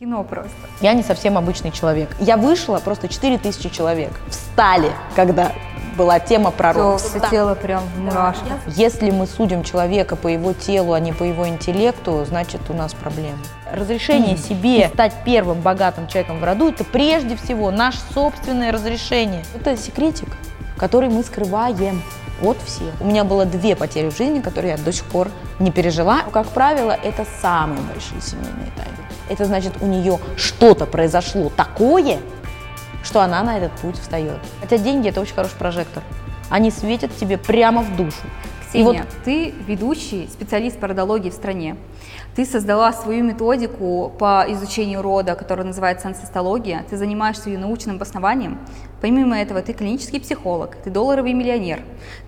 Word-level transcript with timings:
Кино 0.00 0.22
просто. 0.22 0.54
Я 0.80 0.94
не 0.94 1.02
совсем 1.02 1.36
обычный 1.36 1.72
человек. 1.72 2.08
Я 2.20 2.36
вышла, 2.36 2.78
просто 2.78 3.08
4000 3.08 3.68
человек 3.68 4.12
встали, 4.28 4.92
когда 5.16 5.50
была 5.96 6.20
тема 6.20 6.52
про 6.52 6.72
Все, 6.72 7.18
все 7.18 7.28
тело 7.28 7.56
прям 7.56 7.82
в 7.82 7.98
мурашках. 7.98 8.58
Если 8.68 9.10
мы 9.10 9.26
судим 9.26 9.64
человека 9.64 10.14
по 10.14 10.28
его 10.28 10.52
телу, 10.52 10.92
а 10.92 11.00
не 11.00 11.12
по 11.12 11.24
его 11.24 11.48
интеллекту, 11.48 12.24
значит 12.24 12.60
у 12.68 12.74
нас 12.74 12.94
проблемы. 12.94 13.38
Разрешение 13.72 14.36
себе 14.36 14.88
стать 14.94 15.14
первым 15.24 15.62
богатым 15.62 16.06
человеком 16.06 16.38
в 16.38 16.44
роду– 16.44 16.68
это 16.70 16.84
прежде 16.84 17.34
всего 17.34 17.72
наше 17.72 17.98
собственное 18.14 18.70
разрешение. 18.70 19.42
Это 19.52 19.76
секретик, 19.76 20.28
который 20.76 21.08
мы 21.08 21.24
скрываем. 21.24 22.02
Вот 22.40 22.58
все. 22.64 22.84
У 23.00 23.04
меня 23.04 23.24
было 23.24 23.46
две 23.46 23.74
потери 23.74 24.10
в 24.10 24.16
жизни, 24.16 24.38
которые 24.38 24.76
я 24.76 24.78
до 24.78 24.92
сих 24.92 25.06
пор 25.06 25.28
не 25.58 25.72
пережила. 25.72 26.22
Как 26.32 26.46
правило, 26.46 26.92
это 26.92 27.26
самые 27.42 27.80
большие 27.80 28.20
семейные 28.20 28.70
тайны. 28.76 28.97
Это 29.28 29.44
значит, 29.44 29.74
у 29.80 29.86
нее 29.86 30.18
что-то 30.36 30.86
произошло 30.86 31.50
такое, 31.54 32.18
что 33.02 33.20
она 33.20 33.42
на 33.42 33.58
этот 33.58 33.72
путь 33.72 33.98
встает. 33.98 34.38
Хотя 34.60 34.78
деньги– 34.78 35.08
это 35.10 35.20
очень 35.20 35.34
хороший 35.34 35.56
прожектор. 35.56 36.02
Они 36.50 36.70
светят 36.70 37.14
тебе 37.16 37.38
прямо 37.38 37.82
в 37.82 37.96
душу. 37.96 38.22
И 38.68 38.82
Ксения, 38.82 38.84
вот 38.84 39.08
ты 39.24 39.54
ведущий 39.66 40.28
специалист 40.28 40.78
по 40.78 40.88
родологии 40.88 41.30
в 41.30 41.34
стране. 41.34 41.76
Ты 42.34 42.44
создала 42.44 42.92
свою 42.92 43.24
методику 43.24 44.12
по 44.18 44.44
изучению 44.48 45.02
рода, 45.02 45.34
которая 45.34 45.66
называется 45.66 46.08
ансестология. 46.08 46.84
Ты 46.88 46.96
занимаешься 46.96 47.48
ее 47.48 47.58
научным 47.58 47.96
обоснованием. 47.96 48.58
Помимо 49.00 49.38
этого, 49.38 49.62
ты 49.62 49.72
клинический 49.72 50.20
психолог, 50.20 50.76
ты 50.82 50.90
долларовый 50.90 51.32
миллионер, 51.32 51.80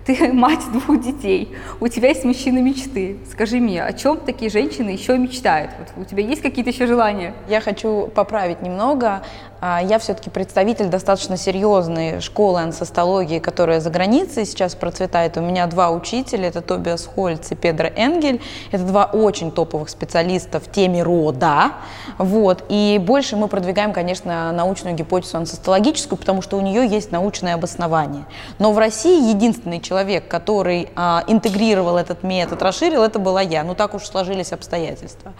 ты 0.05 0.31
мать 0.33 0.63
двух 0.71 1.01
детей, 1.01 1.53
у 1.81 1.87
тебя 1.87 2.09
есть 2.09 2.23
мужчина 2.23 2.59
мечты. 2.59 3.17
Скажи 3.29 3.57
мне, 3.57 3.83
о 3.83 3.91
чем 3.93 4.17
такие 4.17 4.49
женщины 4.49 4.89
еще 4.89 5.17
мечтают? 5.17 5.71
Вот 5.77 6.05
у 6.05 6.05
тебя 6.05 6.23
есть 6.23 6.41
какие-то 6.41 6.71
еще 6.71 6.87
желания? 6.87 7.33
Я 7.49 7.59
хочу 7.59 8.07
поправить 8.07 8.61
немного. 8.61 9.21
А, 9.59 9.79
Я 9.83 9.99
все-таки 9.99 10.29
представитель 10.29 10.87
достаточно 10.87 11.37
серьезной 11.37 12.19
школы 12.19 12.61
ансестологии, 12.61 13.39
которая 13.39 13.79
за 13.79 13.89
границей 13.89 14.45
сейчас 14.45 14.73
процветает. 14.73 15.37
У 15.37 15.41
меня 15.41 15.67
два 15.67 15.91
учителя, 15.91 16.47
это 16.47 16.61
Тобиас 16.61 17.05
Хольц 17.05 17.51
и 17.51 17.55
Педро 17.55 17.89
Энгель. 17.95 18.41
Это 18.71 18.83
два 18.83 19.05
очень 19.05 19.51
топовых 19.51 19.89
специалиста 19.89 20.59
в 20.59 20.71
теме 20.71 21.03
рода. 21.03 21.73
Вот. 22.17 22.63
И 22.69 22.99
больше 22.99 23.35
мы 23.35 23.47
продвигаем, 23.47 23.93
конечно, 23.93 24.51
научную 24.51 24.95
гипотезу 24.95 25.37
ансестологическую, 25.37 26.17
потому 26.17 26.41
что 26.41 26.57
у 26.61 26.63
нее 26.63 26.87
есть 26.87 27.11
научное 27.11 27.55
обоснование. 27.55 28.25
Но 28.59 28.71
в 28.71 28.77
России 28.77 29.29
единственный 29.29 29.79
человек, 29.79 30.27
который 30.27 30.89
а, 30.95 31.23
интегрировал 31.27 31.97
этот 31.97 32.23
метод, 32.23 32.61
расширил, 32.61 33.03
это 33.03 33.17
была 33.19 33.41
я. 33.41 33.63
Ну 33.63 33.73
так 33.73 33.95
уж 33.95 34.03
сложились 34.03 34.53
обстоятельства. 34.53 35.33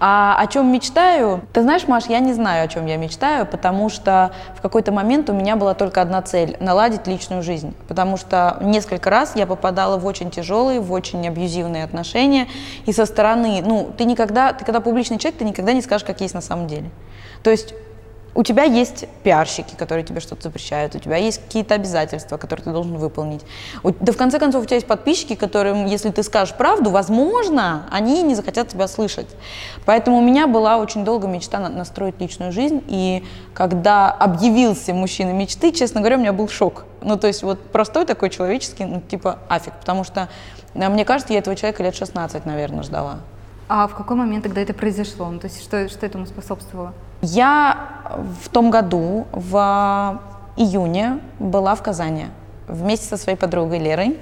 А 0.00 0.36
о 0.38 0.46
чем 0.48 0.72
мечтаю? 0.72 1.42
Ты 1.52 1.62
знаешь, 1.62 1.86
Маш, 1.86 2.06
я 2.06 2.18
не 2.18 2.32
знаю, 2.32 2.64
о 2.64 2.68
чем 2.68 2.86
я 2.86 2.96
мечтаю, 2.96 3.46
потому 3.46 3.88
что 3.88 4.32
в 4.56 4.60
какой-то 4.60 4.90
момент 4.90 5.30
у 5.30 5.32
меня 5.32 5.56
была 5.56 5.74
только 5.74 6.02
одна 6.02 6.20
цель– 6.22 6.56
наладить 6.60 7.06
личную 7.06 7.42
жизнь. 7.42 7.74
Потому 7.86 8.16
что 8.16 8.58
несколько 8.60 9.08
раз 9.08 9.36
я 9.36 9.46
попадала 9.46 9.98
в 9.98 10.06
очень 10.06 10.30
тяжелые, 10.30 10.80
в 10.80 10.92
очень 10.92 11.26
абьюзивные 11.26 11.84
отношения. 11.84 12.48
И 12.86 12.92
со 12.92 13.06
стороны, 13.06 13.62
ну, 13.64 13.92
ты 13.96 14.04
никогда, 14.04 14.52
ты 14.52 14.64
когда 14.64 14.80
публичный 14.80 15.18
человек, 15.18 15.38
ты 15.38 15.44
никогда 15.44 15.72
не 15.72 15.82
скажешь, 15.82 16.06
как 16.06 16.20
есть 16.20 16.34
на 16.34 16.40
самом 16.40 16.66
деле. 16.66 16.90
То 17.42 17.50
есть 17.50 17.74
у 18.36 18.42
тебя 18.42 18.64
есть 18.64 19.06
пиарщики, 19.22 19.74
которые 19.74 20.04
тебе 20.04 20.20
что-то 20.20 20.42
запрещают, 20.42 20.94
у 20.94 20.98
тебя 20.98 21.16
есть 21.16 21.42
какие-то 21.42 21.74
обязательства, 21.74 22.36
которые 22.36 22.64
ты 22.64 22.70
должен 22.70 22.96
выполнить. 22.98 23.40
У- 23.82 23.92
да 23.92 24.12
в 24.12 24.16
конце 24.16 24.38
концов 24.38 24.62
у 24.62 24.66
тебя 24.66 24.76
есть 24.76 24.86
подписчики, 24.86 25.34
которым, 25.34 25.86
если 25.86 26.10
ты 26.10 26.22
скажешь 26.22 26.54
правду, 26.54 26.90
возможно, 26.90 27.86
они 27.90 28.22
не 28.22 28.34
захотят 28.34 28.68
тебя 28.68 28.88
слышать. 28.88 29.26
Поэтому 29.86 30.18
у 30.18 30.20
меня 30.20 30.46
была 30.46 30.76
очень 30.76 31.04
долго 31.04 31.26
мечта 31.26 31.58
на- 31.58 31.70
настроить 31.70 32.20
личную 32.20 32.52
жизнь, 32.52 32.82
и 32.86 33.24
когда 33.54 34.10
объявился 34.10 34.92
мужчина 34.92 35.30
мечты, 35.32 35.72
честно 35.72 36.00
говоря, 36.00 36.16
у 36.16 36.20
меня 36.20 36.34
был 36.34 36.48
шок. 36.48 36.84
Ну, 37.00 37.16
то 37.16 37.26
есть 37.28 37.42
вот 37.42 37.58
простой 37.70 38.04
такой 38.04 38.28
человеческий, 38.28 38.84
ну, 38.84 39.00
типа 39.00 39.38
афиг, 39.48 39.72
потому 39.80 40.04
что, 40.04 40.28
э, 40.74 40.88
мне 40.90 41.06
кажется, 41.06 41.32
я 41.32 41.38
этого 41.38 41.56
человека 41.56 41.82
лет 41.82 41.94
16, 41.94 42.44
наверное, 42.44 42.82
ждала. 42.82 43.20
А 43.68 43.88
в 43.88 43.94
какой 43.94 44.16
момент 44.16 44.44
тогда 44.44 44.60
это 44.60 44.74
произошло? 44.74 45.26
Ну, 45.30 45.40
то 45.40 45.46
есть 45.46 45.62
что, 45.62 45.88
что 45.88 46.04
этому 46.06 46.26
способствовало? 46.26 46.92
Я 47.22 47.95
в 48.42 48.48
том 48.48 48.70
году, 48.70 49.26
в 49.32 50.20
июне, 50.56 51.20
была 51.38 51.74
в 51.74 51.82
Казани 51.82 52.26
вместе 52.68 53.06
со 53.06 53.16
своей 53.16 53.38
подругой 53.38 53.78
Лерой. 53.78 54.18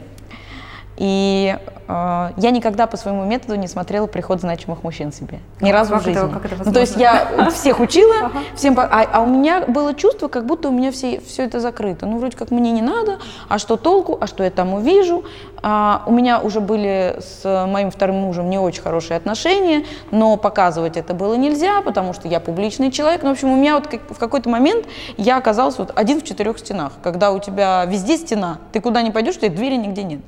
И 0.97 1.57
я 1.89 2.51
никогда 2.51 2.87
по 2.87 2.97
своему 2.97 3.25
методу 3.25 3.57
не 3.57 3.67
смотрела 3.69 4.07
приход 4.07 4.41
значимых 4.41 4.83
мужчин 4.83 5.13
себе. 5.13 5.41
Ни 5.61 5.67
Как- 5.71 5.75
разу 5.81 5.93
как 5.93 6.03
в 6.03 6.05
жизни. 6.05 6.23
это- 6.25 6.33
как 6.41 6.53
это 6.53 6.63
ну, 6.65 6.73
то 6.73 6.81
есть 6.81 6.97
я 6.97 7.51
всех 7.51 7.81
учила, 7.81 8.31
всем, 8.55 8.75
а, 8.79 9.07
а 9.13 9.21
у 9.21 9.27
меня 9.27 9.63
было 9.67 9.95
чувство, 9.95 10.29
как 10.29 10.47
будто 10.47 10.69
у 10.69 10.73
меня 10.73 10.91
все, 10.93 11.21
все 11.21 11.45
это 11.45 11.61
закрыто. 11.61 12.07
Ну, 12.07 12.19
вроде 12.19 12.37
как 12.37 12.51
мне 12.51 12.71
не 12.73 12.83
надо, 12.83 13.19
а 13.49 13.59
что 13.59 13.77
толку, 13.77 14.17
а 14.21 14.27
что 14.27 14.45
я 14.45 14.51
там 14.51 14.75
увижу. 14.75 15.25
А, 15.67 16.03
у 16.07 16.13
меня 16.13 16.41
уже 16.41 16.61
были 16.61 17.17
с 17.21 17.67
моим 17.67 17.91
вторым 17.91 18.17
мужем 18.17 18.51
не 18.51 18.59
очень 18.59 18.83
хорошие 18.83 19.17
отношения, 19.17 19.85
но 20.11 20.37
показывать 20.37 20.97
это 20.99 21.15
было 21.15 21.35
нельзя, 21.35 21.81
потому 21.83 22.13
что 22.13 22.29
я 22.29 22.39
публичный 22.41 22.91
человек. 22.91 23.23
Ну, 23.23 23.31
в 23.31 23.33
общем, 23.33 23.51
у 23.51 23.57
меня 23.57 23.75
вот 23.75 23.87
как- 23.87 24.11
в 24.11 24.19
какой-то 24.19 24.49
момент 24.51 24.85
я 25.17 25.37
оказалась 25.39 25.79
вот 25.79 25.93
один 25.95 26.21
в 26.21 26.25
четырех 26.25 26.59
стенах, 26.59 26.93
когда 27.03 27.31
у 27.33 27.39
тебя 27.39 27.85
везде 27.87 28.17
стена, 28.19 28.59
ты 28.73 28.81
куда 28.81 29.01
не 29.03 29.11
пойдешь, 29.11 29.37
тебя 29.39 29.49
двери 29.51 29.77
нигде 29.77 30.03
нет. 30.03 30.21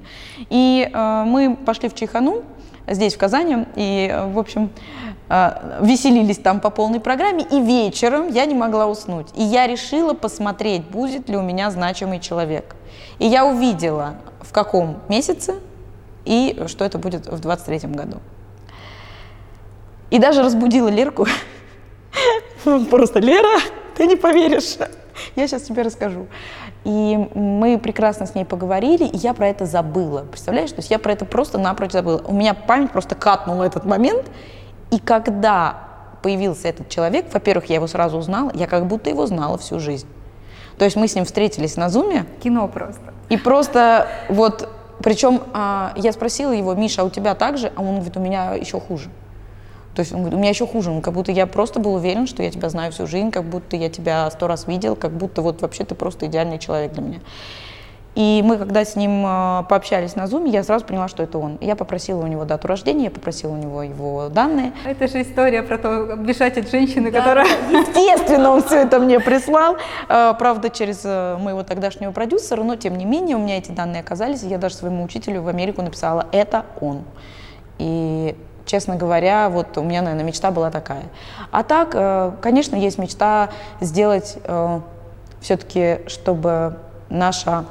И 0.50 0.88
э, 0.92 1.24
мы 1.26 1.45
пошли 1.54 1.88
в 1.88 1.94
Чайхану, 1.94 2.42
здесь, 2.88 3.14
в 3.14 3.18
Казани, 3.18 3.66
и, 3.74 4.14
в 4.28 4.38
общем, 4.38 4.70
э, 5.28 5.78
веселились 5.82 6.38
там 6.38 6.60
по 6.60 6.70
полной 6.70 7.00
программе, 7.00 7.44
и 7.50 7.60
вечером 7.60 8.28
я 8.28 8.46
не 8.46 8.54
могла 8.54 8.86
уснуть. 8.86 9.28
И 9.34 9.42
я 9.42 9.66
решила 9.66 10.14
посмотреть, 10.14 10.84
будет 10.84 11.28
ли 11.28 11.36
у 11.36 11.42
меня 11.42 11.70
значимый 11.70 12.20
человек. 12.20 12.76
И 13.18 13.26
я 13.26 13.44
увидела, 13.44 14.16
в 14.40 14.52
каком 14.52 14.98
месяце 15.08 15.54
и 16.24 16.64
что 16.66 16.84
это 16.84 16.98
будет 16.98 17.26
в 17.26 17.40
23 17.40 17.90
году. 17.90 18.18
И 20.10 20.18
даже 20.18 20.42
разбудила 20.42 20.88
Лерку. 20.88 21.26
Просто 22.90 23.20
Лера, 23.20 23.60
ты 23.96 24.06
не 24.06 24.16
поверишь. 24.16 24.76
Я 25.34 25.48
сейчас 25.48 25.62
тебе 25.62 25.82
расскажу. 25.82 26.26
И 26.86 27.18
мы 27.34 27.78
прекрасно 27.78 28.26
с 28.26 28.36
ней 28.36 28.44
поговорили, 28.44 29.02
и 29.02 29.16
я 29.16 29.34
про 29.34 29.48
это 29.48 29.66
забыла. 29.66 30.20
Представляешь? 30.20 30.70
То 30.70 30.76
есть 30.76 30.88
я 30.88 31.00
про 31.00 31.10
это 31.12 31.24
просто 31.24 31.58
напрочь 31.58 31.90
забыла. 31.90 32.22
У 32.24 32.32
меня 32.32 32.54
память 32.54 32.92
просто 32.92 33.16
катнула 33.16 33.64
этот 33.64 33.84
момент. 33.84 34.24
И 34.92 35.00
когда 35.00 35.80
появился 36.22 36.68
этот 36.68 36.88
человек, 36.88 37.26
во-первых, 37.32 37.64
я 37.70 37.74
его 37.74 37.88
сразу 37.88 38.18
узнала, 38.18 38.52
я 38.54 38.68
как 38.68 38.86
будто 38.86 39.10
его 39.10 39.26
знала 39.26 39.58
всю 39.58 39.80
жизнь. 39.80 40.06
То 40.78 40.84
есть 40.84 40.96
мы 40.96 41.08
с 41.08 41.16
ним 41.16 41.24
встретились 41.24 41.76
на 41.76 41.88
зуме, 41.88 42.24
Кино 42.40 42.68
просто. 42.68 43.12
и 43.30 43.36
просто 43.36 44.06
вот, 44.28 44.68
причем 45.02 45.42
а, 45.54 45.92
я 45.96 46.12
спросила 46.12 46.52
его, 46.52 46.72
Миша, 46.74 47.02
а 47.02 47.04
у 47.04 47.10
тебя 47.10 47.34
так 47.34 47.58
же? 47.58 47.72
А 47.74 47.80
он 47.80 47.96
говорит, 47.96 48.16
у 48.16 48.20
меня 48.20 48.54
еще 48.54 48.78
хуже. 48.78 49.10
То 49.96 50.00
есть 50.00 50.12
он 50.12 50.20
говорит, 50.20 50.34
у 50.34 50.38
меня 50.38 50.50
еще 50.50 50.66
хуже, 50.66 50.90
Ну, 50.90 51.00
как 51.00 51.14
будто 51.14 51.32
я 51.32 51.46
просто 51.46 51.80
был 51.80 51.94
уверен, 51.94 52.26
что 52.26 52.42
я 52.42 52.50
тебя 52.50 52.68
знаю 52.68 52.92
всю 52.92 53.06
жизнь, 53.06 53.30
как 53.30 53.44
будто 53.44 53.76
я 53.76 53.88
тебя 53.88 54.30
сто 54.30 54.46
раз 54.46 54.66
видел, 54.68 54.94
как 54.94 55.12
будто 55.12 55.40
вот 55.40 55.62
вообще 55.62 55.84
ты 55.84 55.94
просто 55.94 56.26
идеальный 56.26 56.58
человек 56.58 56.92
для 56.92 57.02
меня. 57.02 57.20
И 58.14 58.42
мы, 58.44 58.58
когда 58.58 58.84
с 58.84 58.94
ним 58.96 59.24
а, 59.26 59.62
пообщались 59.64 60.14
на 60.14 60.26
зуме, 60.26 60.50
я 60.50 60.62
сразу 60.64 60.84
поняла, 60.86 61.08
что 61.08 61.22
это 61.22 61.38
он. 61.38 61.58
Я 61.60 61.76
попросила 61.76 62.22
у 62.22 62.26
него 62.26 62.44
дату 62.44 62.68
рождения, 62.68 63.04
я 63.04 63.10
попросила 63.10 63.52
у 63.52 63.56
него 63.56 63.82
его 63.82 64.28
данные. 64.28 64.72
Это 64.84 65.08
же 65.08 65.22
история 65.22 65.62
про 65.62 65.78
то, 65.78 66.16
бежать 66.16 66.56
от 66.58 66.70
женщины, 66.70 67.10
которая... 67.10 67.46
Естественно, 67.70 68.52
он 68.52 68.62
все 68.62 68.82
это 68.82 69.00
мне 69.00 69.20
прислал. 69.20 69.76
Э, 70.08 70.32
Правда, 70.38 70.70
через 70.70 71.02
э, 71.04 71.36
моего 71.38 71.62
тогдашнего 71.62 72.10
продюсера, 72.12 72.62
но 72.62 72.76
тем 72.76 72.96
не 72.96 73.04
менее 73.04 73.36
у 73.36 73.38
меня 73.38 73.58
эти 73.58 73.70
данные 73.70 74.00
оказались. 74.00 74.42
и 74.42 74.48
Я 74.48 74.56
даже 74.56 74.76
своему 74.76 75.04
учителю 75.04 75.42
в 75.42 75.48
Америку 75.48 75.82
написала, 75.82 76.26
это 76.32 76.64
он. 76.80 77.04
И, 77.78 78.34
честно 78.66 78.96
говоря, 78.96 79.48
вот 79.48 79.78
у 79.78 79.82
меня, 79.82 80.02
наверное, 80.02 80.26
мечта 80.26 80.50
была 80.50 80.70
такая. 80.70 81.04
А 81.50 81.62
так, 81.62 81.90
э, 81.94 82.32
конечно, 82.42 82.76
есть 82.76 82.98
мечта 82.98 83.50
сделать 83.80 84.36
все-таки, 85.40 86.00
чтобы 86.08 86.78
наша 87.08 87.64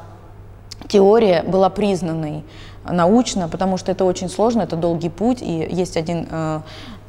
теория 0.88 1.44
была 1.44 1.70
признанной 1.70 2.44
научно, 2.90 3.48
потому 3.50 3.78
что 3.78 3.92
это 3.92 4.06
очень 4.06 4.30
сложно, 4.30 4.62
это 4.62 4.76
долгий 4.76 5.10
путь, 5.10 5.42
и 5.42 5.68
есть 5.70 5.98
один 5.98 6.28
э, 6.30 6.62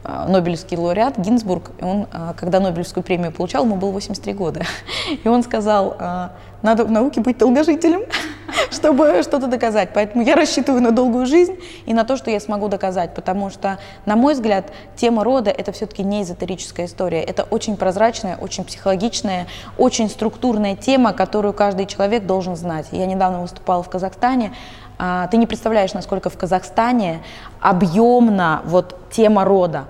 э, 0.05 0.27
Нобелевский 0.29 0.77
лауреат 0.77 1.19
Гинзбург, 1.19 1.71
он, 1.81 2.07
э, 2.11 2.33
когда 2.37 2.61
Нобелевскую 2.61 3.05
премию 3.05 3.33
получал, 3.33 3.65
ему 3.65 3.77
было 3.77 3.91
83 3.91 4.33
года, 4.33 4.63
и 5.25 5.29
он 5.29 5.43
сказал, 5.43 5.97
э, 5.99 6.29
надо 6.63 6.85
в 6.85 6.91
науке 6.91 7.21
быть 7.21 7.39
долгожителем, 7.39 8.03
чтобы 8.71 9.23
что-то 9.23 9.47
доказать, 9.47 9.91
поэтому 9.95 10.25
я 10.25 10.35
рассчитываю 10.35 10.83
на 10.83 10.91
долгую 10.91 11.27
жизнь 11.27 11.57
и 11.85 11.95
на 11.95 12.05
то, 12.05 12.17
что 12.17 12.31
я 12.31 12.41
смогу 12.41 12.69
доказать, 12.69 13.15
потому 13.15 13.51
что, 13.51 13.79
на 14.05 14.17
мой 14.17 14.35
взгляд, 14.35 14.73
тема 14.97 15.25
рода– 15.25 15.51
это 15.57 15.73
все-таки 15.73 16.03
не 16.03 16.23
эзотерическая 16.23 16.87
история, 16.87 17.23
это 17.23 17.45
очень 17.45 17.77
прозрачная, 17.77 18.37
очень 18.37 18.65
психологичная, 18.65 19.47
очень 19.79 20.09
структурная 20.09 20.77
тема, 20.77 21.13
которую 21.13 21.55
каждый 21.55 21.87
человек 21.87 22.27
должен 22.27 22.57
знать. 22.57 22.87
Я 22.93 23.07
недавно 23.07 23.43
выступала 23.43 23.83
в 23.83 23.91
Казахстане, 23.91 24.53
а, 24.99 25.27
ты 25.29 25.37
не 25.37 25.47
представляешь, 25.47 25.93
насколько 25.93 26.31
в 26.31 26.39
Казахстане 26.39 27.23
объемна 27.61 28.63
вот 28.65 28.97
тема 29.11 29.45
рода. 29.45 29.85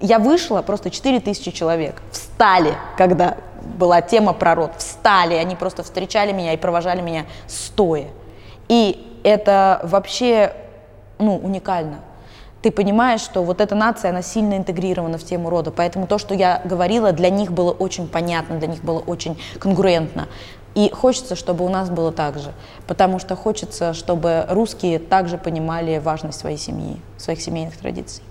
Я 0.00 0.18
вышла, 0.18 0.62
просто 0.62 0.90
4 0.90 1.20
тысячи 1.20 1.52
человек 1.52 2.02
встали, 2.10 2.74
когда 2.96 3.36
была 3.76 4.00
тема 4.00 4.32
про 4.32 4.54
род, 4.54 4.72
встали, 4.78 5.34
они 5.34 5.56
просто 5.56 5.82
встречали 5.82 6.32
меня 6.32 6.52
и 6.52 6.56
провожали 6.56 7.00
меня 7.00 7.26
стоя. 7.46 8.08
И 8.68 9.20
это 9.24 9.80
вообще 9.84 10.54
ну, 11.18 11.36
уникально. 11.36 12.00
Ты 12.62 12.70
понимаешь, 12.70 13.20
что 13.20 13.42
вот 13.42 13.60
эта 13.60 13.74
нация, 13.74 14.10
она 14.10 14.22
сильно 14.22 14.56
интегрирована 14.56 15.18
в 15.18 15.24
тему 15.24 15.50
рода, 15.50 15.72
поэтому 15.72 16.06
то, 16.06 16.18
что 16.18 16.32
я 16.34 16.62
говорила, 16.64 17.12
для 17.12 17.28
них 17.28 17.52
было 17.52 17.72
очень 17.72 18.06
понятно, 18.06 18.58
для 18.58 18.68
них 18.68 18.84
было 18.84 19.00
очень 19.00 19.36
конгруентно. 19.58 20.28
И 20.74 20.90
хочется, 20.90 21.34
чтобы 21.34 21.66
у 21.66 21.68
нас 21.68 21.90
было 21.90 22.12
так 22.12 22.38
же, 22.38 22.52
потому 22.86 23.18
что 23.18 23.36
хочется, 23.36 23.92
чтобы 23.94 24.46
русские 24.48 24.98
также 24.98 25.38
понимали 25.38 25.98
важность 25.98 26.38
своей 26.38 26.56
семьи, 26.56 26.98
своих 27.18 27.42
семейных 27.42 27.76
традиций. 27.76 28.22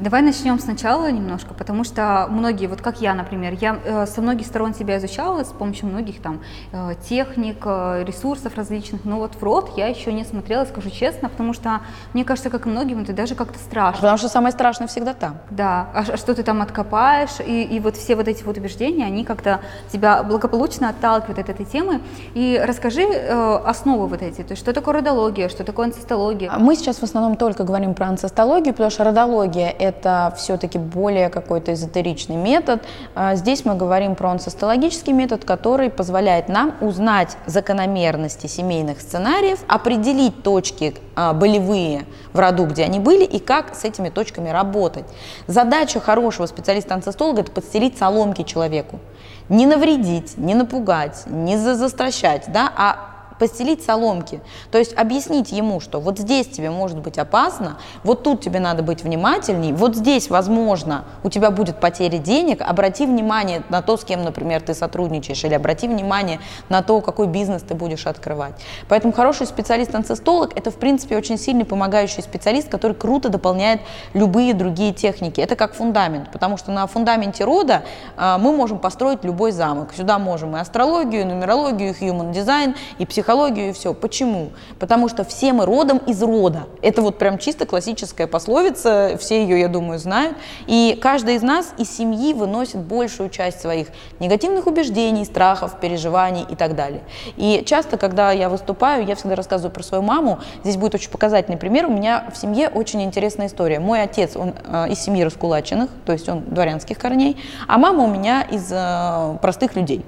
Давай 0.00 0.22
начнем 0.22 0.58
сначала 0.58 1.10
немножко, 1.12 1.52
потому 1.52 1.84
что 1.84 2.26
многие, 2.30 2.68
вот 2.68 2.80
как 2.80 3.02
я, 3.02 3.12
например, 3.12 3.52
я 3.60 3.78
э, 3.84 4.06
со 4.06 4.22
многих 4.22 4.46
сторон 4.46 4.72
себя 4.72 4.96
изучала 4.96 5.44
с 5.44 5.48
помощью 5.48 5.88
многих 5.88 6.22
там 6.22 6.40
э, 6.72 6.94
техник, 7.06 7.58
э, 7.66 8.02
ресурсов 8.06 8.56
различных, 8.56 9.04
но 9.04 9.18
вот 9.18 9.34
в 9.34 9.42
рот 9.42 9.74
я 9.76 9.88
еще 9.88 10.10
не 10.14 10.24
смотрела, 10.24 10.64
скажу 10.64 10.88
честно, 10.88 11.28
потому 11.28 11.52
что 11.52 11.80
мне 12.14 12.24
кажется, 12.24 12.48
как 12.48 12.64
и 12.64 12.70
многим, 12.70 13.02
это 13.02 13.12
даже 13.12 13.34
как-то 13.34 13.58
страшно. 13.58 14.00
Потому 14.00 14.16
что 14.16 14.30
самое 14.30 14.52
страшное 14.52 14.86
всегда 14.86 15.12
там. 15.12 15.36
Да, 15.50 15.90
а, 15.92 16.04
а 16.08 16.16
что 16.16 16.34
ты 16.34 16.44
там 16.44 16.62
откопаешь, 16.62 17.38
и, 17.46 17.62
и 17.64 17.78
вот 17.78 17.98
все 17.98 18.16
вот 18.16 18.26
эти 18.26 18.42
вот 18.42 18.56
убеждения, 18.56 19.04
они 19.04 19.22
как-то 19.22 19.60
тебя 19.92 20.22
благополучно 20.22 20.88
отталкивают 20.88 21.40
от 21.40 21.50
этой 21.50 21.66
темы. 21.66 22.00
И 22.32 22.58
расскажи 22.64 23.02
э, 23.02 23.56
основы 23.66 24.06
вот 24.06 24.22
эти, 24.22 24.40
то 24.40 24.52
есть 24.52 24.62
что 24.62 24.72
такое 24.72 24.94
родология, 24.94 25.50
что 25.50 25.62
такое 25.62 25.88
анцестология? 25.88 26.50
Мы 26.56 26.74
сейчас 26.74 26.96
в 26.96 27.02
основном 27.02 27.36
только 27.36 27.64
говорим 27.64 27.92
про 27.92 28.06
анцестологию, 28.06 28.72
потому 28.72 28.90
что 28.90 29.04
родология– 29.04 29.68
это 29.78 29.89
все-таки 30.36 30.78
более 30.78 31.28
какой-то 31.28 31.72
эзотеричный 31.72 32.36
метод. 32.36 32.82
А, 33.14 33.34
здесь 33.34 33.64
мы 33.64 33.74
говорим 33.74 34.14
про 34.14 34.30
анцестологический 34.30 35.12
метод, 35.12 35.44
который 35.44 35.90
позволяет 35.90 36.48
нам 36.48 36.74
узнать 36.80 37.36
закономерности 37.46 38.46
семейных 38.46 39.00
сценариев, 39.00 39.60
определить 39.68 40.42
точки 40.42 40.94
а, 41.14 41.32
болевые 41.32 42.06
в 42.32 42.38
роду, 42.38 42.66
где 42.66 42.84
они 42.84 42.98
были, 42.98 43.24
и 43.24 43.38
как 43.38 43.74
с 43.74 43.84
этими 43.84 44.08
точками 44.08 44.50
работать. 44.50 45.04
Задача 45.46 46.00
хорошего 46.00 46.46
специалиста-анцестолога– 46.46 47.40
это 47.42 47.52
подстелить 47.52 47.98
соломки 47.98 48.42
человеку. 48.42 49.00
Не 49.48 49.66
навредить, 49.66 50.38
не 50.38 50.54
напугать, 50.54 51.24
не 51.26 51.56
застращать, 51.56 52.44
да, 52.52 52.72
а 52.76 53.09
постелить 53.40 53.82
соломки. 53.82 54.42
То 54.70 54.76
есть 54.76 54.96
объяснить 54.96 55.50
ему, 55.50 55.80
что 55.80 55.98
вот 55.98 56.18
здесь 56.18 56.46
тебе 56.46 56.70
может 56.70 56.98
быть 56.98 57.18
опасно, 57.18 57.78
вот 58.04 58.22
тут 58.22 58.42
тебе 58.42 58.60
надо 58.60 58.82
быть 58.82 59.02
внимательней, 59.02 59.72
вот 59.72 59.96
здесь, 59.96 60.28
возможно, 60.28 61.06
у 61.24 61.30
тебя 61.30 61.50
будет 61.50 61.80
потеря 61.80 62.18
денег, 62.18 62.60
обрати 62.60 63.06
внимание 63.06 63.62
на 63.70 63.80
то, 63.80 63.96
с 63.96 64.04
кем, 64.04 64.22
например, 64.22 64.60
ты 64.60 64.74
сотрудничаешь, 64.74 65.42
или 65.42 65.54
обрати 65.54 65.88
внимание 65.88 66.38
на 66.68 66.82
то, 66.82 67.00
какой 67.00 67.28
бизнес 67.28 67.62
ты 67.62 67.74
будешь 67.74 68.06
открывать. 68.06 68.52
Поэтому 68.88 69.14
хороший 69.14 69.46
специалист-анцестолог– 69.46 70.52
это, 70.54 70.70
в 70.70 70.76
принципе, 70.76 71.16
очень 71.16 71.38
сильный 71.38 71.64
помогающий 71.64 72.22
специалист, 72.22 72.68
который 72.68 72.94
круто 72.94 73.30
дополняет 73.30 73.80
любые 74.12 74.52
другие 74.52 74.92
техники. 74.92 75.40
Это 75.40 75.56
как 75.56 75.72
фундамент, 75.72 76.30
потому 76.30 76.58
что 76.58 76.72
на 76.72 76.86
фундаменте 76.86 77.44
рода 77.44 77.84
э, 78.18 78.36
мы 78.38 78.52
можем 78.52 78.78
построить 78.78 79.24
любой 79.24 79.52
замок. 79.52 79.94
Сюда 79.96 80.18
можем 80.18 80.56
и 80.58 80.60
астрологию, 80.60 81.22
и 81.22 81.24
нумерологию, 81.24 81.94
и 81.94 82.04
human 82.04 82.32
дизайн, 82.32 82.74
и 82.98 83.06
психологию, 83.06 83.29
психологию 83.30 83.68
и 83.68 83.72
все. 83.72 83.94
Почему? 83.94 84.50
Потому 84.80 85.08
что 85.08 85.24
все 85.24 85.52
мы 85.52 85.64
родом 85.64 85.98
из 85.98 86.20
рода. 86.20 86.64
Это 86.82 87.00
вот 87.00 87.16
прям 87.16 87.38
чисто 87.38 87.64
классическая 87.64 88.26
пословица, 88.26 89.16
все 89.20 89.42
ее, 89.42 89.60
я 89.60 89.68
думаю, 89.68 90.00
знают. 90.00 90.36
И 90.66 90.98
каждый 91.00 91.36
из 91.36 91.42
нас 91.42 91.72
из 91.78 91.96
семьи 91.96 92.34
выносит 92.34 92.78
большую 92.78 93.30
часть 93.30 93.60
своих 93.60 93.88
негативных 94.18 94.66
убеждений, 94.66 95.24
страхов, 95.24 95.78
переживаний 95.80 96.44
и 96.50 96.56
так 96.56 96.74
далее. 96.74 97.02
И 97.36 97.62
часто, 97.64 97.98
когда 97.98 98.32
я 98.32 98.48
выступаю, 98.48 99.06
я 99.06 99.14
всегда 99.14 99.36
рассказываю 99.36 99.72
про 99.72 99.84
свою 99.84 100.02
маму. 100.02 100.40
Здесь 100.64 100.76
будет 100.76 100.96
очень 100.96 101.10
показательный 101.10 101.56
пример. 101.56 101.86
У 101.86 101.92
меня 101.92 102.24
в 102.34 102.36
семье 102.36 102.68
очень 102.68 103.00
интересная 103.02 103.46
история. 103.46 103.78
Мой 103.78 104.02
отец, 104.02 104.34
он 104.34 104.54
э, 104.66 104.88
из 104.90 104.98
семьи 104.98 105.22
раскулаченных, 105.22 105.88
то 106.04 106.12
есть 106.12 106.28
он 106.28 106.42
дворянских 106.46 106.98
корней, 106.98 107.36
а 107.68 107.78
мама 107.78 108.02
у 108.02 108.08
меня 108.08 108.42
из 108.42 108.68
э, 108.72 109.38
простых 109.40 109.76
людей. 109.76 110.04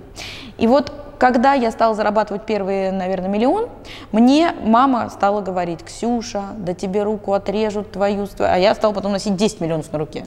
И 0.58 0.66
вот 0.66 0.92
когда 1.22 1.52
я 1.52 1.70
стала 1.70 1.94
зарабатывать 1.94 2.42
первый, 2.46 2.90
наверное, 2.90 3.28
миллион, 3.28 3.68
мне 4.10 4.52
мама 4.60 5.08
стала 5.08 5.40
говорить, 5.40 5.84
Ксюша, 5.84 6.42
да 6.56 6.74
тебе 6.74 7.04
руку 7.04 7.32
отрежут 7.32 7.92
твою, 7.92 8.26
а 8.40 8.58
я 8.58 8.74
стала 8.74 8.92
потом 8.92 9.12
носить 9.12 9.36
10 9.36 9.60
миллионов 9.60 9.92
на 9.92 10.00
руке. 10.00 10.26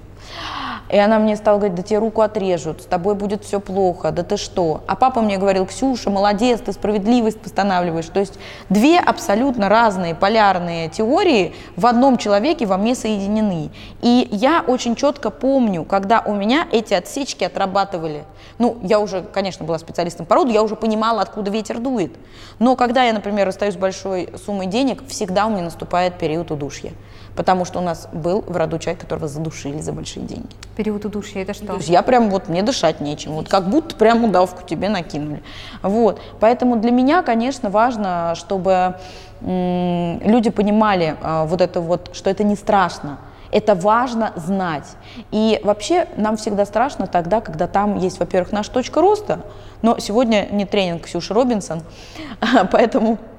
И 0.90 0.98
она 0.98 1.18
мне 1.18 1.36
стала 1.36 1.58
говорить, 1.58 1.76
да 1.76 1.84
тебе 1.84 1.98
руку 2.00 2.22
отрежут, 2.22 2.84
с 2.84 2.86
тобой 2.86 3.16
будет 3.16 3.44
все 3.44 3.60
плохо, 3.60 4.12
да 4.12 4.24
ты 4.24 4.38
что? 4.38 4.82
А 4.88 4.96
папа 4.96 5.22
мне 5.22 5.38
говорил, 5.38 5.66
Ксюша, 5.66 6.12
молодец, 6.12 6.62
ты 6.62 6.74
справедливость 6.74 7.40
постанавливаешь. 7.40 8.06
То 8.06 8.20
есть 8.20 8.38
две 8.70 9.00
абсолютно 9.00 9.68
разные 9.68 10.14
полярные 10.14 10.90
теории 10.90 11.56
в 11.76 11.88
одном 11.88 12.18
человеке 12.18 12.68
во 12.68 12.78
мне 12.78 12.94
соединены. 12.94 13.72
И 14.02 14.28
я 14.32 14.64
очень 14.66 14.96
четко 14.96 15.32
помню, 15.32 15.86
когда 15.86 16.22
у 16.26 16.34
меня 16.34 16.68
эти 16.72 16.94
отсечки 16.94 17.44
отрабатывали. 17.44 18.24
Ну, 18.60 18.78
я 18.84 19.00
уже, 19.00 19.24
конечно, 19.24 19.66
была 19.66 19.80
специалистом 19.80 20.26
по 20.26 20.36
роду, 20.36 20.52
я 20.52 20.62
уже 20.62 20.76
понимала, 20.76 21.22
откуда 21.22 21.50
ветер 21.50 21.80
дует. 21.80 22.14
Но 22.60 22.76
когда 22.76 23.04
я, 23.04 23.14
например, 23.14 23.48
расстаюсь 23.48 23.74
с 23.74 23.78
большой 23.78 24.30
суммой 24.46 24.68
денег, 24.68 25.04
всегда 25.08 25.48
у 25.48 25.50
меня 25.50 25.64
наступает 25.64 26.18
период 26.20 26.52
удушья 26.52 26.94
потому 27.36 27.66
что 27.66 27.80
у 27.80 27.82
нас 27.82 28.08
был 28.12 28.42
в 28.42 28.56
роду 28.56 28.80
человек, 28.80 29.02
которого 29.02 29.28
задушили 29.28 29.80
за 29.80 29.92
большие 29.92 30.26
деньги. 30.26 30.48
Период 30.76 31.06
удушья, 31.06 31.42
это 31.42 31.54
что? 31.54 31.68
То 31.68 31.74
есть 31.76 31.90
я 31.90 32.02
прям 32.02 32.30
вот, 32.30 32.48
мне 32.48 32.64
дышать 32.64 33.02
нечем, 33.02 33.34
вот 33.34 33.50
как 33.50 33.70
будто 33.70 33.96
прям 33.96 34.24
удавку 34.24 34.64
тебе 34.68 34.90
накинули. 34.90 35.44
Вот, 35.82 36.22
поэтому 36.40 36.78
для 36.78 36.92
меня, 36.92 37.22
конечно, 37.22 37.70
важно, 37.70 38.34
чтобы 38.36 38.96
люди 39.42 40.50
понимали 40.50 41.18
а, 41.22 41.46
вот 41.46 41.62
это 41.62 41.82
вот, 41.82 42.10
что 42.14 42.30
это 42.30 42.44
не 42.44 42.56
страшно, 42.56 43.20
это 43.52 43.76
важно 43.76 44.34
знать. 44.38 44.88
И 45.32 45.60
вообще 45.64 46.08
нам 46.16 46.38
всегда 46.38 46.66
страшно 46.66 47.06
тогда, 47.06 47.42
когда 47.42 47.68
там 47.68 47.98
есть, 47.98 48.20
во-первых, 48.20 48.52
наша 48.52 48.72
точка 48.72 49.02
роста, 49.02 49.42
но 49.82 50.00
сегодня 50.00 50.48
не 50.52 50.66
тренинг 50.66 51.04
Ксюши 51.04 51.34
Робинсон, 51.34 51.84
поэтому 52.72 53.18
а 53.18 53.35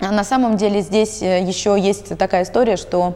на 0.00 0.24
самом 0.24 0.56
деле 0.56 0.80
здесь 0.80 1.22
э, 1.22 1.42
еще 1.42 1.76
есть 1.78 2.16
такая 2.18 2.44
история, 2.44 2.76
что 2.76 3.14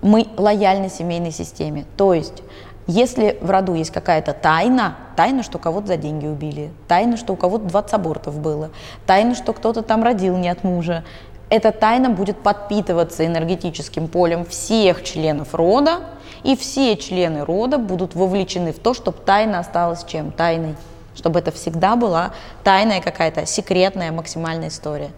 мы 0.00 0.26
лояльны 0.36 0.88
семейной 0.88 1.32
системе. 1.32 1.84
То 1.96 2.14
есть 2.14 2.42
если 2.86 3.38
в 3.40 3.50
роду 3.50 3.74
есть 3.74 3.92
какая-то 3.92 4.32
тайна, 4.32 4.96
тайна, 5.16 5.42
что 5.42 5.58
кого-то 5.58 5.86
за 5.88 5.96
деньги 5.96 6.26
убили, 6.26 6.72
тайна, 6.88 7.16
что 7.16 7.34
у 7.34 7.36
кого-то 7.36 7.66
20 7.66 7.94
абортов 7.94 8.38
было, 8.38 8.70
тайна, 9.06 9.34
что 9.34 9.52
кто-то 9.52 9.82
там 9.82 10.02
родил 10.02 10.36
не 10.36 10.48
от 10.48 10.64
мужа, 10.64 11.04
эта 11.48 11.70
тайна 11.70 12.10
будет 12.10 12.42
подпитываться 12.42 13.24
энергетическим 13.24 14.08
полем 14.08 14.44
всех 14.44 15.04
членов 15.04 15.54
рода, 15.54 16.00
и 16.42 16.56
все 16.56 16.96
члены 16.96 17.44
рода 17.44 17.78
будут 17.78 18.16
вовлечены 18.16 18.72
в 18.72 18.80
то, 18.80 18.94
чтобы 18.94 19.18
тайна 19.18 19.60
осталась 19.60 20.04
чем? 20.04 20.32
Тайной. 20.32 20.74
Чтобы 21.14 21.38
это 21.38 21.52
всегда 21.52 21.94
была 21.94 22.32
тайная 22.64 23.00
какая-то 23.00 23.46
секретная 23.46 24.10
максимальная 24.10 24.68
история. 24.68 25.10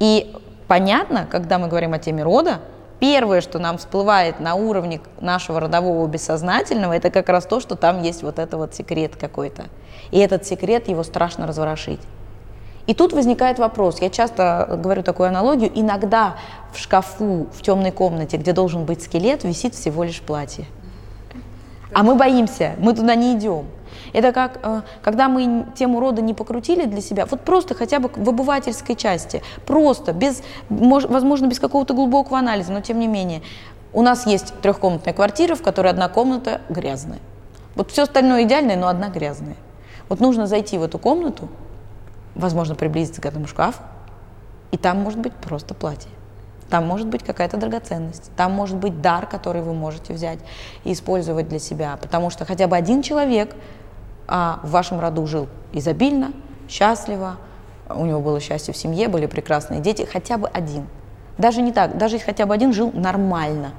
И 0.00 0.34
понятно, 0.66 1.28
когда 1.30 1.58
мы 1.58 1.68
говорим 1.68 1.92
о 1.92 1.98
теме 1.98 2.24
рода, 2.24 2.60
первое, 2.98 3.40
что 3.40 3.58
нам 3.58 3.78
всплывает 3.78 4.40
на 4.40 4.54
уровне 4.54 5.00
нашего 5.20 5.60
родового 5.60 6.06
бессознательного, 6.08 6.94
это 6.94 7.10
как 7.10 7.28
раз 7.28 7.46
то, 7.46 7.60
что 7.60 7.76
там 7.76 8.02
есть 8.02 8.22
вот 8.22 8.38
это 8.38 8.56
вот 8.56 8.74
секрет 8.74 9.14
какой-то. 9.16 9.66
И 10.10 10.18
этот 10.18 10.44
секрет, 10.46 10.88
его 10.88 11.04
страшно 11.04 11.46
разворошить. 11.46 12.00
И 12.86 12.94
тут 12.94 13.12
возникает 13.12 13.58
вопрос, 13.58 14.00
я 14.00 14.10
часто 14.10 14.78
говорю 14.82 15.02
такую 15.02 15.28
аналогию, 15.28 15.70
иногда 15.74 16.36
в 16.72 16.78
шкафу, 16.78 17.46
в 17.52 17.62
темной 17.62 17.92
комнате, 17.92 18.36
где 18.36 18.52
должен 18.52 18.84
быть 18.84 19.02
скелет, 19.02 19.44
висит 19.44 19.74
всего 19.74 20.02
лишь 20.02 20.20
платье. 20.20 20.66
А 21.92 22.02
мы 22.02 22.14
боимся, 22.14 22.74
мы 22.78 22.94
туда 22.94 23.14
не 23.14 23.36
идем. 23.36 23.66
Это 24.12 24.32
как, 24.32 24.58
э, 24.62 24.82
когда 25.02 25.28
мы 25.28 25.66
тему 25.74 26.00
рода 26.00 26.22
не 26.22 26.34
покрутили 26.34 26.84
для 26.84 27.00
себя, 27.00 27.26
вот 27.26 27.40
просто 27.42 27.74
хотя 27.74 27.98
бы 27.98 28.10
в 28.14 28.28
обывательской 28.28 28.96
части, 28.96 29.42
просто, 29.66 30.12
без, 30.12 30.42
возможно, 30.68 31.46
без 31.46 31.60
какого-то 31.60 31.94
глубокого 31.94 32.38
анализа, 32.38 32.72
но 32.72 32.80
тем 32.80 32.98
не 32.98 33.06
менее, 33.06 33.42
у 33.92 34.02
нас 34.02 34.26
есть 34.26 34.54
трехкомнатная 34.60 35.14
квартира, 35.14 35.54
в 35.54 35.62
которой 35.62 35.88
одна 35.88 36.08
комната 36.08 36.60
грязная. 36.68 37.18
Вот 37.74 37.90
все 37.90 38.02
остальное 38.02 38.44
идеальное, 38.44 38.76
но 38.76 38.88
одна 38.88 39.08
грязная. 39.08 39.56
Вот 40.08 40.20
нужно 40.20 40.46
зайти 40.46 40.76
в 40.78 40.82
эту 40.82 40.98
комнату, 40.98 41.48
возможно, 42.34 42.74
приблизиться 42.74 43.20
к 43.20 43.26
этому 43.26 43.46
шкафу, 43.46 43.82
и 44.72 44.76
там 44.76 44.98
может 44.98 45.18
быть 45.18 45.32
просто 45.34 45.74
платье. 45.74 46.10
Там 46.68 46.86
может 46.86 47.08
быть 47.08 47.24
какая-то 47.24 47.56
драгоценность, 47.56 48.30
там 48.36 48.52
может 48.52 48.76
быть 48.76 49.00
дар, 49.00 49.26
который 49.26 49.60
вы 49.60 49.74
можете 49.74 50.12
взять 50.12 50.38
и 50.84 50.92
использовать 50.92 51.48
для 51.48 51.58
себя. 51.58 51.98
Потому 52.00 52.30
что 52.30 52.44
хотя 52.44 52.68
бы 52.68 52.76
один 52.76 53.02
человек 53.02 53.56
а, 54.30 54.60
в 54.62 54.70
вашем 54.70 55.00
роду 55.00 55.26
жил 55.26 55.48
изобильно, 55.72 56.32
счастливо, 56.68 57.36
у 57.88 58.06
него 58.06 58.20
было 58.20 58.38
счастье 58.38 58.72
в 58.72 58.76
семье, 58.76 59.08
были 59.08 59.26
прекрасные 59.26 59.80
дети, 59.80 60.06
хотя 60.10 60.38
бы 60.38 60.48
один. 60.48 60.86
Даже 61.36 61.62
не 61.62 61.72
так, 61.72 61.98
даже 61.98 62.14
если 62.14 62.26
хотя 62.26 62.46
бы 62.46 62.54
один 62.54 62.72
жил 62.72 62.92
нормально, 62.92 63.72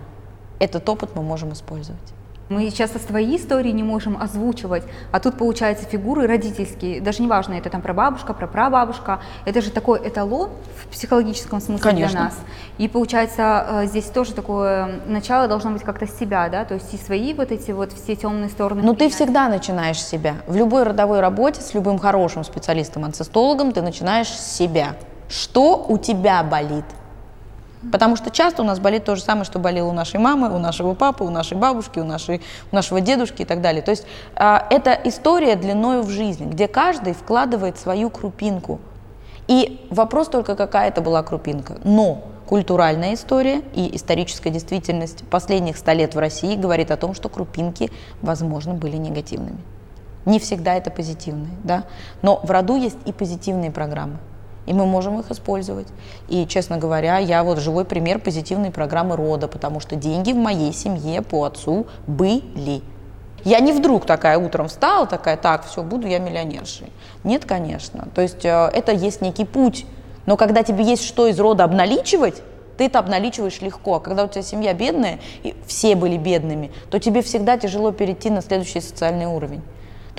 этот 0.60 0.88
опыт 0.90 1.12
мы 1.16 1.24
можем 1.24 1.54
использовать. 1.54 2.14
Мы 2.52 2.70
часто 2.70 3.00
свои 3.00 3.38
истории 3.38 3.72
не 3.72 3.82
можем 3.82 4.22
озвучивать, 4.22 4.84
а 5.14 5.22
тут 5.22 5.38
получается 5.38 5.86
фигуры 5.86 6.28
родительские, 6.28 7.00
даже 7.00 7.24
неважно, 7.24 7.54
это 7.54 7.70
там 7.70 7.82
прабабушка, 7.82 8.34
прапрабабушка, 8.34 9.22
это 9.46 9.62
же 9.62 9.72
такой 9.72 10.06
эталон 10.06 10.50
в 10.84 10.90
психологическом 10.90 11.62
смысле 11.62 11.82
Конечно. 11.82 12.12
для 12.12 12.24
нас. 12.26 12.38
И 12.78 12.90
получается 12.90 13.66
э, 13.70 13.86
здесь 13.86 14.04
тоже 14.08 14.34
такое 14.34 15.00
начало 15.06 15.48
должно 15.48 15.72
быть 15.72 15.84
как-то 15.84 16.06
с 16.08 16.20
себя, 16.20 16.50
да, 16.50 16.66
то 16.66 16.74
есть 16.74 16.94
и 16.94 16.98
свои 16.98 17.34
вот 17.34 17.54
эти 17.54 17.72
вот 17.72 17.94
все 17.94 18.18
темные 18.18 18.50
стороны. 18.50 18.82
Ну, 18.84 18.96
ты 18.96 19.08
всегда 19.10 19.48
начинаешь 19.48 20.02
с 20.02 20.10
себя. 20.10 20.36
В 20.46 20.58
любой 20.58 20.84
родовой 20.84 21.22
работе 21.22 21.62
с 21.62 21.74
любым 21.74 22.00
хорошим 22.00 22.44
специалистом-анцестологом 22.44 23.72
ты 23.72 23.82
начинаешь 23.82 24.28
с 24.28 24.58
себя. 24.58 24.98
Что 25.30 25.86
у 25.88 25.98
тебя 25.98 26.44
болит? 26.44 26.84
Потому 27.92 28.16
что 28.16 28.30
часто 28.30 28.62
у 28.62 28.66
нас 28.66 28.80
болит 28.80 29.06
то 29.06 29.16
же 29.16 29.24
самое, 29.24 29.46
что 29.46 29.58
болело 29.58 29.90
у 29.90 29.94
нашей 29.94 30.20
мамы, 30.20 30.54
у 30.54 30.60
нашего 30.60 30.94
папы, 30.94 31.24
у 31.24 31.30
нашей 31.30 31.58
бабушки, 31.58 32.00
у, 32.00 32.04
нашей, 32.04 32.42
у 32.72 32.76
нашего 32.76 33.02
дедушки 33.02 33.42
и 33.42 33.46
так 33.46 33.62
далее. 33.62 33.82
То 33.82 33.92
есть 33.92 34.06
а, 34.36 34.68
это 34.70 34.98
история 35.04 35.56
длиною 35.56 36.04
в 36.04 36.10
жизни, 36.10 36.46
где 36.46 36.68
каждый 36.68 37.14
вкладывает 37.14 37.80
свою 37.80 38.10
крупинку. 38.12 38.80
И 39.48 39.86
вопрос 39.90 40.28
только, 40.28 40.56
какая 40.56 40.90
это 40.90 41.02
была 41.02 41.24
крупинка. 41.24 41.78
Но 41.84 42.24
культуральная 42.46 43.16
история 43.16 43.64
и 43.74 43.96
историческая 43.96 44.52
действительность 44.52 45.24
последних 45.30 45.78
ста 45.78 45.94
лет 45.94 46.14
в 46.14 46.20
России 46.20 46.56
говорит 46.56 46.92
о 46.92 46.98
том, 46.98 47.16
что 47.16 47.30
крупинки, 47.30 47.90
возможно, 48.22 48.76
были 48.76 48.98
негативными. 48.98 49.58
Не 50.26 50.38
всегда 50.40 50.76
это 50.76 50.92
позитивные, 50.92 51.54
да? 51.64 51.86
но 52.22 52.40
в 52.44 52.52
роду 52.52 52.76
есть 52.76 52.98
и 53.06 53.12
позитивные 53.12 53.72
программы 53.72 54.20
и 54.66 54.74
мы 54.74 54.86
можем 54.86 55.20
их 55.20 55.32
использовать. 55.32 55.88
И, 56.28 56.46
честно 56.48 56.78
говоря, 56.78 57.18
я 57.18 57.44
вот 57.44 57.60
живой 57.60 57.86
пример 57.86 58.20
позитивной 58.20 58.72
программы 58.72 59.16
рода, 59.16 59.48
потому 59.48 59.80
что 59.80 59.96
деньги 59.96 60.32
в 60.32 60.38
моей 60.38 60.74
семье 60.74 61.22
по 61.22 61.46
отцу 61.46 61.88
были. 62.08 62.82
Я 63.44 63.60
не 63.60 63.74
вдруг 63.74 64.06
такая 64.06 64.38
утром 64.38 64.68
встала, 64.68 65.08
такая, 65.08 65.36
так, 65.36 65.66
все, 65.66 65.82
буду 65.82 66.08
я 66.08 66.20
миллионершей. 66.20 66.92
Нет, 67.24 67.46
конечно. 67.46 68.08
То 68.14 68.22
есть 68.22 68.46
э, 68.46 68.70
это 68.74 68.92
есть 68.92 69.22
некий 69.22 69.46
путь. 69.46 69.86
Но 70.28 70.38
когда 70.38 70.62
тебе 70.62 70.84
есть 70.86 71.04
что 71.04 71.28
из 71.28 71.40
рода 71.40 71.64
обналичивать, 71.64 72.44
ты 72.78 72.86
это 72.86 73.00
обналичиваешь 73.00 73.62
легко. 73.62 73.96
А 73.96 74.00
когда 74.00 74.26
у 74.26 74.28
тебя 74.28 74.44
семья 74.44 74.74
бедная, 74.74 75.20
и 75.44 75.56
все 75.66 75.96
были 75.96 76.18
бедными, 76.18 76.72
то 76.92 77.00
тебе 77.00 77.24
всегда 77.24 77.58
тяжело 77.58 77.92
перейти 77.92 78.30
на 78.30 78.42
следующий 78.42 78.82
социальный 78.82 79.26
уровень. 79.26 79.62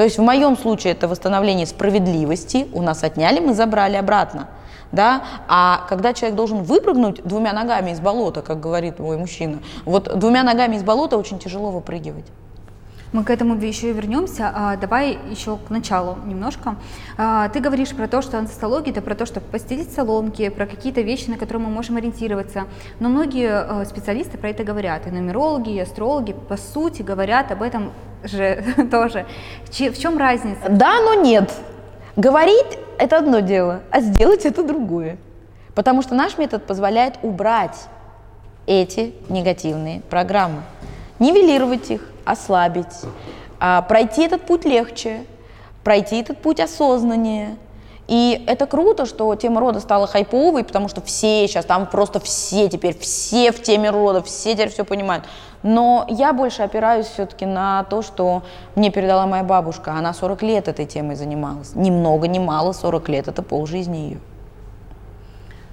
То 0.03 0.07
есть 0.07 0.19
в 0.19 0.23
моем 0.23 0.59
случае 0.59 0.95
это 0.95 1.07
восстановление 1.07 1.65
справедливости, 1.65 2.67
у 2.73 2.83
нас 2.83 3.05
отняли, 3.05 3.39
мы 3.39 3.55
забрали 3.55 3.95
обратно. 3.95 4.49
Да? 4.91 5.23
А 5.47 5.87
когда 5.89 6.13
человек 6.13 6.35
должен 6.35 6.65
выпрыгнуть 6.65 7.23
двумя 7.23 7.53
ногами 7.53 7.93
из 7.93 8.01
болота, 8.01 8.43
как 8.43 8.59
говорит 8.59 8.99
мой 8.99 9.17
мужчина, 9.17 9.61
вот 9.85 10.19
двумя 10.19 10.43
ногами 10.43 10.75
из 10.75 10.83
болота 10.83 11.17
очень 11.17 11.39
тяжело 11.39 11.71
выпрыгивать. 11.71 12.25
Мы 13.13 13.25
к 13.25 13.31
этому 13.31 13.57
еще 13.57 13.93
вернемся. 13.93 14.51
А, 14.55 14.77
давай 14.77 15.19
еще 15.31 15.59
к 15.59 15.69
началу 15.69 16.17
немножко. 16.25 16.77
А, 17.19 17.51
ты 17.51 17.61
говоришь 17.61 17.91
про 17.91 18.09
то, 18.09 18.23
что 18.23 18.39
анцестология 18.39 18.91
это 18.91 19.03
про 19.03 19.15
то, 19.15 19.27
чтобы 19.27 19.47
постелить 19.47 19.93
соломки, 19.93 20.49
про 20.49 20.67
какие-то 20.67 21.03
вещи, 21.03 21.29
на 21.29 21.37
которые 21.37 21.67
мы 21.67 21.73
можем 21.73 21.99
ориентироваться. 21.99 22.65
Но 23.01 23.11
многие 23.11 23.51
а, 23.51 23.85
специалисты 23.85 24.39
про 24.39 24.49
это 24.49 24.65
говорят. 24.65 25.07
И 25.07 25.11
нумерологи, 25.11 25.71
и 25.75 25.81
астрологи, 25.81 26.35
по 26.49 26.57
сути, 26.57 27.03
говорят 27.03 27.53
об 27.53 27.63
этом 27.63 27.93
же 28.25 28.65
тоже. 28.91 29.27
В 29.67 29.99
чем 29.99 30.17
разница? 30.17 30.69
Да, 30.71 31.01
но 31.03 31.15
нет. 31.15 31.53
Говорить– 32.17 32.79
это 32.99 33.19
одно 33.19 33.41
дело, 33.41 33.81
а 33.91 34.01
сделать– 34.01 34.45
это 34.47 34.63
другое. 34.63 35.19
Потому 35.75 36.03
что 36.03 36.15
наш 36.15 36.39
метод 36.39 36.65
позволяет 36.65 37.19
убрать 37.23 37.77
эти 38.67 39.15
негативные 39.29 40.03
программы, 40.03 40.63
нивелировать 41.23 41.91
их, 41.91 42.03
ослабить, 42.25 43.01
а, 43.61 43.83
пройти 43.83 44.25
этот 44.25 44.43
путь 44.43 44.65
легче, 44.65 45.25
пройти 45.85 46.21
этот 46.21 46.39
путь 46.39 46.61
осознаннее. 46.61 47.57
И 48.09 48.45
это 48.49 48.67
круто, 48.67 49.07
что 49.07 49.35
тема 49.37 49.61
рода 49.61 49.79
стала 49.79 50.07
хайповой, 50.07 50.65
потому 50.65 50.89
что 50.89 51.01
все 51.01 51.47
сейчас, 51.47 51.65
там 51.65 51.87
просто 51.87 52.19
все 52.19 52.69
теперь, 52.69 52.99
все 52.99 53.53
в 53.53 53.63
теме 53.63 53.91
рода, 53.91 54.23
все 54.23 54.55
теперь 54.55 54.71
все 54.71 54.85
понимают. 54.85 55.25
Но 55.63 56.05
я 56.09 56.33
больше 56.33 56.63
опираюсь 56.63 57.07
все-таки 57.07 57.47
на 57.47 57.85
то, 57.85 58.03
что 58.03 58.43
мне 58.75 58.91
передала 58.91 59.27
моя 59.27 59.45
бабушка. 59.45 59.93
Она 59.93 60.13
40 60.13 60.43
лет 60.43 60.67
этой 60.67 60.85
темой 60.85 61.15
занималась. 61.15 61.77
Ни 61.77 61.91
много, 61.91 62.27
ни 62.27 62.41
мало, 62.41 62.73
40 62.73 63.09
лет– 63.09 63.29
это 63.29 63.43
полжизни 63.43 63.97
ее. 63.97 64.21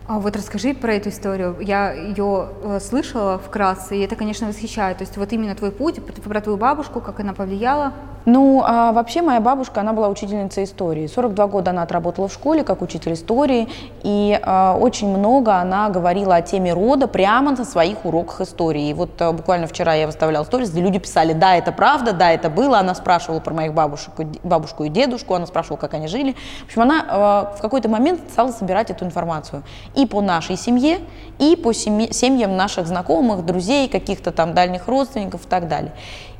А 0.09 0.17
вот 0.17 0.35
расскажи 0.35 0.73
про 0.73 0.95
эту 0.95 1.09
историю. 1.09 1.55
Я 1.59 1.93
ее 1.93 2.49
э, 2.63 2.79
слышала 2.79 3.37
вкратце, 3.37 3.95
и 3.95 3.99
это, 3.99 4.15
конечно, 4.15 4.47
восхищает. 4.47 4.97
То 4.97 5.03
есть 5.03 5.17
вот 5.17 5.31
именно 5.33 5.53
твой 5.53 5.71
путь, 5.71 6.03
про 6.03 6.41
твою 6.41 6.57
бабушку, 6.57 6.99
как 6.99 7.19
она 7.19 7.33
повлияла. 7.33 7.93
Ну, 8.25 8.61
а 8.65 8.91
вообще 8.91 9.21
моя 9.21 9.39
бабушка, 9.39 9.81
она 9.81 9.93
была 9.93 10.09
учительницей 10.09 10.65
истории. 10.65 11.07
42 11.07 11.47
года 11.47 11.71
она 11.71 11.83
отработала 11.83 12.27
в 12.27 12.33
школе 12.33 12.63
как 12.63 12.81
учитель 12.81 13.13
истории, 13.13 13.69
и 14.03 14.39
а, 14.43 14.77
очень 14.79 15.07
много 15.09 15.55
она 15.55 15.89
говорила 15.89 16.35
о 16.35 16.41
теме 16.41 16.73
рода 16.73 17.07
прямо 17.07 17.51
на 17.51 17.65
своих 17.65 18.05
уроках 18.05 18.41
истории. 18.41 18.89
И 18.89 18.93
вот 18.93 19.21
а, 19.21 19.31
буквально 19.31 19.67
вчера 19.67 19.93
я 19.93 20.05
выставляла 20.05 20.43
сторис, 20.43 20.69
где 20.69 20.81
люди 20.81 20.99
писали, 20.99 21.33
да, 21.33 21.55
это 21.55 21.71
правда, 21.71 22.11
да, 22.13 22.31
это 22.31 22.49
было. 22.49 22.79
Она 22.79 22.93
спрашивала 22.93 23.39
про 23.39 23.53
моих 23.53 23.73
бабушек, 23.73 24.13
бабушку 24.43 24.83
и 24.83 24.89
дедушку, 24.89 25.33
она 25.33 25.45
спрашивала, 25.45 25.77
как 25.77 25.93
они 25.93 26.07
жили. 26.07 26.35
В 26.63 26.65
общем, 26.65 26.81
она 26.81 27.05
а, 27.07 27.53
в 27.57 27.61
какой-то 27.61 27.89
момент 27.89 28.21
стала 28.31 28.51
собирать 28.51 28.91
эту 28.91 29.05
информацию 29.05 29.63
и 29.95 30.05
по 30.05 30.21
нашей 30.21 30.57
семье, 30.57 30.99
и 31.39 31.55
по 31.55 31.73
семье, 31.73 32.11
семьям 32.11 32.57
наших 32.57 32.85
знакомых, 32.85 33.45
друзей, 33.45 33.87
каких-то 33.87 34.31
там 34.31 34.53
дальних 34.53 34.87
родственников 34.87 35.45
и 35.45 35.49
так 35.49 35.67
далее. 35.67 35.93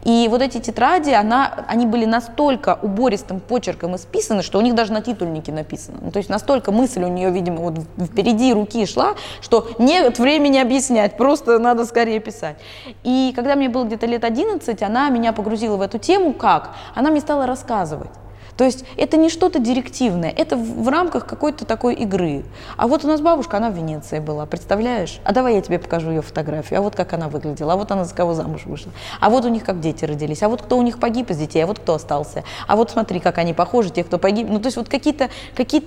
И 0.03 0.27
вот 0.29 0.41
эти 0.41 0.59
тетради, 0.59 1.11
она, 1.11 1.65
они 1.67 1.85
были 1.85 2.05
настолько 2.05 2.79
убористым 2.81 3.39
почерком 3.39 3.95
исписаны, 3.95 4.43
что 4.43 4.57
у 4.57 4.61
них 4.61 4.75
даже 4.75 4.93
на 4.93 5.01
титульнике 5.01 5.51
написано. 5.51 5.97
Ну, 6.01 6.11
то 6.11 6.17
есть 6.17 6.29
настолько 6.29 6.71
мысль 6.71 7.03
у 7.03 7.09
нее, 7.09 7.31
видимо, 7.31 7.57
вот 7.57 7.79
впереди 8.05 8.53
руки 8.53 8.85
шла, 8.85 9.15
что 9.41 9.67
нет 9.77 10.19
времени 10.19 10.57
объяснять, 10.57 11.17
просто 11.17 11.59
надо 11.59 11.85
скорее 11.85 12.19
писать. 12.19 12.57
И 13.03 13.33
когда 13.35 13.55
мне 13.55 13.69
было 13.69 13.83
где-то 13.83 14.05
лет 14.05 14.23
11, 14.23 14.81
она 14.83 15.09
меня 15.09 15.33
погрузила 15.33 15.75
в 15.75 15.81
эту 15.81 15.97
тему 15.97 16.33
как? 16.33 16.71
Она 16.95 17.11
мне 17.11 17.19
стала 17.19 17.45
рассказывать. 17.45 18.11
То 18.59 18.65
есть 18.65 18.83
это 18.97 19.15
не 19.15 19.29
что-то 19.29 19.59
директивное, 19.59 20.29
это 20.29 20.57
в, 20.57 20.83
в 20.83 20.89
рамках 20.89 21.25
какой-то 21.25 21.63
такой 21.63 21.93
игры. 21.93 22.43
А 22.75 22.89
вот 22.89 23.05
у 23.05 23.07
нас 23.07 23.21
бабушка, 23.21 23.55
она 23.55 23.69
в 23.69 23.73
Венеции 23.73 24.19
была, 24.19 24.45
представляешь? 24.45 25.21
А 25.23 25.31
давай 25.31 25.55
я 25.55 25.61
тебе 25.61 25.79
покажу 25.79 26.09
ее 26.09 26.21
фотографию, 26.21 26.79
а 26.79 26.81
вот 26.81 26.93
как 26.93 27.13
она 27.13 27.29
выглядела, 27.29 27.71
а 27.71 27.75
вот 27.77 27.89
она 27.89 28.03
за 28.03 28.13
кого 28.13 28.33
замуж 28.33 28.65
вышла, 28.65 28.91
а 29.21 29.29
вот 29.29 29.45
у 29.45 29.47
них 29.47 29.63
как 29.63 29.79
дети 29.79 30.03
родились, 30.03 30.43
а 30.43 30.49
вот 30.49 30.61
кто 30.61 30.77
у 30.77 30.81
них 30.81 30.99
погиб 30.99 31.29
из 31.29 31.37
детей, 31.37 31.63
а 31.63 31.67
вот 31.67 31.79
кто 31.79 31.93
остался, 31.93 32.43
а 32.67 32.75
вот 32.75 32.91
смотри, 32.91 33.21
как 33.21 33.37
они 33.37 33.53
похожи, 33.53 33.91
те, 33.91 34.03
кто 34.03 34.17
погиб. 34.17 34.47
Ну 34.49 34.59
то 34.59 34.65
есть 34.65 34.75
вот 34.75 34.89
какие-то 34.89 35.29
какие 35.55 35.79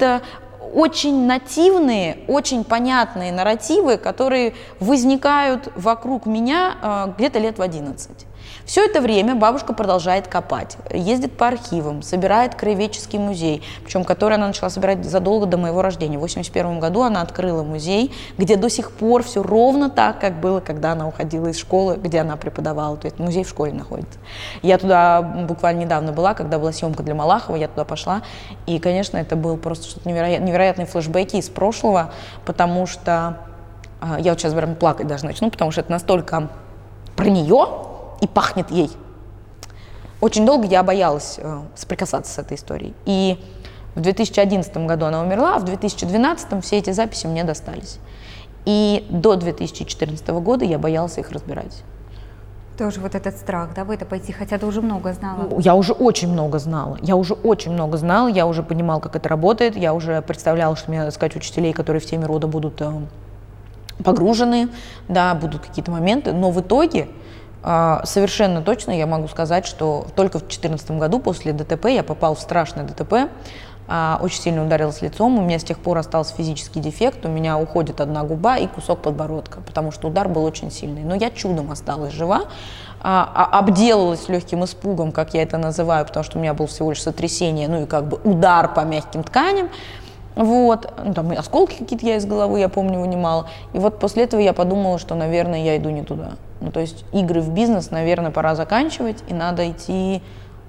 очень 0.72 1.26
нативные, 1.26 2.20
очень 2.26 2.64
понятные 2.64 3.32
нарративы, 3.32 3.98
которые 3.98 4.54
возникают 4.80 5.70
вокруг 5.76 6.24
меня 6.24 6.76
э, 6.80 7.12
где-то 7.18 7.38
лет 7.38 7.58
в 7.58 7.62
11. 7.62 8.26
Все 8.64 8.84
это 8.84 9.00
время 9.00 9.34
бабушка 9.34 9.72
продолжает 9.72 10.28
копать, 10.28 10.76
ездит 10.90 11.36
по 11.36 11.48
архивам, 11.48 12.02
собирает 12.02 12.54
краеведческий 12.54 13.18
музей, 13.18 13.62
причем 13.84 14.04
который 14.04 14.34
она 14.34 14.46
начала 14.46 14.70
собирать 14.70 15.04
задолго 15.04 15.46
до 15.46 15.56
моего 15.56 15.82
рождения. 15.82 16.16
В 16.16 16.24
1981 16.24 16.80
году 16.80 17.02
она 17.02 17.22
открыла 17.22 17.62
музей, 17.62 18.12
где 18.38 18.56
до 18.56 18.70
сих 18.70 18.92
пор 18.92 19.22
все 19.22 19.42
ровно 19.42 19.90
так, 19.90 20.20
как 20.20 20.40
было, 20.40 20.60
когда 20.60 20.92
она 20.92 21.08
уходила 21.08 21.48
из 21.48 21.58
школы, 21.58 21.96
где 21.96 22.20
она 22.20 22.36
преподавала. 22.36 22.96
То 22.96 23.06
есть 23.06 23.18
музей 23.18 23.44
в 23.44 23.48
школе 23.48 23.72
находится. 23.72 24.18
Я 24.62 24.78
туда 24.78 25.22
буквально 25.22 25.80
недавно 25.80 26.12
была, 26.12 26.34
когда 26.34 26.58
была 26.58 26.72
съемка 26.72 27.02
для 27.02 27.14
Малахова, 27.14 27.56
я 27.56 27.68
туда 27.68 27.84
пошла. 27.84 28.22
И, 28.66 28.78
конечно, 28.78 29.16
это 29.16 29.36
был 29.36 29.56
просто 29.56 29.88
что-то 29.88 30.08
невероятное, 30.08 30.48
невероятные 30.48 30.86
флешбеки 30.86 31.36
из 31.36 31.48
прошлого, 31.48 32.12
потому 32.44 32.86
что 32.86 33.38
а, 34.00 34.18
я 34.18 34.32
вот 34.32 34.40
сейчас 34.40 34.52
прям 34.52 34.74
плакать 34.74 35.06
даже 35.06 35.24
начну, 35.24 35.50
потому 35.50 35.70
что 35.70 35.80
это 35.80 35.92
настолько 35.92 36.48
про 37.16 37.26
нее, 37.26 37.66
и 38.22 38.26
пахнет 38.26 38.70
ей. 38.70 38.90
Очень 40.20 40.46
долго 40.46 40.66
я 40.66 40.84
боялась 40.84 41.38
э, 41.38 41.60
соприкасаться 41.74 42.32
с 42.32 42.38
этой 42.38 42.56
историей. 42.56 42.94
И 43.04 43.38
в 43.96 44.00
2011 44.00 44.74
году 44.86 45.06
она 45.06 45.20
умерла, 45.20 45.56
а 45.56 45.58
в 45.58 45.64
2012 45.64 46.64
все 46.64 46.78
эти 46.78 46.90
записи 46.90 47.26
мне 47.26 47.42
достались. 47.42 47.98
И 48.64 49.04
до 49.10 49.34
2014 49.34 50.28
года 50.28 50.64
я 50.64 50.78
боялась 50.78 51.18
их 51.18 51.32
разбирать. 51.32 51.82
Тоже 52.78 53.00
вот 53.00 53.16
этот 53.16 53.36
страх, 53.36 53.74
да, 53.74 53.84
в 53.84 53.90
это 53.90 54.06
пойти, 54.06 54.32
хотя 54.32 54.56
ты 54.56 54.66
уже 54.66 54.80
много 54.80 55.12
знала. 55.12 55.48
Я 55.58 55.74
уже 55.74 55.92
очень 55.92 56.32
много 56.32 56.60
знала. 56.60 56.96
Я 57.02 57.16
уже 57.16 57.34
очень 57.34 57.72
много 57.72 57.96
знала, 57.98 58.28
я 58.28 58.46
уже 58.46 58.62
понимала, 58.62 59.00
как 59.00 59.16
это 59.16 59.28
работает, 59.28 59.76
я 59.76 59.92
уже 59.92 60.22
представляла, 60.22 60.76
что 60.76 60.90
мне 60.90 61.00
надо 61.00 61.10
искать 61.10 61.34
учителей, 61.34 61.72
которые 61.72 62.00
в 62.00 62.06
теме 62.06 62.26
рода 62.26 62.46
будут 62.46 62.80
э, 62.80 62.92
погружены, 64.04 64.68
да, 65.08 65.34
будут 65.34 65.66
какие-то 65.66 65.90
моменты, 65.90 66.32
но 66.32 66.52
в 66.52 66.60
итоге 66.60 67.08
совершенно 68.04 68.62
точно 68.62 68.90
я 68.90 69.06
могу 69.06 69.28
сказать, 69.28 69.66
что 69.66 70.06
только 70.16 70.38
в 70.38 70.42
2014 70.42 70.92
году 70.92 71.20
после 71.20 71.52
ДТП 71.52 71.86
я 71.86 72.02
попал 72.02 72.34
в 72.34 72.40
страшное 72.40 72.84
ДТП. 72.84 73.30
а, 73.88 74.18
очень 74.22 74.40
сильно 74.40 74.64
ударилась 74.64 75.02
лицом, 75.02 75.38
у 75.38 75.42
меня 75.42 75.58
с 75.58 75.64
тех 75.64 75.78
пор 75.78 75.98
остался 75.98 76.34
физический 76.34 76.80
дефект, 76.80 77.24
у 77.26 77.28
меня 77.28 77.58
уходит 77.58 78.00
одна 78.00 78.22
губа 78.22 78.56
и 78.56 78.66
кусок 78.66 79.02
подбородка, 79.02 79.60
потому 79.60 79.90
что 79.90 80.08
удар 80.08 80.28
был 80.28 80.44
очень 80.44 80.70
сильный. 80.70 81.02
Но 81.02 81.14
я 81.14 81.30
чудом 81.30 81.70
осталась 81.70 82.12
жива, 82.12 82.44
а, 83.00 83.30
а, 83.34 83.58
обделалась 83.58 84.28
легким 84.28 84.64
испугом, 84.64 85.10
как 85.10 85.34
я 85.34 85.42
это 85.42 85.58
называю, 85.58 86.06
потому 86.06 86.22
что 86.24 86.38
у 86.38 86.40
меня 86.40 86.54
был 86.54 86.66
всего 86.66 86.90
лишь 86.90 87.02
сотрясение, 87.02 87.68
ну 87.68 87.82
и 87.82 87.86
как 87.86 88.06
бы 88.06 88.20
удар 88.22 88.72
по 88.72 88.80
мягким 88.80 89.24
тканям. 89.24 89.70
Вот, 90.34 90.92
ну, 91.04 91.12
там 91.12 91.30
осколки 91.32 91.76
какие-то 91.78 92.06
я 92.06 92.16
из 92.16 92.24
головы, 92.24 92.60
я 92.60 92.68
помню, 92.68 93.00
вынимала. 93.00 93.48
И 93.74 93.78
вот 93.78 93.98
после 93.98 94.24
этого 94.24 94.40
я 94.40 94.52
подумала, 94.52 94.98
что, 94.98 95.14
наверное, 95.14 95.62
я 95.62 95.76
иду 95.76 95.90
не 95.90 96.02
туда. 96.02 96.32
Ну, 96.60 96.70
то 96.70 96.80
есть 96.80 97.04
игры 97.12 97.40
в 97.40 97.50
бизнес, 97.50 97.90
наверное, 97.90 98.30
пора 98.30 98.54
заканчивать, 98.54 99.22
и 99.28 99.34
надо 99.34 99.70
идти 99.70 100.22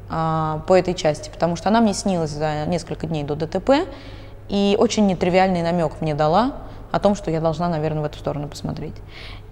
а, 0.10 0.62
по 0.68 0.78
этой 0.78 0.94
части, 0.94 1.30
потому 1.30 1.56
что 1.56 1.70
она 1.70 1.80
мне 1.80 1.94
снилась 1.94 2.32
за 2.32 2.66
несколько 2.66 3.08
дней 3.08 3.24
до 3.24 3.36
ДТП, 3.36 3.88
и 4.50 4.76
очень 4.78 5.08
нетривиальный 5.08 5.62
намек 5.62 6.02
мне 6.02 6.14
дала 6.14 6.54
о 6.92 7.00
том, 7.00 7.16
что 7.16 7.32
я 7.32 7.40
должна, 7.40 7.70
наверное, 7.70 8.02
в 8.02 8.06
эту 8.06 8.20
сторону 8.20 8.48
посмотреть. 8.48 8.96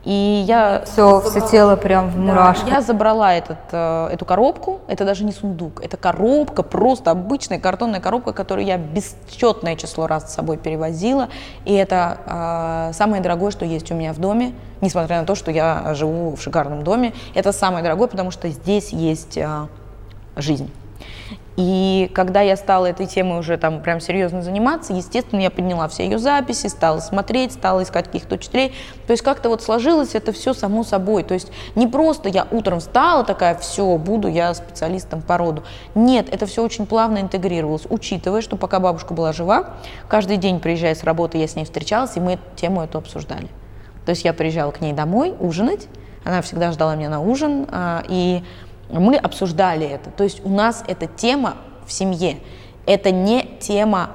И 0.03 0.43
я 0.47 0.81
все, 0.85 1.21
все 1.21 1.41
тело 1.41 1.75
прям 1.75 2.09
в 2.09 2.17
мурашках. 2.17 2.69
Да, 2.69 2.75
я 2.75 2.81
забрала 2.81 3.35
этот, 3.35 3.59
э, 3.71 4.07
эту 4.11 4.25
коробку, 4.25 4.79
это 4.87 5.05
даже 5.05 5.23
не 5.23 5.31
сундук, 5.31 5.83
это 5.83 5.95
коробка, 5.95 6.63
просто 6.63 7.11
обычная 7.11 7.59
картонная 7.59 7.99
коробка, 7.99 8.33
которую 8.33 8.65
я 8.65 8.77
бесчетное 8.77 9.75
число 9.75 10.07
раз 10.07 10.31
с 10.31 10.35
собой 10.35 10.57
перевозила, 10.57 11.29
и 11.65 11.73
это 11.73 12.17
э, 12.25 12.93
самое 12.93 13.21
дорогое, 13.21 13.51
что 13.51 13.63
есть 13.63 13.91
у 13.91 13.95
меня 13.95 14.13
в 14.13 14.17
доме, 14.17 14.53
несмотря 14.81 15.19
на 15.19 15.27
то, 15.27 15.35
что 15.35 15.51
я 15.51 15.93
живу 15.93 16.35
в 16.35 16.41
шикарном 16.41 16.83
доме, 16.83 17.13
это 17.35 17.51
самое 17.51 17.83
дорогое, 17.83 18.07
потому 18.07 18.31
что 18.31 18.49
здесь 18.49 18.89
есть 18.89 19.37
э, 19.37 19.67
жизнь. 20.35 20.71
И 21.57 22.09
когда 22.13 22.41
я 22.41 22.55
стала 22.55 22.85
этой 22.85 23.05
темой 23.07 23.39
уже 23.39 23.57
там 23.57 23.81
прям 23.81 23.99
серьезно 23.99 24.41
заниматься, 24.41 24.93
естественно, 24.93 25.41
я 25.41 25.51
подняла 25.51 25.87
все 25.89 26.05
ее 26.05 26.17
записи, 26.17 26.67
стала 26.67 26.99
смотреть, 26.99 27.51
стала 27.51 27.83
искать 27.83 28.05
каких-то 28.05 28.35
учителей. 28.35 28.73
То 29.05 29.11
есть 29.11 29.21
как-то 29.21 29.49
вот 29.49 29.61
сложилось 29.61 30.15
это 30.15 30.31
все 30.31 30.53
само 30.53 30.83
собой. 30.83 31.23
То 31.23 31.33
есть 31.33 31.51
не 31.75 31.87
просто 31.87 32.29
я 32.29 32.47
утром 32.51 32.79
встала 32.79 33.25
такая, 33.25 33.55
все, 33.55 33.97
буду 33.97 34.29
я 34.29 34.53
специалистом 34.53 35.21
по 35.21 35.37
роду. 35.37 35.63
Нет, 35.93 36.33
это 36.33 36.45
все 36.45 36.63
очень 36.63 36.85
плавно 36.85 37.19
интегрировалось, 37.19 37.83
учитывая, 37.89 38.41
что 38.41 38.55
пока 38.55 38.79
бабушка 38.79 39.13
была 39.13 39.33
жива, 39.33 39.71
каждый 40.07 40.37
день, 40.37 40.59
приезжая 40.59 40.95
с 40.95 41.03
работы, 41.03 41.37
я 41.37 41.47
с 41.47 41.55
ней 41.55 41.65
встречалась, 41.65 42.15
и 42.15 42.21
мы 42.21 42.39
тему 42.55 42.81
эту 42.81 42.97
обсуждали. 42.97 43.49
То 44.05 44.11
есть 44.11 44.23
я 44.23 44.33
приезжала 44.33 44.71
к 44.71 44.81
ней 44.81 44.93
домой 44.93 45.35
ужинать, 45.39 45.87
она 46.23 46.41
всегда 46.41 46.71
ждала 46.71 46.95
меня 46.95 47.09
на 47.09 47.19
ужин, 47.21 47.67
а, 47.71 48.03
и 48.07 48.43
мы 48.99 49.15
обсуждали 49.15 49.87
это. 49.87 50.09
То 50.11 50.23
есть 50.23 50.45
у 50.45 50.49
нас 50.49 50.83
эта 50.87 51.07
тема 51.07 51.55
в 51.85 51.91
семье. 51.91 52.37
Это 52.85 53.11
не 53.11 53.43
тема 53.59 54.11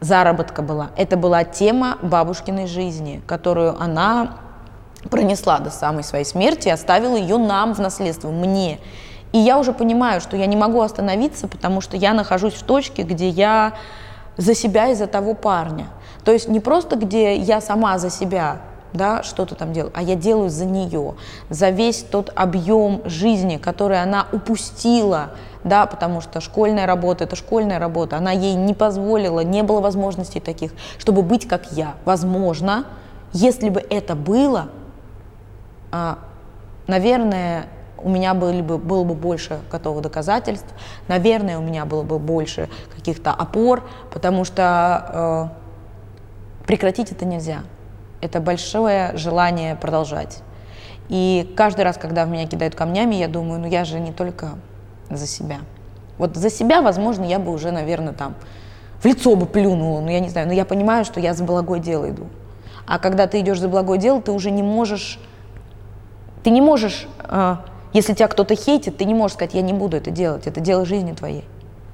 заработка 0.00 0.62
была. 0.62 0.90
Это 0.96 1.16
была 1.16 1.44
тема 1.44 1.98
бабушкиной 2.02 2.66
жизни, 2.66 3.22
которую 3.26 3.80
она 3.80 4.38
пронесла 5.10 5.58
до 5.58 5.70
самой 5.70 6.02
своей 6.02 6.24
смерти 6.24 6.68
и 6.68 6.70
оставила 6.70 7.16
ее 7.16 7.38
нам 7.38 7.74
в 7.74 7.78
наследство, 7.78 8.30
мне. 8.30 8.78
И 9.32 9.38
я 9.38 9.58
уже 9.58 9.72
понимаю, 9.72 10.20
что 10.20 10.36
я 10.36 10.46
не 10.46 10.56
могу 10.56 10.80
остановиться, 10.80 11.48
потому 11.48 11.80
что 11.80 11.96
я 11.96 12.14
нахожусь 12.14 12.54
в 12.54 12.62
точке, 12.62 13.02
где 13.02 13.28
я 13.28 13.74
за 14.36 14.54
себя 14.54 14.88
и 14.88 14.94
за 14.94 15.06
того 15.06 15.34
парня. 15.34 15.88
То 16.24 16.32
есть 16.32 16.48
не 16.48 16.60
просто 16.60 16.96
где 16.96 17.36
я 17.36 17.60
сама 17.60 17.98
за 17.98 18.10
себя, 18.10 18.60
да, 18.92 19.22
что-то 19.22 19.54
там 19.54 19.72
делаю, 19.72 19.92
а 19.94 20.02
я 20.02 20.14
делаю 20.14 20.50
за 20.50 20.64
нее, 20.64 21.14
за 21.48 21.70
весь 21.70 22.02
тот 22.02 22.32
объем 22.34 23.02
жизни, 23.04 23.56
который 23.56 24.02
она 24.02 24.26
упустила, 24.32 25.30
да, 25.64 25.86
потому 25.86 26.20
что 26.20 26.40
школьная 26.40 26.86
работа– 26.86 27.24
это 27.24 27.36
школьная 27.36 27.78
работа, 27.78 28.16
она 28.16 28.32
ей 28.32 28.54
не 28.54 28.74
позволила, 28.74 29.40
не 29.40 29.62
было 29.62 29.80
возможностей 29.80 30.40
таких, 30.40 30.72
чтобы 30.98 31.22
быть 31.22 31.46
как 31.46 31.72
я. 31.72 31.94
Возможно, 32.04 32.86
если 33.32 33.68
бы 33.68 33.80
это 33.80 34.14
было, 34.14 34.68
а, 35.92 36.18
наверное, 36.86 37.66
у 38.02 38.08
меня 38.08 38.34
были 38.34 38.62
бы, 38.62 38.78
было 38.78 39.04
бы 39.04 39.14
больше 39.14 39.60
готовых 39.70 40.02
доказательств, 40.02 40.68
наверное, 41.06 41.58
у 41.58 41.62
меня 41.62 41.84
было 41.84 42.02
бы 42.02 42.18
больше 42.18 42.68
каких-то 42.94 43.30
опор, 43.32 43.86
потому 44.10 44.44
что 44.44 45.50
э, 46.62 46.66
прекратить 46.66 47.12
это 47.12 47.26
нельзя 47.26 47.62
это 48.20 48.40
большое 48.40 49.16
желание 49.16 49.76
продолжать. 49.76 50.42
И 51.08 51.52
каждый 51.56 51.82
раз, 51.82 51.96
когда 51.98 52.24
в 52.24 52.28
меня 52.28 52.46
кидают 52.46 52.74
камнями, 52.74 53.16
я 53.16 53.28
думаю, 53.28 53.60
ну 53.60 53.66
я 53.66 53.84
же 53.84 53.98
не 53.98 54.12
только 54.12 54.50
за 55.10 55.26
себя. 55.26 55.58
Вот 56.18 56.36
за 56.36 56.50
себя, 56.50 56.82
возможно, 56.82 57.24
я 57.24 57.38
бы 57.38 57.52
уже, 57.52 57.72
наверное, 57.72 58.12
там 58.12 58.34
в 59.02 59.06
лицо 59.06 59.34
бы 59.34 59.46
плюнула, 59.46 60.00
ну 60.00 60.08
я 60.08 60.20
не 60.20 60.28
знаю, 60.28 60.46
но 60.46 60.52
я 60.52 60.64
понимаю, 60.64 61.04
что 61.04 61.18
я 61.18 61.34
за 61.34 61.42
благое 61.42 61.80
дело 61.80 62.10
иду. 62.10 62.26
А 62.86 62.98
когда 62.98 63.26
ты 63.26 63.40
идешь 63.40 63.58
за 63.58 63.68
благое 63.68 63.98
дело, 63.98 64.20
ты 64.20 64.30
уже 64.30 64.50
не 64.50 64.62
можешь, 64.62 65.18
ты 66.44 66.50
не 66.50 66.60
можешь, 66.60 67.08
э, 67.24 67.56
если 67.92 68.14
тебя 68.14 68.28
кто-то 68.28 68.54
хейтит, 68.54 68.98
ты 68.98 69.04
не 69.04 69.14
можешь 69.14 69.34
сказать, 69.34 69.54
я 69.54 69.62
не 69.62 69.72
буду 69.72 69.96
это 69.96 70.10
делать, 70.10 70.46
это 70.46 70.60
дело 70.60 70.84
жизни 70.84 71.12
твоей. 71.12 71.44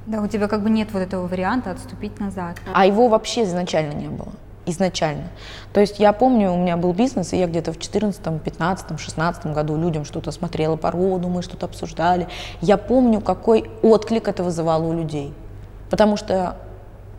Да, 0.07 0.21
у 0.21 0.27
тебя 0.27 0.49
как 0.49 0.63
бы 0.63 0.71
нет 0.71 0.89
вот 0.93 1.01
этого 1.01 1.27
варианта 1.27 1.71
отступить 1.71 2.21
назад. 2.21 2.57
А 2.75 2.85
его 2.85 3.09
вообще 3.09 3.45
изначально 3.45 3.93
не 3.93 4.09
было 4.09 4.33
изначально. 4.67 5.29
То 5.73 5.81
есть 5.81 5.99
я 5.99 6.13
помню, 6.13 6.53
у 6.53 6.59
меня 6.59 6.77
был 6.77 6.93
бизнес, 6.93 7.33
и 7.33 7.39
я 7.39 7.47
где-то 7.47 7.73
в 7.73 7.79
14, 7.79 8.43
15, 8.43 9.01
16 9.01 9.47
году 9.47 9.77
людям 9.77 10.05
что-то 10.05 10.31
смотрела 10.33 10.77
по 10.77 10.91
роду, 10.91 11.29
мы 11.29 11.43
что-то 11.43 11.67
обсуждали. 11.67 12.29
Я 12.61 12.77
помню, 12.77 13.21
какой 13.21 13.71
отклик 13.83 14.29
это 14.29 14.43
вызывало 14.43 14.85
у 14.85 14.93
людей. 14.93 15.33
Потому 15.89 16.17
что 16.17 16.57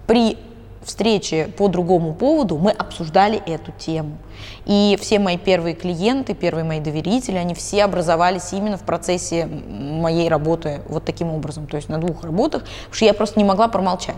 при 0.05 0.37
встрече 0.83 1.47
по 1.57 1.67
другому 1.67 2.13
поводу 2.13 2.57
мы 2.57 2.71
обсуждали 2.71 3.37
эту 3.45 3.71
тему. 3.73 4.17
И 4.65 4.97
все 5.01 5.19
мои 5.19 5.37
первые 5.37 5.75
клиенты, 5.75 6.33
первые 6.33 6.63
мои 6.63 6.79
доверители, 6.79 7.35
они 7.35 7.53
все 7.53 7.83
образовались 7.83 8.53
именно 8.53 8.77
в 8.77 8.83
процессе 8.83 9.45
моей 9.45 10.29
работы 10.29 10.81
вот 10.87 11.03
таким 11.03 11.31
образом, 11.31 11.67
то 11.67 11.75
есть 11.75 11.89
на 11.89 11.97
двух 11.97 12.23
работах, 12.23 12.63
потому 12.63 12.93
что 12.93 13.05
я 13.05 13.13
просто 13.13 13.39
не 13.39 13.45
могла 13.45 13.67
промолчать. 13.67 14.15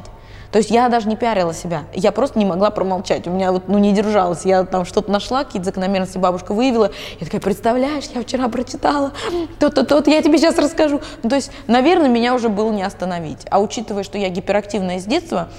То 0.52 0.58
есть 0.58 0.72
я 0.72 0.90
даже 0.90 1.08
не 1.08 1.16
пиарила 1.16 1.54
себя, 1.54 1.84
я 1.94 2.12
просто 2.12 2.40
не 2.40 2.46
могла 2.46 2.72
промолчать. 2.72 3.28
У 3.28 3.32
меня 3.32 3.52
вот, 3.52 3.68
ну, 3.68 3.78
не 3.78 3.94
держалась. 3.94 4.46
Я 4.46 4.64
там 4.64 4.84
что-то 4.84 5.12
нашла, 5.12 5.44
какие-то 5.44 5.66
закономерности 5.66 6.18
бабушка 6.18 6.54
выявила. 6.54 6.92
Я 7.20 7.26
такая, 7.26 7.40
представляешь, 7.40 8.06
я 8.16 8.22
вчера 8.22 8.48
прочитала 8.48 9.12
то-то, 9.60 9.84
то-то, 9.84 10.10
я 10.10 10.24
тебе 10.24 10.40
сейчас 10.40 10.58
расскажу. 10.58 11.02
Ну, 11.22 11.30
то 11.30 11.36
есть, 11.36 11.52
наверное, 11.68 12.10
меня 12.10 12.34
уже 12.34 12.50
было 12.50 12.72
не 12.72 12.82
остановить. 12.82 13.46
А 13.52 13.60
учитывая, 13.60 14.04
что 14.04 14.18
я 14.18 14.30
гиперактивная 14.30 15.00
с 15.00 15.06
детства, 15.06 15.50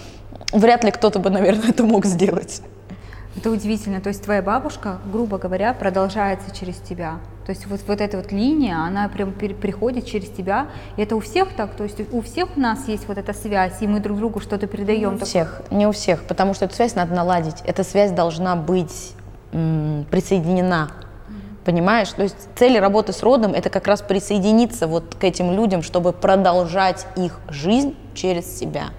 вряд 0.53 0.83
ли 0.83 0.91
кто-то 0.91 1.21
бы, 1.21 1.31
наверное, 1.31 1.69
это 1.69 1.85
мог 1.85 2.05
сделать. 2.05 2.61
Это 3.37 3.51
удивительно. 3.51 4.01
То 4.01 4.09
есть 4.09 4.25
твоя 4.25 4.43
бабушка, 4.43 4.99
грубо 5.13 5.39
говоря, 5.39 5.73
продолжается 5.73 6.55
через 6.55 6.77
тебя. 6.77 7.21
То 7.51 7.53
есть 7.53 7.67
вот, 7.67 7.81
вот 7.89 8.01
эта 8.01 8.17
вот 8.17 8.31
линия, 8.31 8.77
она 8.77 9.09
прям 9.09 9.33
приходит 9.33 10.07
через 10.07 10.29
тебя. 10.29 10.69
И 10.97 11.03
это 11.03 11.17
у 11.17 11.21
всех 11.21 11.49
так? 11.57 11.75
То 11.75 11.83
есть 11.83 12.01
у 12.13 12.21
всех 12.21 12.57
у 12.57 12.61
нас 12.61 12.87
есть 12.87 13.09
вот 13.09 13.19
эта 13.19 13.33
связь, 13.33 13.83
и 13.83 13.89
мы 13.89 13.99
друг 13.99 14.19
другу 14.19 14.39
что-то 14.39 14.69
передаем? 14.69 15.17
Не 15.17 15.21
у 15.21 15.25
всех, 15.25 15.63
не 15.73 15.87
у 15.89 15.91
всех, 15.91 16.23
потому 16.23 16.55
что 16.55 16.67
эту 16.67 16.77
связь 16.77 16.95
надо 16.95 17.13
наладить. 17.13 17.57
Эта 17.65 17.83
связь 17.83 18.13
должна 18.13 18.55
быть 18.55 19.15
м, 19.53 20.07
присоединена. 20.13 20.93
Понимаешь? 21.65 22.11
То 22.11 22.23
есть 22.23 22.37
цель 22.55 22.79
работы 22.79 23.13
с 23.13 23.21
родом– 23.21 23.53
это 23.55 23.69
как 23.69 23.89
раз 23.89 24.01
присоединиться 24.01 24.87
вот 24.87 25.17
к 25.17 25.25
этим 25.25 25.51
людям, 25.53 25.83
чтобы 25.83 26.13
продолжать 26.13 27.05
их 27.17 27.41
жизнь 27.49 27.97
через 28.15 28.61
себя. 28.61 28.91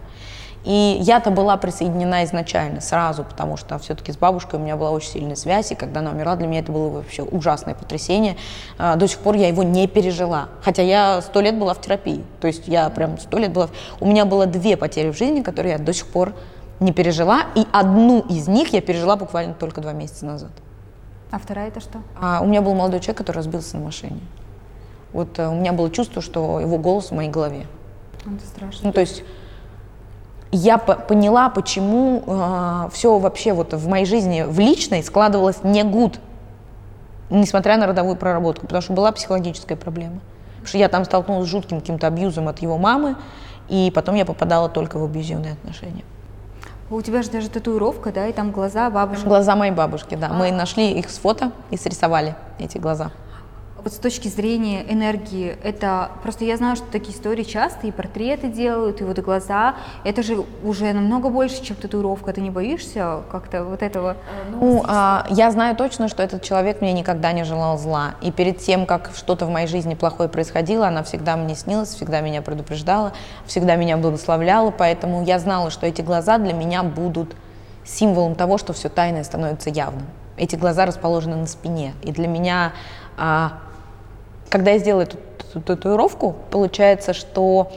И 0.64 0.98
я-то 1.02 1.32
была 1.32 1.58
присоединена 1.58 2.24
изначально, 2.26 2.82
сразу, 2.82 3.24
потому 3.24 3.58
что 3.58 3.80
все-таки 3.80 4.12
с 4.12 4.18
бабушкой 4.18 4.60
у 4.60 4.64
меня 4.64 4.76
была 4.76 4.92
очень 4.92 5.10
сильная 5.10 5.36
связь, 5.36 5.72
и 5.72 5.76
когда 5.76 6.02
она 6.02 6.12
умерла, 6.12 6.36
для 6.36 6.48
меня 6.48 6.60
это 6.60 6.72
было 6.72 6.90
вообще 6.90 7.24
ужасное 7.24 7.74
потрясение. 7.74 8.38
А, 8.78 8.96
до 8.96 9.08
сих 9.08 9.20
пор 9.20 9.36
я 9.36 9.48
его 9.48 9.64
не 9.64 9.88
пережила, 9.88 10.50
хотя 10.62 10.84
я 10.84 11.22
сто 11.22 11.42
лет 11.42 11.58
была 11.58 11.74
в 11.74 11.82
терапии, 11.82 12.24
то 12.40 12.48
есть 12.48 12.68
я 12.68 12.90
прям 12.92 13.18
сто 13.18 13.40
лет 13.40 13.52
была... 13.52 13.70
У 14.00 14.06
меня 14.06 14.26
было 14.26 14.46
две 14.46 14.78
потери 14.78 15.10
в 15.12 15.18
жизни, 15.18 15.42
которые 15.42 15.74
я 15.74 15.80
до 15.80 15.94
сих 15.94 16.06
пор 16.08 16.34
не 16.80 16.92
пережила, 16.92 17.44
и 17.56 17.66
одну 17.72 18.22
из 18.22 18.48
них 18.48 18.70
я 18.74 18.82
пережила 18.82 19.16
буквально 19.16 19.56
только 19.56 19.82
два 19.82 19.94
месяца 19.94 20.26
назад. 20.26 20.52
А 21.32 21.40
вторая 21.40 21.70
это 21.70 21.80
что? 21.80 22.00
А, 22.20 22.42
у 22.42 22.46
меня 22.46 22.62
был 22.62 22.76
молодой 22.76 23.00
человек, 23.00 23.18
который 23.20 23.38
разбился 23.38 23.78
на 23.78 23.86
машине. 23.86 24.20
Вот 25.14 25.40
а, 25.40 25.50
у 25.50 25.56
меня 25.56 25.74
было 25.74 25.90
чувство, 25.90 26.22
что 26.22 26.60
его 26.60 26.78
голос 26.78 27.10
в 27.10 27.16
моей 27.16 27.30
голове. 27.30 27.66
Это 28.26 28.46
страшно. 28.46 28.88
Ну, 28.88 28.94
то 28.94 29.02
есть 29.02 29.24
я 30.52 30.78
поняла, 30.78 31.50
почему 31.50 32.24
э, 32.26 32.90
все 32.92 33.18
вообще 33.18 33.54
вот 33.54 33.74
в 33.74 33.88
моей 33.88 34.06
жизни, 34.06 34.44
в 34.48 34.60
личной, 34.60 35.04
складывалось 35.04 35.64
не 35.64 35.84
гуд, 35.84 36.20
несмотря 37.30 37.78
на 37.78 37.88
родовую 37.88 38.18
проработку, 38.18 38.66
потому 38.66 38.82
что 38.82 38.94
была 38.94 39.12
психологическая 39.12 39.78
проблема. 39.78 40.20
Потому 40.56 40.68
что 40.68 40.78
я 40.78 40.90
там 40.90 41.06
столкнулась 41.06 41.48
с 41.48 41.50
жутким 41.52 41.80
каким-то 41.80 42.08
абьюзом 42.08 42.48
от 42.48 42.60
его 42.60 42.78
мамы, 42.78 43.16
и 43.70 43.92
потом 43.96 44.16
я 44.16 44.26
попадала 44.26 44.68
только 44.68 44.98
в 44.98 45.04
абьюзивные 45.04 45.54
отношения. 45.54 46.04
У 46.90 47.02
тебя 47.02 47.24
же 47.24 47.30
даже 47.30 47.50
татуировка, 47.50 48.12
да, 48.12 48.28
и 48.28 48.34
там 48.34 48.52
глаза 48.52 48.90
бабушки. 48.90 49.24
Глаза 49.24 49.56
моей 49.56 49.72
бабушки, 49.72 50.16
да. 50.16 50.28
А. 50.30 50.34
Мы 50.34 50.52
нашли 50.52 50.92
их 50.92 51.10
с 51.10 51.18
фото 51.18 51.54
и 51.70 51.78
срисовали 51.78 52.36
эти 52.60 52.78
глаза. 52.78 53.12
Вот 53.84 53.94
с 53.94 53.98
точки 53.98 54.28
зрения 54.28 54.84
энергии, 54.88 55.58
это 55.64 56.12
просто 56.22 56.46
я 56.46 56.58
знаю, 56.58 56.76
что 56.76 56.86
такие 56.92 57.16
истории 57.16 57.44
часто, 57.44 57.88
и 57.88 57.92
портреты 57.92 58.48
делают, 58.50 59.02
и 59.02 59.04
вот 59.04 59.20
глаза, 59.20 59.76
это 60.04 60.24
же 60.24 60.44
уже 60.64 60.94
намного 60.94 61.30
больше, 61.30 61.64
чем 61.64 61.76
татуировка, 61.76 62.34
ты 62.34 62.42
не 62.42 62.50
боишься 62.50 63.22
как-то 63.32 63.64
вот 63.64 63.82
этого? 63.82 64.18
Ну, 64.52 64.84
а, 64.88 65.26
я 65.30 65.52
знаю 65.52 65.76
точно, 65.76 66.08
что 66.08 66.22
этот 66.22 66.44
человек 66.44 66.82
мне 66.82 66.94
никогда 66.94 67.32
не 67.32 67.44
желал 67.44 67.78
зла, 67.78 68.16
и 68.22 68.32
перед 68.32 68.60
тем, 68.60 68.86
как 68.86 69.12
что-то 69.16 69.46
в 69.46 69.50
моей 69.50 69.68
жизни 69.68 69.96
плохое 69.96 70.30
происходило, 70.30 70.88
она 70.88 71.04
всегда 71.04 71.36
мне 71.36 71.56
снилась, 71.56 71.90
всегда 71.90 72.22
меня 72.22 72.42
предупреждала, 72.42 73.14
всегда 73.46 73.76
меня 73.76 73.98
благословляла, 73.98 74.72
поэтому 74.72 75.24
я 75.24 75.40
знала, 75.40 75.72
что 75.72 75.88
эти 75.88 76.02
глаза 76.02 76.38
для 76.38 76.54
меня 76.54 76.84
будут 76.84 77.36
символом 77.84 78.36
того, 78.36 78.58
что 78.58 78.74
все 78.74 78.90
тайное 78.90 79.24
становится 79.24 79.70
явным. 79.70 80.06
Эти 80.38 80.56
глаза 80.56 80.86
расположены 80.86 81.36
на 81.36 81.48
спине, 81.48 81.94
и 82.04 82.12
для 82.12 82.28
меня 82.28 82.74
а, 83.18 83.60
когда 84.52 84.72
я 84.72 84.80
сделала 84.80 85.04
эту, 85.04 85.18
эту 85.50 85.62
татуировку, 85.62 86.36
получается, 86.52 87.14
что 87.14 87.72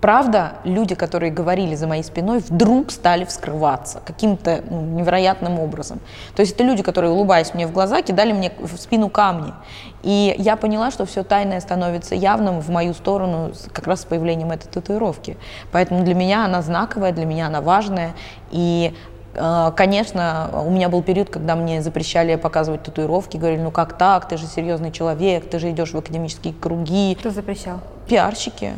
правда, 0.00 0.54
люди, 0.64 0.96
которые 0.96 1.30
говорили 1.30 1.76
за 1.76 1.86
моей 1.86 2.02
спиной, 2.02 2.40
вдруг 2.40 2.90
стали 2.90 3.24
вскрываться 3.24 4.02
каким-то 4.04 4.62
ну, 4.68 4.80
невероятным 4.80 5.60
образом. 5.60 6.00
То 6.34 6.40
есть 6.40 6.54
это 6.54 6.64
люди, 6.64 6.82
которые, 6.82 7.12
улыбаясь 7.12 7.54
мне 7.54 7.68
в 7.68 7.72
глаза, 7.72 8.02
кидали 8.02 8.32
мне 8.32 8.52
в 8.58 8.76
спину 8.76 9.08
камни. 9.08 9.54
И 10.02 10.34
я 10.38 10.56
поняла, 10.56 10.90
что 10.90 11.06
все 11.06 11.22
тайное 11.22 11.60
становится 11.60 12.16
явным 12.16 12.60
в 12.60 12.68
мою 12.68 12.94
сторону 12.94 13.52
как 13.72 13.86
раз 13.86 14.00
с 14.00 14.04
появлением 14.04 14.50
этой 14.50 14.68
татуировки. 14.68 15.36
Поэтому 15.70 16.02
для 16.02 16.16
меня 16.16 16.44
она 16.44 16.62
знаковая, 16.62 17.12
для 17.12 17.24
меня 17.24 17.46
она 17.46 17.60
важная. 17.60 18.14
И 18.50 18.92
конечно, 19.34 20.50
у 20.66 20.70
меня 20.70 20.88
был 20.88 21.02
период, 21.02 21.30
когда 21.30 21.56
мне 21.56 21.82
запрещали 21.82 22.36
показывать 22.36 22.82
татуировки, 22.82 23.36
говорили, 23.36 23.62
ну 23.62 23.70
как 23.70 23.96
так, 23.96 24.28
ты 24.28 24.36
же 24.36 24.46
серьезный 24.46 24.92
человек, 24.92 25.48
ты 25.48 25.58
же 25.58 25.70
идешь 25.70 25.92
в 25.92 25.98
академические 25.98 26.52
круги. 26.52 27.16
Кто 27.18 27.30
запрещал? 27.30 27.80
Пиарщики, 28.06 28.74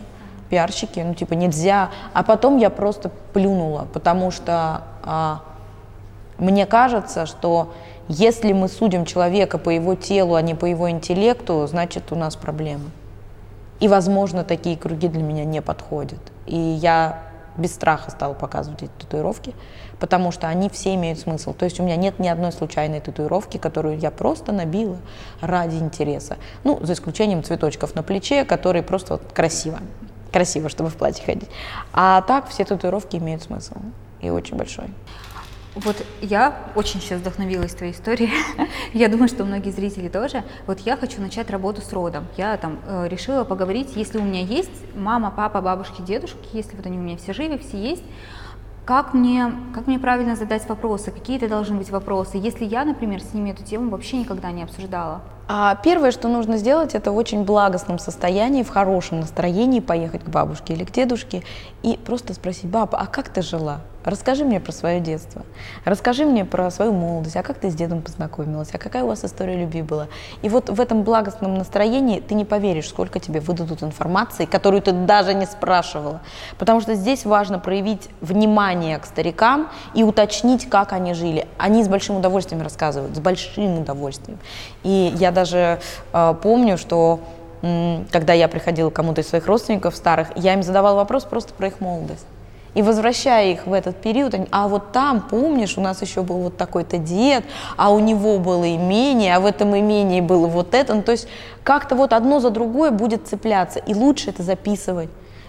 пиарщики, 0.51 1.01
ну 1.01 1.15
типа 1.15 1.35
нельзя. 1.35 1.91
А 2.13 2.23
потом 2.23 2.59
я 2.59 2.71
просто 2.71 3.11
плюнула, 3.33 3.89
потому 3.93 4.31
что 4.31 4.83
а, 5.03 5.43
мне 6.39 6.67
кажется, 6.67 7.27
что 7.27 7.73
если 8.09 8.53
мы 8.53 8.69
судим 8.69 9.07
человека 9.07 9.59
по 9.59 9.71
его 9.71 9.95
телу, 9.95 10.35
а 10.35 10.43
не 10.43 10.55
по 10.55 10.67
его 10.67 10.91
интеллекту, 10.91 11.67
значит 11.67 12.13
у 12.13 12.17
нас 12.17 12.37
проблемы. 12.37 12.91
И, 13.81 13.89
возможно, 13.89 14.45
такие 14.45 14.77
круги 14.77 15.09
для 15.09 15.23
меня 15.23 15.45
не 15.45 15.61
подходят. 15.61 16.21
И 16.47 16.57
я 16.57 17.23
без 17.57 17.75
страха 17.75 18.11
стала 18.11 18.35
показывать 18.35 18.83
эти 18.83 18.91
татуировки, 18.99 19.55
потому 19.99 20.33
что 20.33 20.49
они 20.49 20.69
все 20.69 20.95
имеют 20.95 21.19
смысл. 21.19 21.55
То 21.55 21.65
есть 21.65 21.81
у 21.81 21.83
меня 21.83 21.97
нет 21.97 22.19
ни 22.19 22.29
одной 22.29 22.53
случайной 22.53 23.01
татуировки, 23.01 23.59
которую 23.59 23.99
я 23.99 24.11
просто 24.11 24.53
набила 24.53 24.99
ради 25.41 25.77
интереса. 25.77 26.37
Ну, 26.65 26.79
за 26.83 26.95
исключением 26.95 27.43
цветочков 27.43 27.95
на 27.95 28.03
плече, 28.03 28.45
которые 28.45 28.83
просто 28.83 29.15
вот 29.15 29.33
красиво. 29.33 29.79
Красиво, 30.33 30.69
чтобы 30.69 30.91
в 30.91 30.97
платье 30.97 31.25
ходить. 31.25 31.49
А 31.93 32.23
так 32.23 32.49
все 32.49 32.65
татуировки 32.65 33.17
имеют 33.17 33.43
смысл. 33.43 33.75
И 34.21 34.31
очень 34.31 34.57
большой. 34.57 34.87
Вот 35.75 35.97
я 36.21 36.57
очень 36.77 37.01
сейчас 37.01 37.21
вдохновилась 37.21 37.75
твоей 37.75 37.93
историей. 37.93 38.31
я 38.93 39.09
думаю, 39.09 39.29
что 39.29 39.45
многие 39.45 39.71
зрители 39.71 40.09
тоже. 40.09 40.45
Вот 40.67 40.79
я 40.81 40.97
хочу 40.97 41.21
начать 41.21 41.51
работу 41.51 41.83
с 41.83 41.93
родом. 41.93 42.27
Я 42.37 42.57
там 42.57 42.79
э, 42.87 43.09
решила 43.09 43.43
поговорить, 43.43 43.97
если 43.97 44.19
у 44.19 44.23
меня 44.23 44.41
есть 44.41 44.71
мама, 44.95 45.33
папа, 45.37 45.61
бабушки, 45.61 46.01
дедушки, 46.01 46.49
если 46.53 46.77
вот 46.77 46.87
они 46.87 46.97
у 46.97 47.01
меня 47.01 47.17
все 47.17 47.33
живы, 47.33 47.59
все 47.59 47.77
есть, 47.77 48.05
как 48.85 49.15
мне, 49.15 49.53
как 49.75 49.87
мне 49.87 49.99
правильно 49.99 50.37
задать 50.37 50.69
вопросы, 50.69 51.11
какие 51.11 51.37
это 51.37 51.49
должны 51.49 51.77
быть 51.77 51.91
вопросы, 51.91 52.37
если 52.37 52.65
я, 52.65 52.85
например, 52.85 53.23
с 53.23 53.33
ними 53.33 53.51
эту 53.51 53.65
тему 53.65 53.91
вообще 53.91 54.19
никогда 54.19 54.51
не 54.51 54.63
обсуждала. 54.63 55.23
А 55.47 55.75
первое, 55.77 56.11
что 56.11 56.29
нужно 56.29 56.57
сделать, 56.57 56.95
это 56.95 57.13
в 57.13 57.17
очень 57.17 57.45
благостном 57.45 57.99
состоянии, 57.99 58.63
в 58.63 58.71
хорошем 58.71 59.21
настроении 59.21 59.81
поехать 59.81 60.25
к 60.25 60.29
бабушке 60.29 60.75
или 60.75 60.85
к 60.85 60.91
дедушке 60.91 61.43
и 61.83 61.99
просто 61.99 62.33
спросить, 62.35 62.71
баба, 62.71 62.99
а 62.99 63.07
как 63.07 63.29
ты 63.29 63.43
жила? 63.43 63.81
Расскажи 64.05 64.45
мне 64.45 64.61
про 64.61 64.71
свое 64.71 65.01
детство, 65.01 65.43
расскажи 65.87 66.27
мне 66.27 66.45
про 66.45 66.71
свою 66.71 66.93
молодость, 66.93 67.37
а 67.37 67.43
как 67.43 67.59
ты 67.59 67.71
с 67.71 67.75
дедом 67.75 68.03
познакомилась, 68.03 68.69
а 68.75 68.79
какая 68.79 69.03
у 69.03 69.07
вас 69.07 69.25
история 69.25 69.57
любви 69.57 69.81
была. 69.81 70.09
И 70.43 70.51
вот 70.51 70.69
в 70.69 70.79
этом 70.79 71.05
благостном 71.05 71.55
настроении 71.55 72.21
ты 72.21 72.35
не 72.35 72.45
поверишь, 72.45 72.89
сколько 72.89 73.19
тебе 73.19 73.41
выдадут 73.41 73.83
информации, 73.83 74.45
которую 74.45 74.83
ты 74.83 74.93
даже 74.93 75.33
не 75.33 75.47
спрашивала. 75.47 76.21
Потому 76.59 76.83
что 76.83 76.95
здесь 76.95 77.25
важно 77.25 77.59
проявить 77.59 78.11
внимание 78.21 78.99
к 78.99 79.07
старикам 79.07 79.71
и 79.95 80.05
уточнить, 80.05 80.69
как 80.69 80.93
они 80.93 81.15
жили. 81.15 81.49
Они 81.57 81.83
с 81.83 81.89
большим 81.89 82.17
удовольствием 82.17 82.61
рассказывают, 82.63 83.17
с 83.17 83.21
большим 83.21 83.79
удовольствием. 83.79 84.39
И 84.83 85.15
я 85.17 85.31
даже 85.31 85.81
э, 86.13 86.35
помню, 86.43 86.77
что 86.77 87.21
когда 88.13 88.35
я 88.35 88.49
приходила 88.49 88.91
к 88.91 88.93
кому-то 88.93 89.23
из 89.23 89.29
своих 89.29 89.47
родственников 89.47 89.97
старых, 89.97 90.29
я 90.37 90.53
им 90.53 90.63
задавала 90.63 90.97
вопрос 90.97 91.25
просто 91.25 91.55
про 91.55 91.69
их 91.69 91.81
молодость. 91.81 92.27
И 92.75 92.83
возвращая 92.83 93.53
их 93.53 93.67
в 93.67 93.73
этот 93.73 93.97
период, 93.97 94.35
они, 94.35 94.47
а 94.51 94.69
вот 94.69 94.93
там, 94.93 95.21
помнишь, 95.21 95.79
у 95.79 95.81
нас 95.81 96.03
еще 96.03 96.23
был 96.23 96.39
вот 96.39 96.57
такой-то 96.57 96.99
дед, 96.99 97.45
а 97.77 97.93
у 97.93 98.01
него 98.01 98.39
было 98.39 98.75
имение, 98.75 99.37
а 99.37 99.41
в 99.41 99.47
этом 99.47 99.79
имении 99.79 100.21
было 100.21 100.47
вот 100.47 100.75
это. 100.75 100.95
Ну, 100.95 101.03
то 101.03 101.13
есть 101.13 101.29
как-то 101.63 101.95
вот 101.95 102.13
одно 102.13 102.41
за 102.41 102.51
другое 102.51 102.91
будет 102.91 103.27
цепляться, 103.29 103.79
и 103.79 103.95
лучше 103.95 104.31
это 104.31 104.43
записывать 104.43 105.09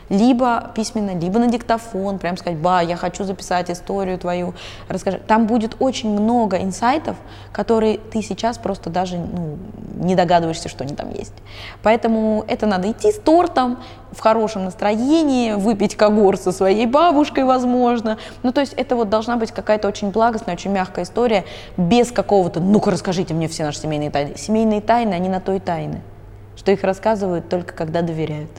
либо 0.10 0.72
письменно, 0.76 1.18
либо 1.18 1.40
на 1.40 1.48
диктофон, 1.48 2.20
прям 2.20 2.38
сказать, 2.38 2.60
ба, 2.60 2.82
я 2.82 2.96
хочу 2.96 3.24
записать 3.24 3.72
историю 3.72 4.18
твою, 4.18 4.54
расскажи. 4.88 5.20
Там 5.26 5.48
будет 5.48 5.76
очень 5.80 6.10
много 6.10 6.58
инсайтов, 6.58 7.16
которые 7.52 7.98
ты 7.98 8.22
сейчас 8.22 8.58
просто 8.58 8.90
даже 8.90 9.18
ну, 9.18 9.58
не 9.96 10.16
догадываешься, 10.16 10.70
что 10.70 10.84
они 10.84 10.96
там 10.96 11.12
есть. 11.12 11.34
Поэтому 11.82 12.44
это 12.48 12.66
надо 12.66 12.92
идти 12.92 13.12
с 13.12 13.20
тортом, 13.20 13.80
в 14.12 14.22
хорошем 14.22 14.64
настроении, 14.64 15.54
выпить 15.54 15.96
когор 15.96 16.38
со 16.38 16.52
своей 16.52 16.86
бабушкой, 16.86 17.44
возможно. 17.44 18.18
Ну, 18.44 18.54
то 18.54 18.62
есть 18.62 18.74
это 18.74 18.96
вот 18.96 19.10
должна 19.10 19.36
быть 19.36 19.52
какая-то 19.52 19.88
очень 19.88 20.12
благостная, 20.12 20.56
очень 20.56 20.72
мягкая 20.72 21.04
история, 21.04 21.44
без 21.76 22.12
какого-то, 22.12 22.62
ну-ка 22.62 22.92
расскажите 22.92 23.34
мне 23.34 23.48
все 23.50 23.66
наши 23.66 23.80
семейные 23.80 24.12
тайны. 24.12 24.38
Семейные 24.38 24.80
тайны, 24.80 25.14
они 25.14 25.28
на 25.28 25.42
то 25.42 25.54
и 25.54 25.60
тайны, 25.60 26.02
что 26.56 26.72
их 26.72 26.84
рассказывают 26.84 27.50
только 27.50 27.74
когда 27.74 28.02
доверяют. 28.02 28.52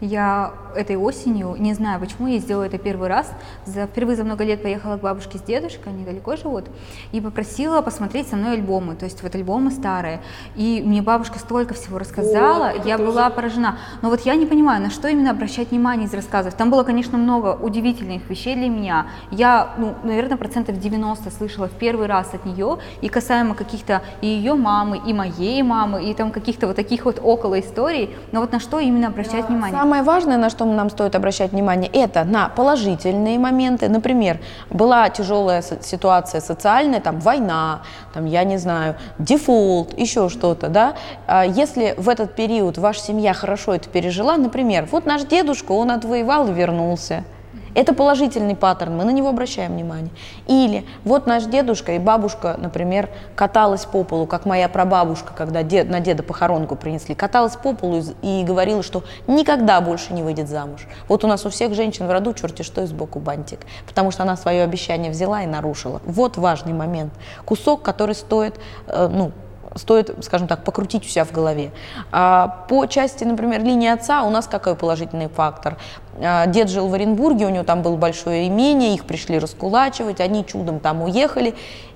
Я 0.00 0.52
этой 0.74 0.96
осенью, 0.96 1.56
не 1.58 1.74
знаю 1.74 2.00
почему, 2.00 2.28
я 2.28 2.38
сделала 2.38 2.64
это 2.64 2.78
первый 2.78 3.08
раз, 3.08 3.32
за, 3.64 3.86
впервые 3.86 4.16
за 4.16 4.24
много 4.24 4.44
лет 4.44 4.62
поехала 4.62 4.96
к 4.96 5.00
бабушке 5.00 5.38
с 5.38 5.42
дедушкой, 5.42 5.92
они 5.92 6.04
далеко 6.04 6.36
живут, 6.36 6.66
и 7.12 7.20
попросила 7.20 7.80
посмотреть 7.82 8.28
со 8.28 8.36
мной 8.36 8.54
альбомы, 8.54 8.94
то 8.94 9.04
есть 9.04 9.22
вот 9.22 9.34
альбомы 9.34 9.70
старые. 9.70 10.20
И 10.56 10.82
мне 10.84 11.02
бабушка 11.02 11.38
столько 11.38 11.74
всего 11.74 11.98
рассказала, 11.98 12.70
О, 12.70 12.86
я 12.86 12.96
тоже... 12.96 13.10
была 13.10 13.30
поражена. 13.30 13.78
Но 14.02 14.10
вот 14.10 14.20
я 14.22 14.34
не 14.34 14.46
понимаю, 14.46 14.82
на 14.82 14.90
что 14.90 15.08
именно 15.08 15.30
обращать 15.30 15.70
внимание 15.70 16.06
из 16.06 16.14
рассказов. 16.14 16.54
Там 16.54 16.70
было, 16.70 16.82
конечно, 16.82 17.18
много 17.18 17.56
удивительных 17.60 18.28
вещей 18.28 18.54
для 18.54 18.68
меня. 18.68 19.06
Я, 19.30 19.74
ну, 19.78 19.94
наверное, 20.02 20.36
процентов 20.36 20.78
90 20.78 21.30
слышала 21.30 21.68
в 21.68 21.72
первый 21.72 22.06
раз 22.06 22.34
от 22.34 22.44
нее, 22.44 22.78
и 23.00 23.08
касаемо 23.08 23.54
каких-то 23.54 24.02
и 24.20 24.26
ее 24.26 24.54
мамы, 24.54 25.00
и 25.04 25.12
моей 25.12 25.62
мамы, 25.62 26.04
и 26.04 26.14
там 26.14 26.30
каких-то 26.30 26.66
вот 26.66 26.76
таких 26.76 27.04
вот 27.04 27.20
около 27.22 27.60
историй. 27.60 28.10
Но 28.32 28.40
вот 28.40 28.52
на 28.52 28.60
что 28.60 28.78
именно 28.78 29.08
обращать 29.08 29.42
да, 29.42 29.46
внимание? 29.48 29.78
Самое 29.78 30.02
важное, 30.02 30.36
на 30.36 30.50
что 30.50 30.64
нам 30.76 30.90
стоит 30.90 31.14
обращать 31.14 31.52
внимание, 31.52 31.90
это 31.92 32.24
на 32.24 32.48
положительные 32.48 33.38
моменты. 33.38 33.88
Например, 33.88 34.38
была 34.70 35.08
тяжелая 35.10 35.62
ситуация 35.62 36.40
социальная, 36.40 37.00
там 37.00 37.20
война, 37.20 37.82
там, 38.14 38.26
я 38.26 38.44
не 38.44 38.58
знаю, 38.58 38.96
дефолт, 39.18 39.98
еще 39.98 40.28
что-то, 40.28 40.68
да. 40.68 40.94
А 41.26 41.44
если 41.44 41.94
в 41.96 42.08
этот 42.08 42.34
период 42.34 42.78
ваша 42.78 43.00
семья 43.00 43.32
хорошо 43.32 43.74
это 43.74 43.88
пережила, 43.88 44.36
например, 44.36 44.88
вот 44.90 45.06
наш 45.06 45.22
дедушка, 45.24 45.72
он 45.72 45.90
отвоевал 45.90 46.48
и 46.48 46.52
вернулся– 46.52 47.24
это 47.78 47.94
положительный 47.94 48.56
паттерн, 48.56 48.96
мы 48.96 49.04
на 49.04 49.10
него 49.10 49.28
обращаем 49.28 49.74
внимание. 49.74 50.10
Или 50.48 50.84
вот 51.04 51.28
наш 51.28 51.44
дедушка 51.44 51.92
и 51.92 52.00
бабушка, 52.00 52.56
например, 52.58 53.08
каталась 53.36 53.84
по 53.84 54.02
полу, 54.02 54.26
как 54.26 54.46
моя 54.46 54.68
прабабушка, 54.68 55.32
когда 55.32 55.62
дед, 55.62 55.88
на 55.88 56.00
деда 56.00 56.24
похоронку 56.24 56.74
принесли, 56.74 57.14
каталась 57.14 57.54
по 57.54 57.74
полу 57.74 58.02
и, 58.20 58.42
говорила, 58.42 58.82
что 58.82 59.04
никогда 59.28 59.80
больше 59.80 60.12
не 60.12 60.24
выйдет 60.24 60.48
замуж. 60.48 60.88
Вот 61.06 61.22
у 61.22 61.28
нас 61.28 61.46
у 61.46 61.50
всех 61.50 61.72
женщин 61.74 62.08
в 62.08 62.10
роду 62.10 62.34
черти 62.34 62.62
что 62.62 62.82
и 62.82 62.86
сбоку 62.86 63.20
бантик, 63.20 63.60
потому 63.86 64.10
что 64.10 64.24
она 64.24 64.36
свое 64.36 64.64
обещание 64.64 65.12
взяла 65.12 65.44
и 65.44 65.46
нарушила. 65.46 66.02
Вот 66.04 66.36
важный 66.36 66.72
момент. 66.72 67.12
Кусок, 67.44 67.82
который 67.82 68.16
стоит, 68.16 68.58
э, 68.88 69.06
ну, 69.06 69.30
стоит, 69.76 70.12
скажем 70.24 70.48
так, 70.48 70.64
покрутить 70.64 71.04
у 71.04 71.08
себя 71.08 71.24
в 71.24 71.32
голове. 71.32 71.70
А 72.10 72.64
по 72.68 72.86
части, 72.86 73.24
например, 73.24 73.62
линии 73.62 73.88
отца 73.88 74.22
у 74.22 74.30
нас 74.30 74.46
какой 74.46 74.74
положительный 74.74 75.28
фактор? 75.28 75.76
А, 76.20 76.46
дед 76.46 76.68
жил 76.68 76.88
в 76.88 76.94
Оренбурге, 76.94 77.46
у 77.46 77.50
него 77.50 77.64
там 77.64 77.82
было 77.82 77.96
большое 77.96 78.48
имение, 78.48 78.94
их 78.94 79.04
пришли 79.04 79.38
раскулачивать, 79.38 80.20
они 80.20 80.44
чудом 80.44 80.80
там 80.80 81.02
уехали, 81.02 81.54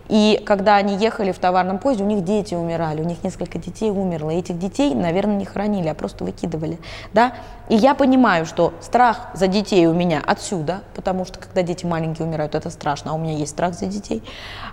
И 0.08 0.42
когда 0.44 0.76
они 0.76 0.96
ехали 0.96 1.32
в 1.32 1.38
товарном 1.38 1.78
поезде, 1.78 2.04
у 2.04 2.06
них 2.06 2.22
дети 2.22 2.54
умирали, 2.54 3.00
у 3.00 3.04
них 3.04 3.24
несколько 3.24 3.58
детей 3.58 3.90
умерло. 3.90 4.30
И 4.30 4.36
этих 4.36 4.58
детей, 4.58 4.94
наверное, 4.94 5.36
не 5.36 5.46
хоронили, 5.46 5.88
а 5.88 5.94
просто 5.94 6.24
выкидывали. 6.24 6.78
Да? 7.14 7.32
И 7.68 7.76
я 7.76 7.94
понимаю, 7.94 8.44
что 8.44 8.74
страх 8.80 9.28
за 9.34 9.46
детей 9.46 9.86
у 9.86 9.94
меня 9.94 10.22
отсюда, 10.26 10.80
потому 10.94 11.24
что 11.24 11.38
когда 11.38 11.62
дети 11.62 11.86
маленькие 11.86 12.26
умирают, 12.26 12.54
это 12.54 12.70
страшно, 12.70 13.12
а 13.12 13.14
у 13.14 13.18
меня 13.18 13.34
есть 13.34 13.52
страх 13.52 13.74
за 13.74 13.86
детей. 13.86 14.22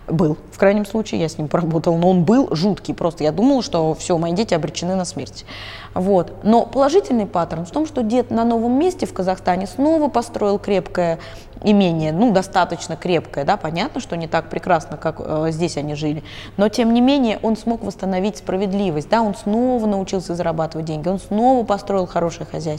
Был, 0.08 0.38
в 0.52 0.58
крайнем 0.58 0.86
случае, 0.86 1.22
я 1.22 1.30
с 1.30 1.38
ним 1.38 1.48
поработала, 1.48 1.98
но 1.98 2.10
он 2.10 2.24
был 2.24 2.54
жуткий. 2.56 2.94
Просто 2.94 3.24
я 3.24 3.32
думала, 3.32 3.62
что 3.62 3.94
все, 3.94 4.18
мои 4.18 4.34
дети 4.34 4.54
обречены 4.54 4.96
на 4.96 5.06
смерть. 5.06 5.46
Вот. 5.94 6.34
Но 6.44 6.66
положительный 6.66 7.26
паттерн 7.26 7.66
в 7.66 7.72
том, 7.72 7.86
что 7.86 8.02
дед 8.04 8.32
на 8.32 8.44
новом 8.44 8.78
месте 8.78 9.06
в 9.06 9.14
Казахстане 9.14 9.68
снова 9.68 10.10
построил 10.10 10.60
крепкое 10.60 11.20
имение, 11.64 12.12
ну, 12.12 12.32
достаточно 12.32 12.96
крепкое, 12.96 13.44
да, 13.44 13.58
понятно, 13.58 14.00
что 14.00 14.16
не 14.16 14.28
так 14.28 14.50
прекрасно, 14.50 14.98
как 14.98 15.18
э, 15.20 15.48
здесь 15.52 15.78
они 15.78 15.96
жили, 15.96 16.24
но 16.58 16.70
тем 16.70 16.94
не 16.94 17.02
менее 17.02 17.40
он 17.42 17.58
смог 17.58 17.84
восстановить 17.84 18.38
справедливость, 18.38 19.10
да, 19.10 19.22
он 19.22 19.36
снова 19.36 19.86
научился 19.86 20.36
зарабатывать 20.36 20.86
деньги, 20.86 21.10
он 21.10 21.20
снова 21.20 21.66
построил 21.66 22.08
хорошее 22.08 22.48
хозяйство. 22.50 22.79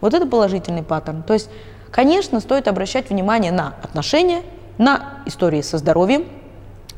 Вот 0.00 0.14
это 0.14 0.26
положительный 0.26 0.82
паттерн. 0.82 1.22
То 1.22 1.34
есть, 1.34 1.48
конечно, 1.90 2.40
стоит 2.40 2.68
обращать 2.68 3.10
внимание 3.10 3.52
на 3.52 3.74
отношения, 3.82 4.42
на 4.78 5.20
истории 5.26 5.62
со 5.62 5.78
здоровьем, 5.78 6.26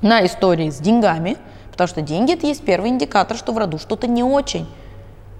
на 0.02 0.24
истории 0.24 0.70
с 0.70 0.78
деньгами, 0.78 1.36
потому 1.70 1.88
что 1.88 2.02
деньги 2.02 2.32
это 2.34 2.46
есть 2.46 2.64
первый 2.64 2.90
индикатор, 2.90 3.36
что 3.36 3.52
в 3.52 3.58
роду 3.58 3.78
что-то 3.78 4.06
не 4.06 4.22
очень. 4.22 4.68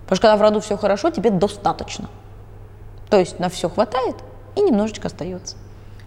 Потому 0.05 0.17
что 0.17 0.23
когда 0.23 0.37
в 0.37 0.43
роду 0.43 0.61
все 0.61 0.77
хорошо, 0.77 1.11
тебе 1.11 1.31
достаточно. 1.31 2.09
То 3.11 3.19
есть 3.19 3.39
на 3.39 3.49
все 3.49 3.69
хватает 3.69 4.17
и 4.57 4.61
немножечко 4.61 5.09
остается. 5.09 5.57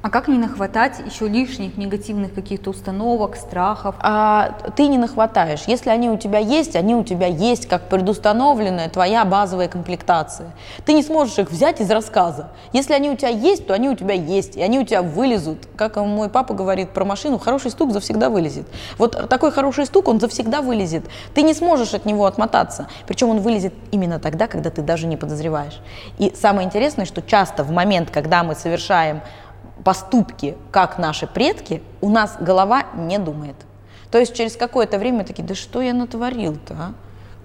А 0.04 0.10
как 0.10 0.28
не 0.28 0.40
нахватать 0.40 1.00
еще 1.06 1.28
лишних 1.28 1.78
негативных 1.78 2.34
каких-то 2.34 2.72
установок, 2.72 3.36
страхов? 3.36 3.94
А, 4.00 4.58
ты 4.76 4.88
не 4.88 4.98
нахватаешь. 4.98 5.66
Если 5.68 5.92
они 5.92 6.10
у 6.10 6.18
тебя 6.18 6.40
есть, 6.40 6.76
они 6.76 6.96
у 6.96 7.04
тебя 7.04 7.28
есть 7.28 7.68
как 7.68 7.88
предустановленная 7.88 8.90
твоя 8.90 9.24
базовая 9.26 9.68
комплектация. 9.68 10.54
Ты 10.86 10.94
не 10.94 11.04
сможешь 11.04 11.38
их 11.38 11.52
взять 11.52 11.82
из 11.82 11.92
рассказа. 11.92 12.50
Если 12.74 12.94
они 12.94 13.12
у 13.12 13.16
тебя 13.16 13.30
есть, 13.30 13.68
то 13.68 13.76
они 13.76 13.90
у 13.90 13.96
тебя 13.96 14.16
есть, 14.16 14.58
и 14.58 14.64
они 14.64 14.80
у 14.80 14.86
тебя 14.86 15.04
вылезут. 15.04 15.68
Как 15.76 15.98
мой 15.98 16.30
папа 16.30 16.56
говорит 16.56 16.90
про 16.90 17.06
машину, 17.06 17.38
хороший 17.38 17.70
стук 17.70 17.92
завсегда 17.92 18.32
вылезет. 18.32 18.66
Вот 18.98 19.30
такой 19.30 19.52
хороший 19.52 19.86
стук, 19.86 20.08
он 20.08 20.20
завсегда 20.20 20.62
вылезет. 20.62 21.06
Ты 21.36 21.44
не 21.44 21.54
сможешь 21.54 21.94
от 21.94 22.06
него 22.06 22.26
отмотаться. 22.26 22.88
Причем 23.06 23.30
он 23.30 23.42
вылезет 23.42 23.76
именно 23.92 24.20
тогда, 24.20 24.48
когда 24.48 24.72
ты 24.72 24.82
даже 24.82 25.06
не 25.06 25.16
подозреваешь. 25.16 25.80
И 26.18 26.34
самое 26.36 26.66
интересное, 26.66 27.06
что 27.06 27.22
часто 27.22 27.64
в 27.64 27.70
момент, 27.70 28.10
когда 28.10 28.44
мы 28.44 28.56
совершаем 28.56 29.22
поступки, 29.84 30.58
как 30.72 30.98
наши 30.98 31.28
предки, 31.28 31.82
у 32.02 32.10
нас 32.10 32.38
голова 32.40 32.84
не 32.96 33.18
думает. 33.18 33.56
То 34.12 34.18
есть 34.18 34.36
через 34.36 34.56
какое-то 34.56 34.98
время 34.98 35.24
такие, 35.24 35.44
да 35.44 35.56
что 35.56 35.82
я 35.82 35.94
натворил-то, 35.94 36.74
а? 36.74 36.94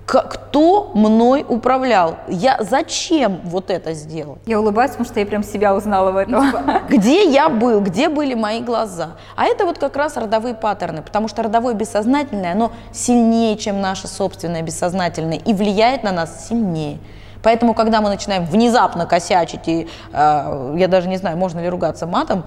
кто 0.07 0.93
мной 0.95 1.45
управлял? 1.49 2.17
Я 2.29 2.59
зачем 2.61 3.41
вот 3.43 3.71
это 3.71 3.93
сделал? 3.93 4.39
Я 4.47 4.61
улыбаюсь, 4.61 4.93
потому 4.93 5.07
что 5.07 5.19
я 5.19 5.27
прям 5.27 5.43
себя 5.43 5.75
узнала 5.75 6.13
в 6.13 6.17
этом. 6.17 6.47
Типа, 6.47 6.83
где 6.89 7.29
я 7.29 7.49
был? 7.49 7.81
Где 7.81 8.09
были 8.09 8.35
мои 8.35 8.61
глаза? 8.61 9.17
А 9.35 9.47
это 9.47 9.65
вот 9.67 9.79
как 9.79 9.97
раз 9.97 10.17
родовые 10.17 10.55
паттерны, 10.55 11.03
потому 11.03 11.27
что 11.27 11.43
родовое 11.43 11.75
бессознательное, 11.75 12.53
оно 12.53 12.73
сильнее, 12.93 13.57
чем 13.57 13.81
наше 13.81 14.07
собственное 14.07 14.63
бессознательное 14.63 15.39
и 15.39 15.53
влияет 15.53 16.05
на 16.05 16.13
нас 16.13 16.49
сильнее. 16.49 16.99
Поэтому, 17.47 17.75
когда 17.75 18.01
мы 18.01 18.09
начинаем 18.09 18.45
внезапно 18.45 19.07
косячить, 19.07 19.69
и 19.69 19.89
э, 20.13 20.75
я 20.77 20.89
даже 20.89 21.07
не 21.07 21.17
знаю, 21.17 21.37
можно 21.37 21.61
ли 21.61 21.69
ругаться 21.69 22.05
матом, 22.05 22.43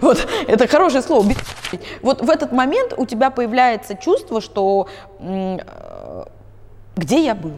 вот 0.00 0.26
это 0.48 0.66
хорошее 0.66 1.02
слово, 1.02 1.30
вот 2.00 2.22
в 2.22 2.30
этот 2.30 2.52
момент 2.52 2.94
у 2.96 3.04
тебя 3.04 3.28
появляется 3.28 3.94
чувство, 3.94 4.40
что 4.40 4.88
э, 5.18 5.58
где 6.96 7.26
я 7.26 7.34
был? 7.34 7.52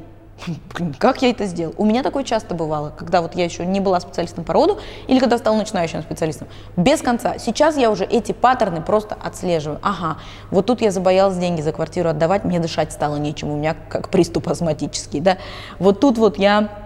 Как 0.98 1.22
я 1.22 1.30
это 1.30 1.46
сделал? 1.46 1.74
У 1.76 1.84
меня 1.84 2.02
такое 2.02 2.24
часто 2.24 2.54
бывало, 2.54 2.92
когда 2.96 3.22
вот 3.22 3.34
я 3.34 3.44
еще 3.44 3.64
не 3.64 3.80
была 3.80 4.00
специалистом 4.00 4.44
по 4.44 4.52
роду, 4.52 4.78
или 5.06 5.18
когда 5.18 5.38
стала 5.38 5.56
начинающим 5.56 6.02
специалистом. 6.02 6.48
Без 6.76 7.00
конца. 7.00 7.38
Сейчас 7.38 7.76
я 7.76 7.90
уже 7.90 8.04
эти 8.04 8.32
паттерны 8.32 8.80
просто 8.80 9.16
отслеживаю. 9.20 9.80
Ага, 9.82 10.18
вот 10.50 10.66
тут 10.66 10.80
я 10.80 10.90
забоялась 10.90 11.36
деньги 11.36 11.60
за 11.60 11.72
квартиру 11.72 12.10
отдавать, 12.10 12.44
мне 12.44 12.58
дышать 12.60 12.92
стало 12.92 13.16
нечем, 13.16 13.50
у 13.50 13.56
меня 13.56 13.74
как 13.88 14.08
приступ 14.08 14.48
астматический, 14.48 15.20
да. 15.20 15.38
Вот 15.78 16.00
тут 16.00 16.18
вот 16.18 16.38
я 16.38 16.83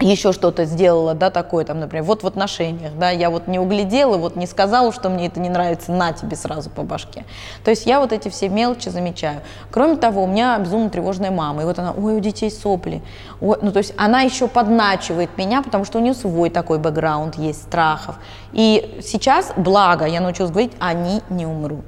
еще 0.00 0.32
что-то 0.32 0.66
сделала, 0.66 1.14
да, 1.14 1.30
такое, 1.30 1.64
там, 1.64 1.80
например, 1.80 2.04
вот 2.04 2.22
в 2.22 2.26
отношениях, 2.26 2.92
да, 2.98 3.10
я 3.10 3.30
вот 3.30 3.48
не 3.48 3.58
углядела, 3.58 4.18
вот 4.18 4.36
не 4.36 4.46
сказала, 4.46 4.92
что 4.92 5.08
мне 5.08 5.26
это 5.26 5.40
не 5.40 5.48
нравится, 5.48 5.90
на 5.92 6.12
тебе 6.12 6.36
сразу 6.36 6.68
по 6.68 6.82
башке. 6.82 7.24
То 7.64 7.70
есть 7.70 7.86
я 7.86 8.00
вот 8.00 8.12
эти 8.12 8.28
все 8.28 8.48
мелочи 8.48 8.90
замечаю. 8.90 9.40
Кроме 9.70 9.96
того, 9.96 10.24
у 10.24 10.26
меня 10.26 10.58
безумно 10.58 10.90
тревожная 10.90 11.30
мама, 11.30 11.62
и 11.62 11.64
вот 11.64 11.78
она, 11.78 11.92
ой, 11.92 12.16
у 12.16 12.20
детей 12.20 12.50
сопли. 12.50 13.02
Ой, 13.40 13.56
ну, 13.62 13.72
то 13.72 13.78
есть 13.78 13.94
она 13.96 14.20
еще 14.20 14.48
подначивает 14.48 15.30
меня, 15.38 15.62
потому 15.62 15.84
что 15.84 15.98
у 15.98 16.02
нее 16.02 16.14
свой 16.14 16.50
такой 16.50 16.78
бэкграунд 16.78 17.36
есть, 17.36 17.62
страхов. 17.62 18.16
И 18.52 19.00
сейчас, 19.02 19.52
благо, 19.56 20.04
я 20.04 20.20
научилась 20.20 20.50
говорить, 20.50 20.72
они 20.78 21.22
не 21.30 21.46
умрут 21.46 21.86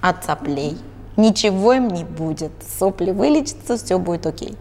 от 0.00 0.24
соплей. 0.24 0.78
Ничего 1.16 1.74
им 1.74 1.88
не 1.88 2.04
будет. 2.04 2.52
Сопли 2.78 3.10
вылечатся, 3.10 3.76
все 3.76 3.98
будет 3.98 4.26
окей. 4.26 4.56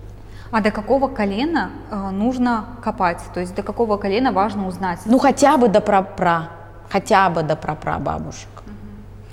А 0.51 0.61
до 0.61 0.71
какого 0.71 1.07
колена 1.07 1.71
э, 1.89 2.09
нужно 2.09 2.65
копать? 2.83 3.21
То 3.33 3.39
есть 3.39 3.55
до 3.55 3.63
какого 3.63 3.97
колена 3.97 4.33
важно 4.33 4.67
узнать? 4.67 4.99
Ну 5.05 5.17
хотя 5.17 5.57
бы 5.57 5.69
до 5.69 5.79
прапра, 5.79 6.49
хотя 6.89 7.29
бы 7.29 7.43
до 7.43 7.55
прапрабабушек. 7.55 8.49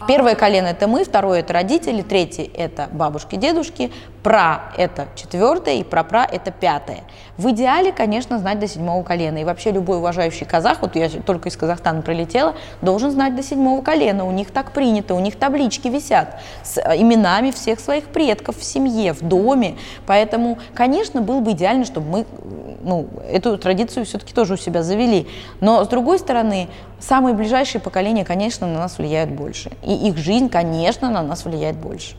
Первое 0.06 0.36
колено 0.36 0.68
это 0.68 0.86
мы, 0.86 1.04
второе 1.04 1.40
это 1.40 1.52
родители, 1.52 2.02
третье 2.02 2.48
это 2.54 2.88
бабушки, 2.92 3.34
дедушки, 3.34 3.90
пра 4.28 4.60
это 4.76 5.08
четвертое 5.14 5.76
и 5.76 5.82
прапра 5.82 6.28
это 6.30 6.50
пятое. 6.50 7.00
В 7.38 7.50
идеале, 7.50 7.92
конечно, 7.92 8.38
знать 8.38 8.58
до 8.58 8.68
седьмого 8.68 9.02
колена. 9.02 9.38
И 9.38 9.44
вообще 9.44 9.70
любой 9.70 9.96
уважающий 9.96 10.44
казах, 10.44 10.82
вот 10.82 10.96
я 10.96 11.08
только 11.08 11.48
из 11.48 11.56
Казахстана 11.56 12.02
прилетела, 12.02 12.54
должен 12.82 13.10
знать 13.10 13.34
до 13.34 13.42
седьмого 13.42 13.80
колена. 13.80 14.26
У 14.26 14.30
них 14.30 14.50
так 14.50 14.72
принято, 14.72 15.14
у 15.14 15.20
них 15.20 15.36
таблички 15.36 15.88
висят 15.88 16.40
с 16.62 16.76
э, 16.76 17.00
именами 17.00 17.52
всех 17.52 17.80
своих 17.80 18.04
предков 18.08 18.58
в 18.58 18.64
семье, 18.64 19.14
в 19.14 19.22
доме. 19.22 19.78
Поэтому, 20.06 20.58
конечно, 20.74 21.22
было 21.22 21.40
бы 21.40 21.52
идеально, 21.52 21.86
чтобы 21.86 22.10
мы 22.10 22.26
ну, 22.82 23.08
эту 23.32 23.56
традицию 23.56 24.04
все-таки 24.04 24.34
тоже 24.34 24.54
у 24.54 24.56
себя 24.58 24.82
завели. 24.82 25.26
Но, 25.60 25.82
с 25.82 25.88
другой 25.88 26.18
стороны, 26.18 26.68
самые 26.98 27.34
ближайшие 27.34 27.80
поколения, 27.80 28.26
конечно, 28.26 28.66
на 28.66 28.80
нас 28.80 28.98
влияют 28.98 29.30
больше. 29.30 29.70
И 29.82 29.94
их 29.94 30.18
жизнь, 30.18 30.50
конечно, 30.50 31.08
на 31.08 31.22
нас 31.22 31.46
влияет 31.46 31.76
больше. 31.76 32.14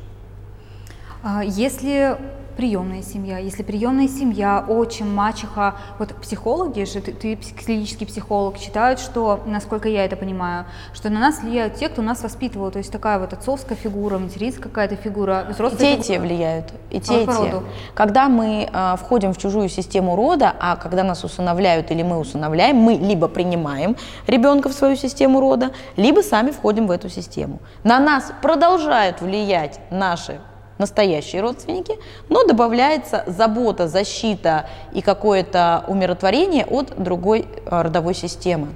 А 1.24 1.44
если 1.44 2.18
приемная 2.60 3.04
семья. 3.04 3.38
Если 3.38 3.64
приемная 3.64 4.10
семья, 4.10 4.66
отчим, 4.68 5.16
мачеха, 5.16 5.76
вот 5.98 6.14
психологи 6.16 6.84
же, 6.84 7.00
ты, 7.00 7.14
ты 7.14 7.38
клинический 7.38 8.06
психолог, 8.06 8.58
считают, 8.58 9.00
что, 9.00 9.40
насколько 9.46 9.88
я 9.88 10.04
это 10.04 10.18
понимаю, 10.18 10.66
что 10.94 11.10
на 11.10 11.22
нас 11.22 11.40
влияют 11.40 11.76
те, 11.76 11.88
кто 11.88 12.02
нас 12.02 12.22
воспитывал, 12.22 12.70
то 12.70 12.80
есть 12.80 12.92
такая 12.92 13.18
вот 13.18 13.32
отцовская 13.32 13.78
фигура, 13.78 14.18
материнская 14.18 14.64
какая-то 14.64 14.98
фигура, 14.98 15.46
взрослая 15.50 15.94
И 15.94 15.98
те, 15.98 16.04
те 16.04 16.20
влияют, 16.20 16.74
и 16.90 17.00
те, 17.00 17.24
и 17.24 17.28
те. 17.28 17.64
Когда 17.94 18.28
мы 18.28 18.70
э, 18.70 18.96
входим 18.98 19.34
в 19.34 19.38
чужую 19.38 19.70
систему 19.70 20.18
рода, 20.18 20.54
а 20.60 20.76
когда 20.76 21.04
нас 21.04 21.24
усыновляют 21.24 21.92
или 21.92 22.04
мы 22.04 22.20
усыновляем, 22.20 22.76
мы 22.76 22.96
либо 22.96 23.30
принимаем 23.30 23.96
ребенка 24.28 24.68
в 24.68 24.74
свою 24.74 24.98
систему 24.98 25.40
рода, 25.40 25.72
либо 25.96 26.20
сами 26.20 26.52
входим 26.52 26.88
в 26.88 26.92
эту 26.92 27.08
систему. 27.08 27.60
На 27.86 28.00
нас 28.00 28.34
продолжают 28.42 29.22
влиять 29.22 29.80
наши 29.92 30.42
настоящие 30.80 31.42
родственники, 31.42 32.00
но 32.30 32.44
добавляется 32.46 33.24
забота, 33.28 33.88
защита 33.88 34.66
и 34.94 35.02
какое-то 35.02 35.84
умиротворение 35.88 36.66
от 36.66 36.98
другой 36.98 37.42
э, 37.42 37.82
родовой 37.82 38.16
системы. 38.16 38.70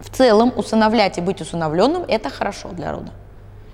В 0.00 0.10
целом 0.10 0.52
усыновлять 0.54 1.18
и 1.18 1.20
быть 1.20 1.40
усыновленным– 1.40 2.04
это 2.08 2.30
хорошо 2.30 2.68
для 2.68 2.92
рода. 2.92 3.10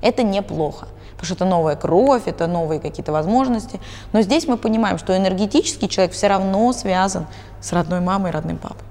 Это 0.00 0.22
неплохо, 0.22 0.86
потому 1.12 1.26
что 1.26 1.34
это 1.34 1.44
новая 1.44 1.76
кровь, 1.76 2.22
это 2.26 2.46
новые 2.46 2.80
какие-то 2.80 3.12
возможности. 3.12 3.80
Но 4.12 4.22
здесь 4.22 4.46
мы 4.46 4.56
понимаем, 4.56 4.96
что 4.98 5.16
энергетический 5.16 5.88
человек 5.88 6.12
все 6.12 6.28
равно 6.28 6.72
связан 6.72 7.26
с 7.60 7.72
родной 7.72 8.00
мамой 8.00 8.30
и 8.30 8.34
родным 8.34 8.58
папой. 8.58 8.87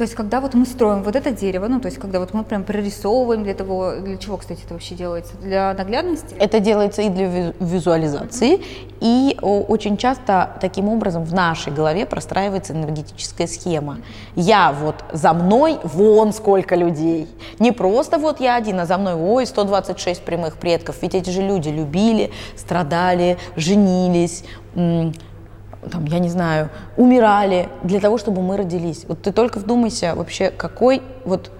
То 0.00 0.04
есть, 0.04 0.14
когда 0.14 0.40
вот 0.40 0.54
мы 0.54 0.64
строим 0.64 1.02
вот 1.02 1.14
это 1.14 1.30
дерево, 1.30 1.68
ну, 1.68 1.78
то 1.78 1.84
есть, 1.84 1.98
когда 1.98 2.20
вот 2.20 2.32
мы 2.32 2.42
прям 2.42 2.64
прорисовываем 2.64 3.42
для 3.42 3.52
того, 3.52 3.96
для 4.00 4.16
чего, 4.16 4.38
кстати, 4.38 4.62
это 4.64 4.72
вообще 4.72 4.94
делается? 4.94 5.34
Для 5.42 5.74
наглядности? 5.74 6.34
Это 6.38 6.58
делается 6.58 7.02
и 7.02 7.10
для 7.10 7.52
визуализации, 7.60 8.54
mm-hmm. 8.54 8.96
и 9.02 9.36
очень 9.42 9.98
часто 9.98 10.56
таким 10.58 10.88
образом 10.88 11.24
в 11.24 11.34
нашей 11.34 11.70
голове 11.70 12.06
простраивается 12.06 12.72
энергетическая 12.72 13.46
схема. 13.46 13.98
Я 14.36 14.72
вот 14.72 15.04
за 15.12 15.34
мной 15.34 15.78
вон 15.82 16.32
сколько 16.32 16.76
людей. 16.76 17.28
Не 17.58 17.70
просто 17.70 18.16
вот 18.16 18.40
я 18.40 18.56
один, 18.56 18.80
а 18.80 18.86
за 18.86 18.96
мной, 18.96 19.12
ой, 19.12 19.44
126 19.44 20.22
прямых 20.22 20.56
предков. 20.56 20.96
Ведь 21.02 21.14
эти 21.14 21.28
же 21.28 21.42
люди 21.42 21.68
любили, 21.68 22.30
страдали, 22.56 23.36
женились, 23.54 24.44
там, 25.88 26.04
я 26.04 26.18
не 26.18 26.28
знаю, 26.28 26.70
умирали 26.96 27.68
для 27.82 28.00
того, 28.00 28.18
чтобы 28.18 28.42
мы 28.42 28.56
родились. 28.56 29.04
Вот 29.08 29.22
ты 29.22 29.32
только 29.32 29.58
вдумайся 29.58 30.14
вообще, 30.14 30.50
какой 30.50 31.02
вот 31.24 31.50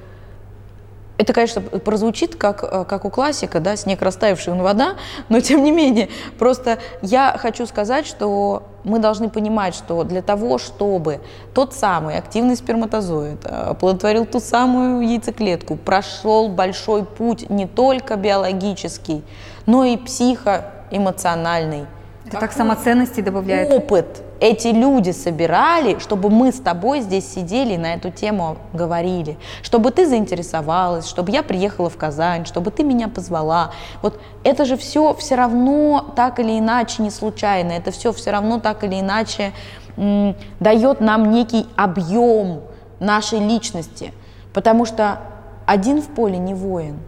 это, 1.21 1.35
конечно, 1.35 1.61
прозвучит 1.61 2.35
как, 2.35 2.65
э, 2.65 2.85
как 2.87 3.05
у 3.05 3.11
классика, 3.11 3.61
да, 3.61 3.77
снег 3.77 4.01
растаявший, 4.01 4.55
он 4.55 4.63
вода, 4.63 4.95
но 5.29 5.41
тем 5.41 5.63
не 5.63 5.71
менее, 5.71 6.09
просто 6.39 6.79
я 7.03 7.37
хочу 7.39 7.67
сказать, 7.67 8.07
что 8.07 8.63
мы 8.85 8.99
должны 8.99 9.29
понимать, 9.29 9.75
что 9.75 10.03
для 10.05 10.23
того, 10.23 10.57
чтобы 10.57 11.21
тот 11.53 11.75
самый 11.75 12.17
активный 12.17 12.57
сперматозоид 12.57 13.45
э, 13.45 13.49
оплодотворил 13.49 14.25
ту 14.25 14.41
самую 14.41 15.03
яйцеклетку, 15.07 15.77
прошел 15.77 16.49
большой 16.49 17.05
путь 17.05 17.51
не 17.51 17.67
только 17.67 18.17
биологический, 18.17 19.23
но 19.67 19.85
и 19.85 19.99
психоэмоциональный, 19.99 21.85
это 22.31 22.41
так 22.41 22.53
самоценности 22.53 23.21
добавляет. 23.21 23.73
Опыт 23.73 24.23
эти 24.41 24.69
люди 24.69 25.11
собирали, 25.11 25.99
чтобы 25.99 26.31
мы 26.31 26.51
с 26.51 26.61
тобой 26.61 27.01
здесь 27.01 27.31
сидели 27.31 27.75
и 27.75 27.79
на 27.79 27.95
эту 27.95 28.11
тему 28.11 28.57
говорили, 28.73 29.37
чтобы 29.63 29.91
ты 29.91 30.07
заинтересовалась, 30.07 31.07
чтобы 31.07 31.31
я 31.31 31.43
приехала 31.43 31.91
в 31.91 31.97
Казань, 31.97 32.47
чтобы 32.47 32.71
ты 32.71 32.83
меня 32.83 33.09
позвала. 33.09 33.73
Вот 34.01 34.21
это 34.43 34.65
же 34.65 34.77
все 34.77 35.15
все 35.15 35.35
равно 35.35 36.13
так 36.17 36.41
или 36.41 36.59
иначе 36.59 37.03
не 37.03 37.11
случайно, 37.11 37.73
это 37.73 37.91
все 37.91 38.13
все 38.13 38.31
равно 38.31 38.59
так 38.61 38.83
или 38.83 38.99
иначе 38.99 39.53
м, 39.97 40.35
дает 40.59 41.01
нам 41.01 41.31
некий 41.31 41.67
объем 41.77 42.63
нашей 42.99 43.41
личности, 43.41 44.13
потому 44.55 44.87
что 44.87 45.21
один 45.67 46.01
в 46.01 46.07
поле 46.07 46.39
не 46.39 46.55
воин, 46.55 46.99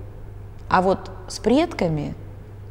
а 0.69 0.83
вот 0.83 1.11
с 1.29 1.39
предками 1.39 2.15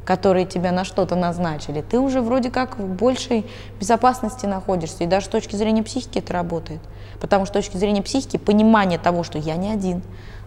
которые 0.04 0.46
тебя 0.46 0.72
на 0.72 0.84
что-то 0.84 1.14
назначили, 1.14 1.80
ты 1.80 1.98
уже 1.98 2.20
вроде 2.20 2.50
как 2.50 2.78
в 2.78 2.86
большей 2.86 3.46
безопасности 3.78 4.46
находишься. 4.46 5.04
И 5.04 5.06
даже 5.06 5.26
с 5.26 5.28
точки 5.28 5.56
зрения 5.56 5.82
психики 5.82 6.18
это 6.18 6.32
работает. 6.32 6.80
Потому 7.20 7.44
что 7.44 7.60
с 7.60 7.64
точки 7.64 7.76
зрения 7.76 8.02
психики 8.02 8.36
понимание 8.36 8.98
того, 8.98 9.22
что 9.22 9.38
я 9.38 9.56
не 9.56 9.70
один, 9.70 10.02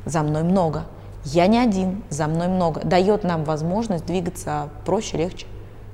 за 0.06 0.22
мной 0.24 0.44
много, 0.44 0.84
я 1.24 1.48
не 1.48 1.58
один, 1.58 2.04
за 2.10 2.28
мной 2.28 2.48
много, 2.48 2.82
дает 2.82 3.24
нам 3.24 3.44
возможность 3.44 4.06
двигаться 4.06 4.70
проще, 4.86 5.18
легче, 5.18 5.48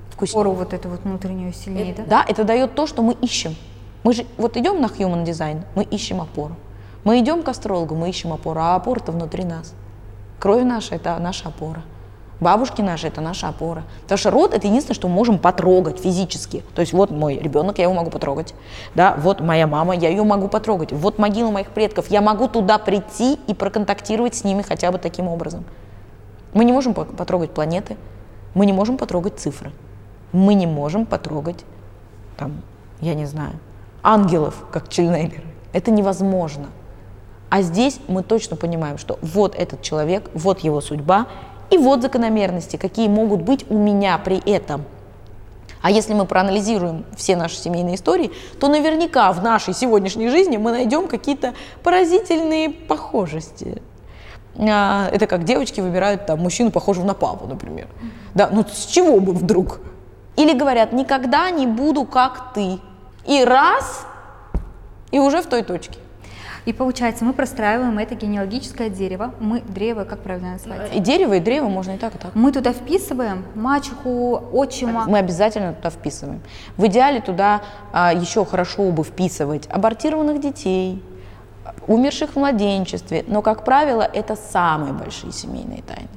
вкуснее. 0.09 0.41
Опору 0.41 0.51
вот 0.51 0.73
эту 0.73 0.89
вот 0.89 1.01
внутреннюю 1.03 1.53
сильнее, 1.53 1.91
это, 1.91 2.03
да? 2.03 2.09
Да, 2.09 2.25
это 2.27 2.43
дает 2.43 2.75
то, 2.75 2.87
что 2.87 3.01
мы 3.01 3.13
ищем. 3.13 3.55
Мы 4.03 4.13
же 4.13 4.25
вот 4.37 4.57
идем 4.57 4.81
на 4.81 4.87
human 4.87 5.23
design, 5.23 5.63
мы 5.75 5.83
ищем 5.83 6.19
опору. 6.19 6.55
Мы 7.03 7.19
идем 7.19 7.43
к 7.43 7.49
астрологу, 7.49 7.95
мы 7.95 8.09
ищем 8.09 8.33
опору, 8.33 8.59
а 8.59 8.75
опора-то 8.75 9.11
внутри 9.11 9.43
нас. 9.43 9.73
Кровь 10.39 10.63
наша– 10.63 10.95
это 10.97 11.17
наша 11.19 11.49
опора. 11.49 11.83
Бабушки 12.41 12.81
наши– 12.81 13.07
это 13.07 13.21
наша 13.21 13.49
опора. 13.49 13.83
Потому 14.01 14.17
что 14.17 14.31
род– 14.31 14.53
это 14.55 14.65
единственное, 14.65 14.95
что 14.95 15.07
мы 15.07 15.13
можем 15.13 15.37
потрогать 15.37 15.99
физически. 15.99 16.63
То 16.73 16.81
есть 16.81 16.91
вот 16.91 17.11
мой 17.11 17.37
ребенок, 17.37 17.77
я 17.77 17.83
его 17.83 17.93
могу 17.93 18.09
потрогать. 18.09 18.55
Да, 18.95 19.15
вот 19.19 19.41
моя 19.41 19.67
мама, 19.67 19.95
я 19.95 20.09
ее 20.09 20.23
могу 20.23 20.47
потрогать. 20.47 20.91
Вот 20.91 21.19
могила 21.19 21.51
моих 21.51 21.69
предков, 21.69 22.07
я 22.09 22.19
могу 22.19 22.47
туда 22.47 22.79
прийти 22.79 23.39
и 23.45 23.53
проконтактировать 23.53 24.33
с 24.33 24.43
ними 24.43 24.63
хотя 24.63 24.91
бы 24.91 24.97
таким 24.97 25.27
образом. 25.27 25.65
Мы 26.53 26.65
не 26.65 26.73
можем 26.73 26.95
потрогать 26.95 27.51
планеты, 27.51 27.95
мы 28.55 28.65
не 28.65 28.73
можем 28.73 28.97
потрогать 28.97 29.39
цифры, 29.39 29.71
мы 30.31 30.55
не 30.55 30.65
можем 30.65 31.05
потрогать, 31.05 31.63
там, 32.37 32.63
я 33.01 33.13
не 33.13 33.27
знаю, 33.27 33.53
ангелов, 34.01 34.65
как 34.71 34.89
Чельнейлеры. 34.89 35.45
Это 35.73 35.91
невозможно. 35.91 36.69
А 37.49 37.61
здесь 37.61 37.99
мы 38.07 38.23
точно 38.23 38.55
понимаем, 38.55 38.97
что 38.97 39.19
вот 39.21 39.55
этот 39.55 39.81
человек, 39.83 40.29
вот 40.33 40.61
его 40.61 40.81
судьба, 40.81 41.27
и 41.71 41.77
вот 41.77 42.01
закономерности, 42.01 42.77
какие 42.77 43.07
могут 43.07 43.41
быть 43.41 43.65
у 43.69 43.77
меня 43.77 44.17
при 44.17 44.37
этом. 44.37 44.83
А 45.81 45.89
если 45.89 46.13
мы 46.13 46.25
проанализируем 46.25 47.05
все 47.15 47.35
наши 47.35 47.55
семейные 47.55 47.95
истории, 47.95 48.31
то 48.59 48.67
наверняка 48.67 49.31
в 49.31 49.41
нашей 49.41 49.73
сегодняшней 49.73 50.29
жизни 50.29 50.57
мы 50.57 50.71
найдем 50.71 51.07
какие-то 51.07 51.53
поразительные 51.83 52.69
похожести. 52.69 53.81
А, 54.59 55.09
это 55.11 55.25
как 55.25 55.43
девочки 55.43 55.81
выбирают 55.81 56.27
там 56.27 56.39
мужчину, 56.39 56.69
похожего 56.71 57.05
на 57.05 57.15
папу, 57.15 57.47
например. 57.47 57.87
Да, 58.35 58.49
ну 58.51 58.63
с 58.71 58.85
чего 58.85 59.19
бы 59.19 59.33
вдруг? 59.33 59.79
Или 60.35 60.53
говорят, 60.53 60.93
никогда 60.93 61.49
не 61.49 61.65
буду 61.65 62.05
как 62.05 62.53
ты. 62.53 62.79
И 63.25 63.43
раз, 63.43 64.05
и 65.11 65.19
уже 65.19 65.41
в 65.41 65.47
той 65.47 65.63
точке. 65.63 65.97
И 66.65 66.73
получается, 66.73 67.25
мы 67.25 67.33
простраиваем 67.33 67.97
это 67.97 68.15
генеалогическое 68.15 68.89
дерево. 68.89 69.33
Мы 69.39 69.61
древо, 69.61 70.03
как 70.03 70.19
правильно 70.19 70.53
назвать? 70.53 70.95
И 70.95 70.99
дерево, 70.99 71.33
и 71.33 71.39
древо 71.39 71.67
можно 71.67 71.91
и 71.91 71.97
так, 71.97 72.15
и 72.15 72.17
так. 72.17 72.35
Мы 72.35 72.51
туда 72.51 72.71
вписываем 72.73 73.45
мачеху, 73.55 74.43
отчима. 74.51 75.05
Мы 75.07 75.17
обязательно 75.17 75.73
туда 75.73 75.89
вписываем. 75.89 76.41
В 76.77 76.85
идеале 76.85 77.21
туда 77.21 77.61
а, 77.91 78.13
еще 78.13 78.45
хорошо 78.45 78.91
бы 78.91 79.03
вписывать 79.03 79.67
абортированных 79.67 80.39
детей, 80.39 81.03
умерших 81.87 82.31
в 82.31 82.35
младенчестве. 82.35 83.25
Но, 83.27 83.41
как 83.41 83.65
правило, 83.65 84.03
это 84.03 84.35
самые 84.35 84.93
большие 84.93 85.31
семейные 85.31 85.81
тайны. 85.81 86.09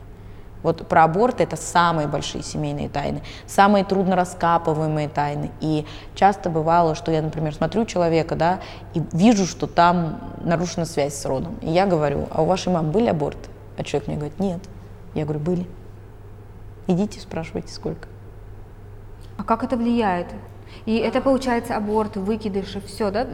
Вот 0.64 0.88
про 0.88 1.05
аборт 1.05 1.40
это 1.42 1.57
самые 1.57 2.09
большие 2.09 2.42
семейные 2.42 2.88
тайны, 2.88 3.22
самые 3.46 3.85
трудно 3.85 4.16
раскапываемые 4.16 5.11
тайны. 5.11 5.50
И 5.61 5.87
часто 6.14 6.48
бывало, 6.48 6.94
что 6.94 7.12
я, 7.12 7.20
например, 7.20 7.55
смотрю 7.55 7.85
человека, 7.85 8.35
да, 8.35 8.61
и 8.94 9.03
вижу, 9.12 9.46
что 9.46 9.66
там 9.66 10.20
нарушена 10.42 10.87
связь 10.87 11.14
с 11.14 11.27
родом. 11.27 11.55
И 11.61 11.70
я 11.70 11.87
говорю, 11.87 12.29
а 12.33 12.42
у 12.42 12.46
вашей 12.46 12.72
мамы 12.72 12.90
были 12.90 13.09
аборты? 13.09 13.50
А 13.77 13.85
человек 13.85 14.09
мне 14.09 14.16
говорит, 14.16 14.40
нет. 14.40 14.61
Я 15.14 15.24
говорю, 15.24 15.40
были. 15.40 15.66
Идите, 16.87 17.20
спрашивайте, 17.20 17.72
сколько. 17.72 18.09
А 19.37 19.44
как 19.44 19.64
это 19.64 19.77
влияет? 19.77 20.29
И 20.87 20.96
это 20.96 21.20
получается 21.20 21.77
аборт, 21.77 22.16
выкидыши, 22.16 22.81
все, 22.81 23.11
да? 23.11 23.27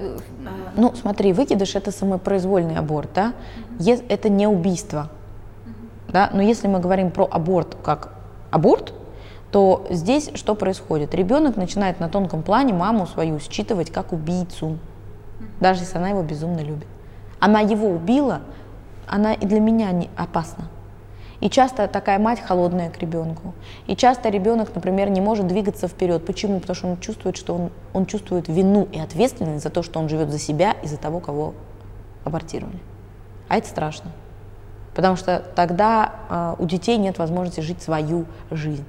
Ну, 0.75 0.95
смотри, 0.97 1.33
выкидыш 1.33 1.77
это 1.77 1.93
самопроизвольный 1.93 2.77
аборт, 2.77 3.11
да? 3.15 3.35
Это 4.09 4.29
не 4.29 4.49
убийство. 4.49 5.11
Да? 6.13 6.31
Но 6.33 6.43
если 6.43 6.67
мы 6.67 6.81
говорим 6.81 7.11
про 7.11 7.29
аборт 7.31 7.77
как 7.83 8.13
аборт, 8.51 8.93
то 9.51 9.87
здесь 9.91 10.31
что 10.35 10.55
происходит? 10.55 11.15
Ребенок 11.15 11.57
начинает 11.57 12.01
на 12.01 12.09
тонком 12.09 12.43
плане 12.43 12.73
маму 12.73 13.07
свою 13.07 13.39
считывать 13.41 13.91
как 13.91 14.13
убийцу, 14.13 14.79
даже 15.61 15.83
если 15.83 15.99
она 15.99 16.11
его 16.11 16.23
безумно 16.23 16.61
любит. 16.61 16.87
Она 17.39 17.61
его 17.61 17.89
убила, 17.89 18.41
она 19.07 19.33
и 19.35 19.47
для 19.47 19.61
меня 19.61 19.91
не 19.93 20.11
опасна. 20.17 20.65
И 21.41 21.49
часто 21.49 21.89
такая 21.89 22.19
мать 22.19 22.39
холодная 22.39 22.91
к 22.91 22.99
ребенку. 22.99 23.55
И 23.87 23.97
часто 23.97 24.29
ребенок, 24.29 24.75
например, 24.75 25.09
не 25.09 25.23
может 25.23 25.47
двигаться 25.47 25.89
вперед. 25.89 26.27
Почему? 26.27 26.61
Потому 26.61 26.77
что 26.77 26.89
он 26.89 27.01
чувствует, 27.01 27.39
что 27.39 27.55
он, 27.55 27.71
он 27.95 28.05
чувствует 28.05 28.47
вину 28.47 28.87
и 28.93 29.01
ответственность 29.01 29.65
за 29.65 29.71
то, 29.71 29.83
что 29.83 30.01
он 30.01 30.11
живет 30.11 30.31
за 30.31 30.39
себя 30.39 30.77
и 30.83 30.87
за 30.87 30.99
того, 30.99 31.19
кого 31.19 31.55
абортировали. 32.25 32.79
А 33.49 33.57
это 33.57 33.67
страшно 33.67 34.13
потому 35.01 35.17
что 35.17 35.43
тогда 35.55 36.13
э, 36.29 36.55
у 36.59 36.67
детей 36.67 36.99
нет 36.99 37.17
возможности 37.17 37.61
жить 37.61 37.81
свою 37.81 38.27
жизнь. 38.51 38.85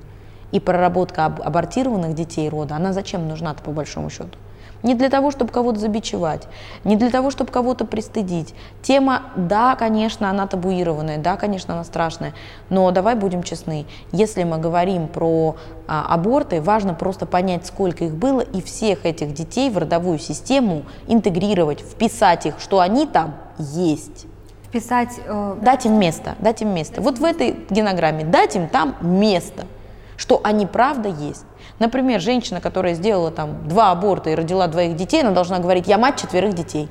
И 0.51 0.59
проработка 0.59 1.23
об 1.23 1.41
абортированных 1.41 2.13
детей 2.15 2.49
рода, 2.49 2.75
она 2.75 2.91
зачем 2.91 3.29
нужна-то 3.29 3.63
по 3.63 3.71
большому 3.71 4.09
счету? 4.09 4.37
Не 4.83 4.93
для 4.93 5.09
того, 5.09 5.31
чтобы 5.31 5.53
кого-то 5.53 5.79
забичевать, 5.79 6.49
не 6.83 6.97
для 6.97 7.09
того, 7.09 7.31
чтобы 7.31 7.49
кого-то 7.49 7.85
пристыдить. 7.85 8.53
Тема, 8.81 9.21
да, 9.37 9.77
конечно, 9.77 10.29
она 10.29 10.47
табуированная, 10.47 11.17
да, 11.17 11.37
конечно, 11.37 11.75
она 11.75 11.85
страшная, 11.85 12.33
но 12.67 12.91
давай 12.91 13.15
будем 13.15 13.41
честны, 13.41 13.85
если 14.11 14.43
мы 14.43 14.57
говорим 14.57 15.07
про 15.07 15.55
а, 15.87 16.13
аборты, 16.13 16.59
важно 16.59 16.93
просто 16.93 17.25
понять, 17.25 17.65
сколько 17.65 18.03
их 18.03 18.15
было, 18.15 18.41
и 18.41 18.61
всех 18.61 19.05
этих 19.05 19.33
детей 19.33 19.69
в 19.69 19.77
родовую 19.77 20.19
систему 20.19 20.81
интегрировать, 21.07 21.79
вписать 21.79 22.47
их, 22.47 22.55
что 22.59 22.81
они 22.81 23.07
там 23.07 23.35
есть 23.57 24.25
вписать... 24.71 25.19
Э... 25.25 25.57
Дать 25.61 25.85
им 25.85 25.99
место, 25.99 26.35
дать 26.39 26.61
им 26.61 26.73
место. 26.73 27.01
Вот 27.01 27.19
в 27.19 27.23
этой 27.23 27.57
генограмме 27.69 28.23
дать 28.23 28.55
им 28.55 28.69
там 28.69 28.95
место, 29.01 29.67
что 30.15 30.39
они 30.43 30.65
правда 30.65 31.09
есть. 31.09 31.45
Например, 31.79 32.21
женщина, 32.21 32.61
которая 32.61 32.93
сделала 32.93 33.31
там 33.31 33.67
два 33.67 33.91
аборта 33.91 34.29
и 34.29 34.35
родила 34.35 34.67
двоих 34.67 34.95
детей, 34.95 35.21
она 35.21 35.31
должна 35.31 35.59
говорить, 35.59 35.87
я 35.87 35.97
мать 35.97 36.19
четверых 36.21 36.53
детей. 36.53 36.89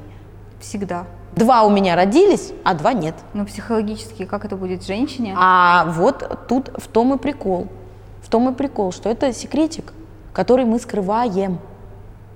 Всегда. 0.60 1.06
Два 1.34 1.62
у 1.62 1.70
меня 1.70 1.96
родились, 1.96 2.52
а 2.64 2.74
два 2.74 2.92
нет. 2.92 3.14
Но 3.32 3.46
психологически 3.46 4.26
как 4.26 4.44
это 4.44 4.56
будет 4.56 4.84
женщине? 4.84 5.34
А 5.38 5.86
вот 5.88 6.46
тут 6.48 6.70
в 6.76 6.86
том 6.88 7.14
и 7.14 7.18
прикол. 7.18 7.68
В 8.22 8.28
том 8.28 8.50
и 8.50 8.52
прикол, 8.52 8.92
что 8.92 9.08
это 9.08 9.32
секретик, 9.32 9.92
который 10.34 10.66
мы 10.66 10.78
скрываем 10.78 11.60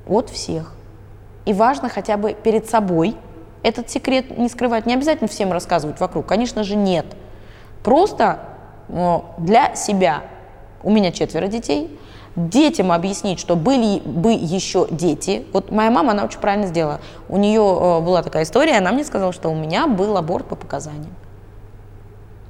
от 0.08 0.30
всех. 0.30 0.72
И 1.44 1.52
важно 1.52 1.88
хотя 1.88 2.16
бы 2.16 2.32
перед 2.32 2.70
собой 2.70 3.16
этот 3.64 3.90
секрет 3.90 4.38
не 4.38 4.48
скрывать, 4.48 4.86
не 4.86 4.94
обязательно 4.94 5.26
всем 5.26 5.50
рассказывать 5.50 5.98
вокруг, 5.98 6.26
конечно 6.26 6.62
же, 6.62 6.76
нет. 6.76 7.06
Просто 7.82 8.40
для 9.38 9.74
себя. 9.74 10.22
У 10.82 10.90
меня 10.90 11.10
четверо 11.10 11.48
детей. 11.48 11.98
Детям 12.36 12.92
объяснить, 12.92 13.38
что 13.40 13.56
были 13.56 14.00
бы 14.00 14.32
еще 14.32 14.86
дети. 14.90 15.46
Вот 15.52 15.70
моя 15.70 15.90
мама, 15.90 16.12
она 16.12 16.24
очень 16.24 16.40
правильно 16.40 16.66
сделала. 16.66 17.00
У 17.28 17.36
нее 17.36 17.60
э, 17.60 18.00
была 18.00 18.22
такая 18.22 18.42
история, 18.42 18.78
она 18.78 18.90
мне 18.90 19.04
сказала, 19.04 19.32
что 19.32 19.50
у 19.50 19.54
меня 19.54 19.86
был 19.86 20.16
аборт 20.16 20.46
по 20.46 20.56
показаниям. 20.56 21.14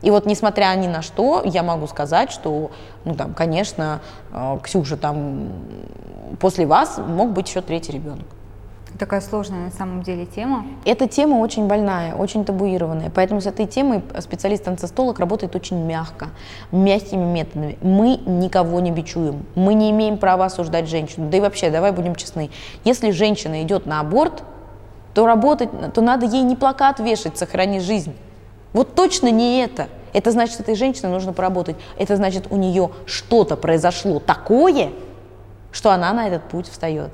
И 0.01 0.11
вот 0.11 0.25
несмотря 0.25 0.75
ни 0.75 0.87
на 0.87 1.03
что, 1.03 1.43
я 1.45 1.63
могу 1.63 1.87
сказать, 1.87 2.33
что, 2.33 2.71
ну 3.05 3.15
там, 3.15 3.35
конечно, 3.35 4.01
э, 4.33 4.59
Ксюша, 4.63 4.97
там, 4.97 5.51
после 6.41 6.67
вас 6.67 6.99
мог 6.99 7.33
быть 7.33 7.49
еще 7.49 7.61
третий 7.61 7.93
ребенок. 7.93 8.27
Такая 8.99 9.21
сложная 9.21 9.65
на 9.65 9.71
самом 9.73 10.05
деле 10.05 10.25
тема. 10.25 10.65
Эта 10.85 11.09
тема 11.09 11.37
очень 11.37 11.67
больная, 11.67 12.15
очень 12.15 12.45
табуированная. 12.45 13.11
Поэтому 13.11 13.41
с 13.41 13.47
этой 13.47 13.67
темой 13.67 14.03
специалист-анцестолог 14.21 15.19
работает 15.19 15.57
очень 15.57 15.85
мягко, 15.85 16.29
мягкими 16.71 17.25
методами. 17.25 17.77
Мы 17.83 18.19
никого 18.25 18.79
не 18.79 18.93
бичуем. 18.93 19.47
Мы 19.57 19.75
не 19.75 19.91
имеем 19.91 20.17
права 20.17 20.45
осуждать 20.45 20.89
женщину. 20.89 21.29
Да 21.29 21.39
и 21.39 21.41
вообще, 21.41 21.71
давай 21.71 21.91
будем 21.91 22.15
честны. 22.15 22.51
Если 22.85 23.11
женщина 23.11 23.65
идет 23.65 23.85
на 23.85 23.99
аборт, 23.99 24.45
то 25.13 25.27
работать, 25.27 25.71
то 25.93 26.01
надо 26.01 26.27
ей 26.27 26.43
не 26.43 26.55
плакат 26.55 27.01
вешать 27.01 27.37
«Сохрани 27.37 27.81
жизнь». 27.81 28.15
Вот 28.73 28.95
точно 28.95 29.31
не 29.31 29.61
это. 29.61 29.89
Это 30.13 30.31
значит, 30.31 30.61
этой 30.61 30.77
женщине 30.77 31.09
нужно 31.09 31.33
поработать. 31.33 31.75
Это 31.99 32.15
значит, 32.15 32.47
у 32.51 32.57
нее 32.57 32.91
что-то 33.07 33.57
произошло 33.57 34.21
такое, 34.21 34.91
что 35.73 35.91
она 35.91 36.13
на 36.13 36.29
этот 36.29 36.45
путь 36.45 36.69
встает. 36.69 37.11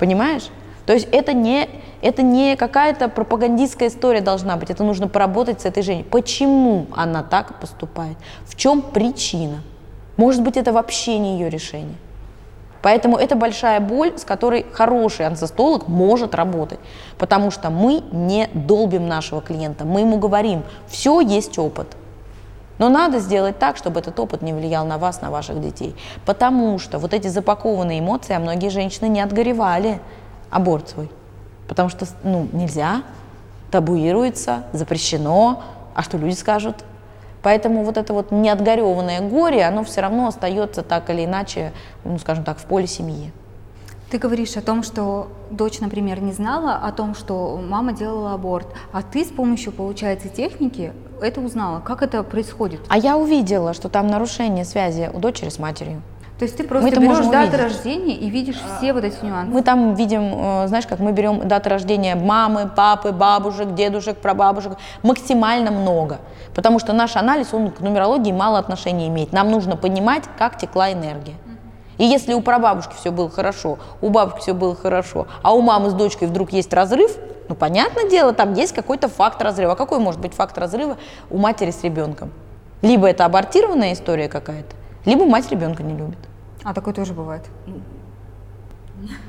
Понимаешь? 0.00 0.50
То 0.86 0.92
есть 0.92 1.08
это 1.12 1.32
не, 1.32 1.68
это 2.02 2.22
не 2.22 2.56
какая-то 2.56 3.08
пропагандистская 3.08 3.88
история 3.88 4.20
должна 4.20 4.56
быть, 4.56 4.70
это 4.70 4.84
нужно 4.84 5.08
поработать 5.08 5.62
с 5.62 5.64
этой 5.64 5.82
женщиной. 5.82 6.08
Почему 6.10 6.86
она 6.94 7.22
так 7.22 7.60
поступает? 7.60 8.16
В 8.44 8.56
чем 8.56 8.82
причина? 8.82 9.62
Может 10.16 10.42
быть, 10.42 10.56
это 10.56 10.72
вообще 10.72 11.18
не 11.18 11.38
ее 11.38 11.48
решение. 11.48 11.96
Поэтому 12.82 13.16
это 13.16 13.34
большая 13.34 13.80
боль, 13.80 14.12
с 14.18 14.24
которой 14.24 14.66
хороший 14.70 15.26
анцестолог 15.26 15.88
может 15.88 16.34
работать, 16.34 16.78
потому 17.16 17.50
что 17.50 17.70
мы 17.70 18.02
не 18.12 18.50
долбим 18.52 19.08
нашего 19.08 19.40
клиента, 19.40 19.86
мы 19.86 20.00
ему 20.00 20.18
говорим, 20.18 20.64
все 20.86 21.20
есть 21.20 21.58
опыт. 21.58 21.96
Но 22.76 22.90
надо 22.90 23.20
сделать 23.20 23.58
так, 23.58 23.78
чтобы 23.78 24.00
этот 24.00 24.18
опыт 24.20 24.42
не 24.42 24.52
влиял 24.52 24.84
на 24.84 24.98
вас, 24.98 25.22
на 25.22 25.30
ваших 25.30 25.62
детей. 25.62 25.94
Потому 26.26 26.78
что 26.78 26.98
вот 26.98 27.14
эти 27.14 27.28
запакованные 27.28 28.00
эмоции, 28.00 28.34
а 28.34 28.38
многие 28.38 28.68
женщины 28.68 29.08
не 29.08 29.22
отгоревали, 29.22 30.00
аборт 30.50 30.88
свой. 30.88 31.10
Потому 31.68 31.88
что 31.88 32.06
ну, 32.22 32.48
нельзя, 32.52 33.02
табуируется, 33.70 34.64
запрещено, 34.72 35.62
а 35.94 36.02
что 36.02 36.18
люди 36.18 36.34
скажут? 36.34 36.84
Поэтому 37.42 37.84
вот 37.84 37.96
это 37.98 38.14
вот 38.14 38.30
неотгореванное 38.30 39.20
горе, 39.20 39.64
оно 39.64 39.84
все 39.84 40.00
равно 40.00 40.28
остается 40.28 40.82
так 40.82 41.10
или 41.10 41.24
иначе, 41.24 41.72
ну, 42.04 42.18
скажем 42.18 42.42
так, 42.42 42.58
в 42.58 42.64
поле 42.64 42.86
семьи. 42.86 43.32
Ты 44.10 44.18
говоришь 44.18 44.56
о 44.56 44.62
том, 44.62 44.82
что 44.82 45.28
дочь, 45.50 45.80
например, 45.80 46.22
не 46.22 46.32
знала 46.32 46.76
о 46.76 46.92
том, 46.92 47.14
что 47.14 47.60
мама 47.62 47.92
делала 47.92 48.32
аборт, 48.32 48.68
а 48.92 49.02
ты 49.02 49.24
с 49.24 49.28
помощью, 49.28 49.72
получается, 49.72 50.28
техники 50.28 50.92
это 51.20 51.40
узнала. 51.40 51.80
Как 51.80 52.02
это 52.02 52.22
происходит? 52.22 52.80
А 52.88 52.96
я 52.96 53.16
увидела, 53.16 53.74
что 53.74 53.88
там 53.88 54.06
нарушение 54.06 54.64
связи 54.64 55.10
у 55.12 55.18
дочери 55.18 55.48
с 55.48 55.58
матерью. 55.58 56.02
То 56.38 56.44
есть 56.44 56.56
ты 56.56 56.64
просто 56.64 57.00
мы 57.00 57.06
берешь 57.06 57.26
даты 57.26 57.56
рождения 57.56 58.16
и 58.16 58.28
видишь 58.28 58.56
все 58.56 58.92
вот 58.92 59.04
эти 59.04 59.24
нюансы. 59.24 59.52
Мы 59.52 59.62
там 59.62 59.94
видим, 59.94 60.22
э, 60.34 60.66
знаешь, 60.66 60.86
как 60.86 60.98
мы 60.98 61.12
берем 61.12 61.46
даты 61.46 61.70
рождения 61.70 62.16
мамы, 62.16 62.68
папы, 62.74 63.12
бабушек, 63.12 63.74
дедушек, 63.74 64.18
прабабушек, 64.18 64.72
максимально 65.02 65.70
много. 65.70 66.18
Потому 66.54 66.80
что 66.80 66.92
наш 66.92 67.14
анализ, 67.16 67.54
он 67.54 67.70
к 67.70 67.80
нумерологии 67.80 68.32
мало 68.32 68.58
отношения 68.58 69.06
имеет. 69.08 69.32
Нам 69.32 69.50
нужно 69.50 69.76
понимать, 69.76 70.24
как 70.36 70.58
текла 70.58 70.92
энергия. 70.92 71.34
И 71.98 72.04
если 72.04 72.34
у 72.34 72.40
прабабушки 72.40 72.94
все 72.94 73.12
было 73.12 73.30
хорошо, 73.30 73.78
у 74.00 74.08
бабушки 74.08 74.40
все 74.40 74.54
было 74.54 74.74
хорошо, 74.74 75.26
а 75.42 75.54
у 75.54 75.60
мамы 75.60 75.90
с 75.90 75.92
дочкой 75.92 76.28
вдруг 76.28 76.52
есть 76.52 76.72
разрыв, 76.72 77.16
ну, 77.48 77.54
понятное 77.54 78.08
дело, 78.08 78.32
там 78.32 78.54
есть 78.54 78.72
какой-то 78.72 79.08
факт 79.08 79.40
разрыва. 79.42 79.72
А 79.72 79.76
какой 79.76 79.98
может 79.98 80.20
быть 80.20 80.34
факт 80.34 80.56
разрыва 80.58 80.96
у 81.30 81.38
матери 81.38 81.70
с 81.70 81.82
ребенком? 81.84 82.32
Либо 82.82 83.06
это 83.06 83.24
абортированная 83.24 83.92
история 83.92 84.28
какая-то, 84.28 84.74
либо 85.04 85.26
мать 85.26 85.50
ребенка 85.50 85.82
не 85.82 85.94
любит. 85.94 86.18
А 86.62 86.72
такое 86.72 86.94
тоже 86.94 87.12
бывает. 87.12 87.42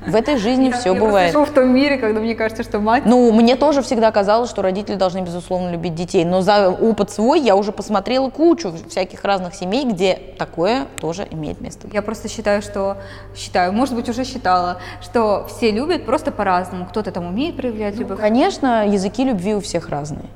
В 0.06 0.14
этой 0.14 0.36
жизни 0.38 0.70
все 0.78 0.94
бывает. 0.94 1.34
Я 1.34 1.44
в 1.44 1.50
том 1.50 1.68
мире, 1.68 1.98
когда 1.98 2.20
мне 2.20 2.34
кажется, 2.34 2.62
что 2.62 2.78
мать... 2.78 3.04
Ну, 3.04 3.32
мне 3.32 3.56
тоже 3.56 3.82
всегда 3.82 4.10
казалось, 4.10 4.48
что 4.50 4.62
родители 4.62 4.94
должны, 4.94 5.20
безусловно, 5.20 5.70
любить 5.70 5.94
детей. 5.94 6.24
Но 6.24 6.40
за 6.40 6.70
опыт 6.70 7.10
свой 7.10 7.40
я 7.40 7.56
уже 7.56 7.72
посмотрела 7.72 8.30
кучу 8.30 8.72
всяких 8.88 9.24
разных 9.24 9.54
семей, 9.54 9.84
где 9.84 10.14
такое 10.38 10.86
тоже 11.00 11.26
имеет 11.30 11.60
место. 11.60 11.88
Я 11.92 12.02
просто 12.02 12.28
считаю, 12.28 12.62
что... 12.62 12.98
Считаю, 13.34 13.72
может 13.72 13.94
быть, 13.94 14.08
уже 14.08 14.24
считала, 14.24 14.78
что 15.02 15.46
все 15.48 15.70
любят 15.70 16.06
просто 16.06 16.30
по-разному. 16.30 16.86
Кто-то 16.86 17.10
там 17.10 17.26
умеет 17.26 17.56
проявлять 17.56 17.94
ну, 17.96 18.02
любовь. 18.02 18.20
Конечно, 18.20 18.86
языки 18.88 19.24
любви 19.24 19.54
у 19.54 19.60
всех 19.60 19.88
разные. 19.88 20.26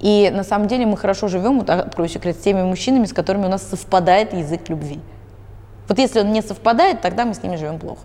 И 0.00 0.30
на 0.34 0.44
самом 0.44 0.66
деле 0.66 0.86
мы 0.86 0.96
хорошо 0.96 1.28
живем, 1.28 1.58
вот 1.58 1.70
открою 1.70 2.08
секрет, 2.08 2.36
с 2.36 2.40
теми 2.40 2.62
мужчинами, 2.62 3.04
с 3.04 3.12
которыми 3.12 3.46
у 3.46 3.48
нас 3.48 3.62
совпадает 3.62 4.32
язык 4.32 4.68
любви. 4.68 5.00
Вот 5.88 5.98
если 5.98 6.20
он 6.20 6.32
не 6.32 6.42
совпадает, 6.42 7.00
тогда 7.00 7.24
мы 7.24 7.34
с 7.34 7.42
ними 7.42 7.56
живем 7.56 7.78
плохо. 7.78 8.02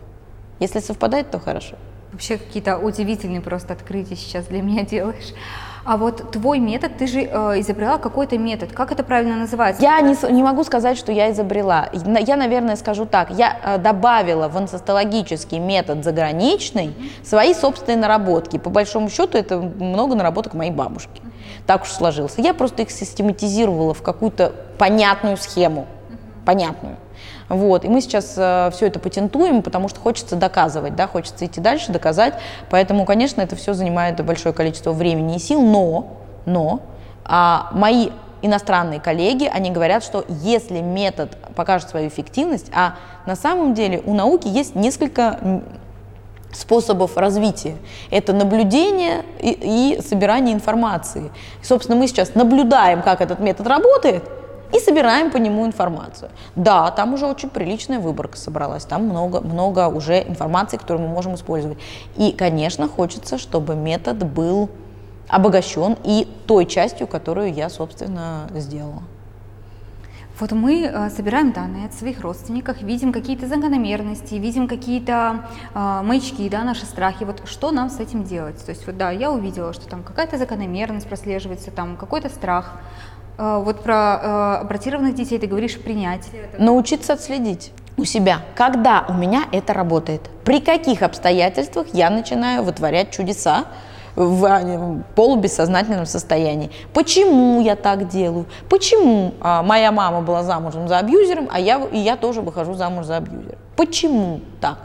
Если 0.59 0.79
совпадает, 0.79 1.31
то 1.31 1.39
хорошо. 1.39 1.75
Вообще 2.11 2.37
какие-то 2.37 2.77
удивительные 2.77 3.41
просто 3.41 3.73
открытия 3.73 4.15
сейчас 4.15 4.45
для 4.45 4.61
меня 4.61 4.83
делаешь. 4.85 5.33
А 5.85 5.97
вот 5.97 6.31
твой 6.31 6.57
метод, 6.57 6.97
ты 6.97 7.05
же 7.05 7.21
э, 7.21 7.59
изобрела 7.59 7.99
какой-то 7.99 8.39
метод. 8.39 8.71
Как 8.73 8.91
это 8.91 9.03
правильно 9.03 9.35
называется? 9.35 9.83
Я 9.83 10.01
не, 10.01 10.15
не 10.31 10.41
могу 10.41 10.63
сказать, 10.63 10.97
что 10.97 11.11
я 11.11 11.31
изобрела. 11.31 11.89
Я, 11.93 12.37
наверное, 12.37 12.75
скажу 12.75 13.05
так. 13.05 13.29
Я 13.29 13.59
э, 13.63 13.77
добавила 13.77 14.47
в 14.47 14.57
анцестологический 14.57 15.59
метод 15.59 16.03
заграничный 16.03 16.95
свои 17.23 17.53
собственные 17.53 17.97
наработки. 17.97 18.57
По 18.57 18.71
большому 18.71 19.09
счету, 19.09 19.37
это 19.37 19.57
много 19.57 20.15
наработок 20.15 20.55
моей 20.55 20.71
бабушки. 20.71 21.21
Так 21.67 21.83
уж 21.83 21.89
сложилось. 21.89 22.35
Я 22.37 22.53
просто 22.53 22.83
их 22.83 22.91
систематизировала 22.91 23.93
в 23.93 24.01
какую-то 24.01 24.53
понятную 24.77 25.37
схему. 25.37 25.87
Понятную. 26.45 26.97
Вот. 27.49 27.85
И 27.85 27.87
мы 27.87 28.01
сейчас 28.01 28.35
э, 28.37 28.69
все 28.73 28.87
это 28.87 28.99
патентуем, 28.99 29.61
потому 29.61 29.87
что 29.87 29.99
хочется 29.99 30.35
доказывать, 30.35 30.95
да, 30.95 31.07
хочется 31.07 31.45
идти 31.45 31.61
дальше, 31.61 31.91
доказать. 31.91 32.35
Поэтому, 32.69 33.05
конечно, 33.05 33.41
это 33.41 33.55
все 33.55 33.73
занимает 33.73 34.23
большое 34.23 34.53
количество 34.53 34.91
времени 34.91 35.35
и 35.35 35.39
сил, 35.39 35.61
но, 35.61 36.17
но 36.45 36.81
а, 37.23 37.69
мои 37.71 38.09
иностранные 38.41 38.99
коллеги, 38.99 39.49
они 39.51 39.71
говорят, 39.71 40.03
что 40.03 40.23
если 40.27 40.81
метод 40.81 41.35
покажет 41.55 41.89
свою 41.89 42.09
эффективность, 42.09 42.69
а 42.73 42.95
на 43.25 43.35
самом 43.35 43.73
деле 43.73 44.01
у 44.05 44.13
науки 44.13 44.47
есть 44.47 44.75
несколько 44.75 45.39
способов 46.55 47.17
развития. 47.17 47.75
Это 48.11 48.33
наблюдение 48.33 49.23
и, 49.39 49.95
и 49.97 50.01
собирание 50.01 50.55
информации. 50.55 51.31
И, 51.61 51.65
собственно, 51.65 51.97
мы 51.97 52.07
сейчас 52.07 52.35
наблюдаем, 52.35 53.01
как 53.01 53.21
этот 53.21 53.39
метод 53.39 53.67
работает, 53.67 54.23
и 54.73 54.79
собираем 54.79 55.31
по 55.31 55.37
нему 55.37 55.65
информацию. 55.65 56.31
Да, 56.55 56.91
там 56.91 57.13
уже 57.13 57.25
очень 57.27 57.49
приличная 57.49 57.99
выборка 57.99 58.37
собралась, 58.37 58.83
там 58.85 59.05
много, 59.05 59.41
много 59.41 59.87
уже 59.87 60.21
информации, 60.21 60.77
которую 60.77 61.07
мы 61.07 61.13
можем 61.13 61.35
использовать. 61.35 61.77
И, 62.17 62.31
конечно, 62.31 62.87
хочется, 62.87 63.37
чтобы 63.37 63.75
метод 63.75 64.25
был 64.25 64.69
обогащен 65.27 65.97
и 66.03 66.27
той 66.47 66.65
частью, 66.65 67.07
которую 67.07 67.53
я, 67.53 67.69
собственно, 67.69 68.47
сделала. 68.53 69.03
Вот 70.39 70.51
мы 70.51 70.83
э, 70.83 71.09
собираем 71.11 71.53
данные 71.53 71.85
от 71.85 71.93
своих 71.93 72.19
родственников, 72.19 72.81
видим 72.81 73.13
какие-то 73.13 73.47
закономерности, 73.47 74.35
видим 74.35 74.67
какие-то 74.67 75.45
э, 75.73 76.01
маячки, 76.03 76.49
да, 76.49 76.63
наши 76.63 76.85
страхи. 76.85 77.23
Вот 77.23 77.43
что 77.45 77.71
нам 77.71 77.89
с 77.89 78.01
этим 78.01 78.25
делать? 78.25 78.63
То 78.65 78.71
есть 78.71 78.85
вот 78.85 78.97
да, 78.97 79.11
я 79.11 79.31
увидела, 79.31 79.71
что 79.71 79.87
там 79.87 80.03
какая-то 80.03 80.37
закономерность 80.37 81.07
прослеживается, 81.07 81.71
там 81.71 81.95
какой-то 81.95 82.27
страх. 82.27 82.73
Э, 83.37 83.61
вот 83.63 83.81
про 83.81 84.19
э, 84.21 84.61
абортированных 84.63 85.15
детей 85.15 85.39
ты 85.39 85.47
говоришь 85.47 85.79
принять. 85.79 86.29
Научиться 86.57 87.13
отследить 87.13 87.71
у 87.95 88.03
себя, 88.03 88.41
когда 88.55 89.05
у 89.07 89.13
меня 89.13 89.45
это 89.53 89.71
работает, 89.71 90.21
при 90.43 90.59
каких 90.59 91.01
обстоятельствах 91.01 91.87
я 91.93 92.09
начинаю 92.09 92.63
вытворять 92.63 93.11
чудеса 93.11 93.65
в 94.15 94.45
э, 94.45 95.01
полубессознательном 95.15 96.05
состоянии. 96.05 96.71
Почему 96.93 97.61
я 97.61 97.75
так 97.75 98.07
делаю? 98.07 98.45
Почему 98.69 99.33
а, 99.41 99.63
моя 99.63 99.91
мама 99.91 100.21
была 100.21 100.43
замужем 100.43 100.87
за 100.87 100.99
абьюзером, 100.99 101.49
а 101.51 101.59
я, 101.59 101.81
и 101.91 101.97
я 101.97 102.15
тоже 102.15 102.41
выхожу 102.41 102.73
замуж 102.73 103.05
за 103.05 103.17
абьюзера? 103.17 103.57
Почему 103.75 104.41
так? 104.61 104.79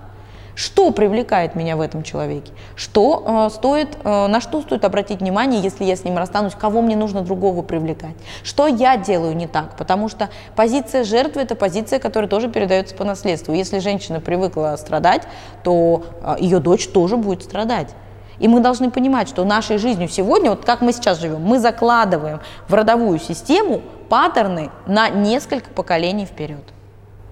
Что 0.60 0.90
привлекает 0.90 1.54
меня 1.54 1.76
в 1.76 1.80
этом 1.80 2.02
человеке? 2.02 2.52
Что 2.76 3.46
э, 3.46 3.50
стоит, 3.50 3.96
э, 4.04 4.26
на 4.26 4.40
что 4.42 4.60
стоит 4.60 4.84
обратить 4.84 5.20
внимание, 5.20 5.58
если 5.60 5.84
я 5.84 5.96
с 5.96 6.04
ним 6.04 6.18
расстанусь? 6.18 6.54
Кого 6.54 6.82
мне 6.82 6.96
нужно 6.96 7.22
другого 7.22 7.62
привлекать? 7.62 8.14
Что 8.42 8.66
я 8.66 8.98
делаю 8.98 9.34
не 9.34 9.46
так? 9.46 9.76
Потому 9.78 10.08
что 10.10 10.28
позиция 10.56 11.04
жертвы– 11.04 11.40
это 11.42 11.54
позиция, 11.54 11.98
которая 11.98 12.28
тоже 12.28 12.50
передается 12.50 12.94
по 12.94 13.04
наследству. 13.04 13.54
Если 13.54 13.78
женщина 13.78 14.20
привыкла 14.20 14.76
страдать, 14.76 15.22
то 15.62 16.04
э, 16.20 16.36
ее 16.40 16.58
дочь 16.58 16.88
тоже 16.88 17.16
будет 17.16 17.42
страдать. 17.42 17.94
И 18.40 18.48
мы 18.48 18.60
должны 18.60 18.90
понимать, 18.90 19.28
что 19.28 19.44
нашей 19.44 19.78
жизнью 19.78 20.08
сегодня, 20.08 20.50
вот 20.50 20.64
как 20.64 20.80
мы 20.80 20.92
сейчас 20.92 21.20
живем, 21.20 21.42
мы 21.42 21.60
закладываем 21.60 22.40
в 22.66 22.74
родовую 22.74 23.20
систему 23.20 23.82
паттерны 24.08 24.70
на 24.86 25.08
несколько 25.10 25.70
поколений 25.70 26.24
вперед. 26.24 26.64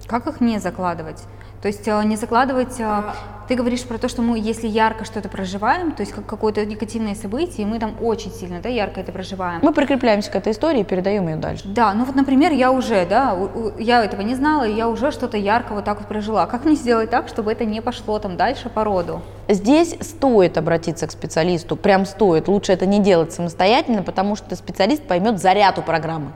Как 0.07 0.27
их 0.27 0.39
не 0.39 0.59
закладывать? 0.59 1.21
То 1.61 1.67
есть 1.67 1.87
э, 1.87 2.03
не 2.05 2.15
закладывать... 2.15 2.79
Э, 2.79 3.03
ты 3.49 3.55
говоришь 3.55 3.83
про 3.83 3.97
то, 3.97 4.07
что 4.07 4.21
мы, 4.21 4.37
если 4.37 4.67
ярко 4.67 5.05
что-то 5.05 5.27
проживаем, 5.27 5.91
то 5.91 6.01
есть 6.03 6.13
как 6.13 6.27
какое-то 6.27 6.63
негативное 6.67 7.15
событие, 7.15 7.65
и 7.65 7.65
мы 7.65 7.79
там 7.79 7.95
очень 7.99 8.31
сильно, 8.31 8.61
да, 8.61 8.69
ярко 8.69 9.01
это 9.01 9.11
проживаем. 9.11 9.59
Мы 9.63 9.73
прикрепляемся 9.73 10.29
к 10.29 10.35
этой 10.35 10.53
истории 10.53 10.81
и 10.81 10.83
передаем 10.83 11.27
ее 11.27 11.35
дальше. 11.35 11.63
Да, 11.65 11.95
ну 11.95 12.05
вот, 12.05 12.15
например, 12.15 12.51
я 12.51 12.71
уже, 12.71 13.07
да, 13.07 13.35
я 13.79 14.05
этого 14.05 14.21
не 14.21 14.35
знала, 14.35 14.67
и 14.67 14.73
я 14.75 14.87
уже 14.87 15.11
что-то 15.11 15.35
ярко 15.35 15.73
вот 15.73 15.83
так 15.83 15.97
вот 15.97 16.07
прожила. 16.07 16.45
Как 16.45 16.63
мне 16.63 16.75
сделать 16.75 17.09
так, 17.09 17.27
чтобы 17.27 17.51
это 17.51 17.65
не 17.65 17.81
пошло 17.81 18.19
там 18.19 18.37
дальше 18.37 18.69
по 18.69 18.83
роду? 18.83 19.23
Здесь 19.47 19.97
стоит 19.99 20.59
обратиться 20.59 21.07
к 21.07 21.11
специалисту, 21.11 21.75
прям 21.75 22.05
стоит. 22.05 22.47
Лучше 22.47 22.71
это 22.71 22.85
не 22.85 22.99
делать 22.99 23.33
самостоятельно, 23.33 24.03
потому 24.03 24.35
что 24.35 24.55
специалист 24.55 25.01
поймет 25.01 25.39
заряд 25.39 25.79
у 25.79 25.81
программы. 25.81 26.33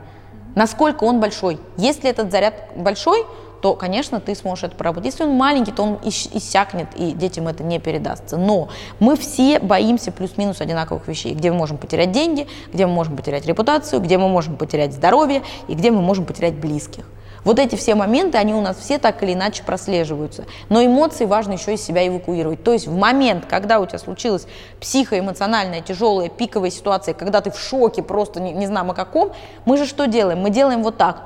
Насколько 0.56 1.04
он 1.04 1.20
большой. 1.20 1.58
Если 1.76 2.10
этот 2.10 2.30
заряд 2.30 2.54
большой, 2.76 3.24
то, 3.64 3.72
конечно, 3.72 4.20
ты 4.20 4.34
сможешь 4.34 4.64
это 4.64 4.76
поработать. 4.76 5.06
Если 5.06 5.24
он 5.24 5.30
маленький, 5.38 5.72
то 5.72 5.84
он 5.84 5.98
иссякнет, 6.04 6.88
и 6.96 7.12
детям 7.12 7.48
это 7.48 7.64
не 7.64 7.78
передастся. 7.78 8.36
Но 8.36 8.68
мы 9.00 9.16
все 9.16 9.58
боимся 9.58 10.12
плюс-минус 10.12 10.60
одинаковых 10.60 11.08
вещей, 11.08 11.32
где 11.32 11.50
мы 11.50 11.56
можем 11.56 11.78
потерять 11.78 12.12
деньги, 12.12 12.46
где 12.74 12.86
мы 12.86 12.92
можем 12.92 13.16
потерять 13.16 13.46
репутацию, 13.46 14.02
где 14.02 14.18
мы 14.18 14.28
можем 14.28 14.58
потерять 14.58 14.92
здоровье 14.92 15.42
и 15.66 15.74
где 15.74 15.90
мы 15.90 16.02
можем 16.02 16.26
потерять 16.26 16.52
близких. 16.56 17.06
Вот 17.42 17.58
эти 17.58 17.74
все 17.74 17.94
моменты, 17.94 18.36
они 18.36 18.52
у 18.52 18.60
нас 18.60 18.76
все 18.76 18.98
так 18.98 19.22
или 19.22 19.32
иначе 19.32 19.62
прослеживаются. 19.62 20.44
Но 20.68 20.84
эмоции 20.84 21.24
важно 21.24 21.54
еще 21.54 21.72
из 21.72 21.82
себя 21.82 22.06
эвакуировать. 22.06 22.62
То 22.62 22.74
есть 22.74 22.86
в 22.86 22.94
момент, 22.94 23.46
когда 23.48 23.80
у 23.80 23.86
тебя 23.86 23.98
случилась 23.98 24.46
психоэмоциональная 24.78 25.80
тяжелая 25.80 26.28
пиковая 26.28 26.68
ситуация, 26.68 27.14
когда 27.14 27.40
ты 27.40 27.50
в 27.50 27.58
шоке 27.58 28.02
просто 28.02 28.40
не, 28.40 28.52
не 28.52 28.66
знаем 28.66 28.90
о 28.90 28.94
каком, 28.94 29.32
мы 29.64 29.78
же 29.78 29.86
что 29.86 30.06
делаем? 30.06 30.40
Мы 30.40 30.50
делаем 30.50 30.82
вот 30.82 30.98
так. 30.98 31.22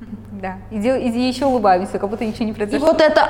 Да, 0.32 0.58
и, 0.70 0.78
дел, 0.78 0.94
и 0.96 1.08
еще 1.08 1.46
улыбаемся, 1.46 1.98
как 1.98 2.08
будто 2.08 2.24
ничего 2.24 2.44
не 2.44 2.52
произошло. 2.52 2.86
И 2.86 2.90
вот 2.92 3.00
это, 3.00 3.28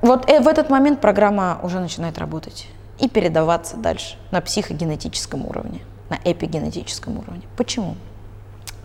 вот 0.00 0.30
э, 0.30 0.40
в 0.40 0.48
этот 0.48 0.70
момент 0.70 1.00
программа 1.00 1.60
уже 1.62 1.78
начинает 1.78 2.18
работать 2.18 2.68
и 2.98 3.08
передаваться 3.08 3.76
дальше 3.76 4.16
на 4.30 4.40
психогенетическом 4.40 5.44
уровне, 5.46 5.80
на 6.08 6.18
эпигенетическом 6.24 7.18
уровне. 7.18 7.42
Почему? 7.56 7.96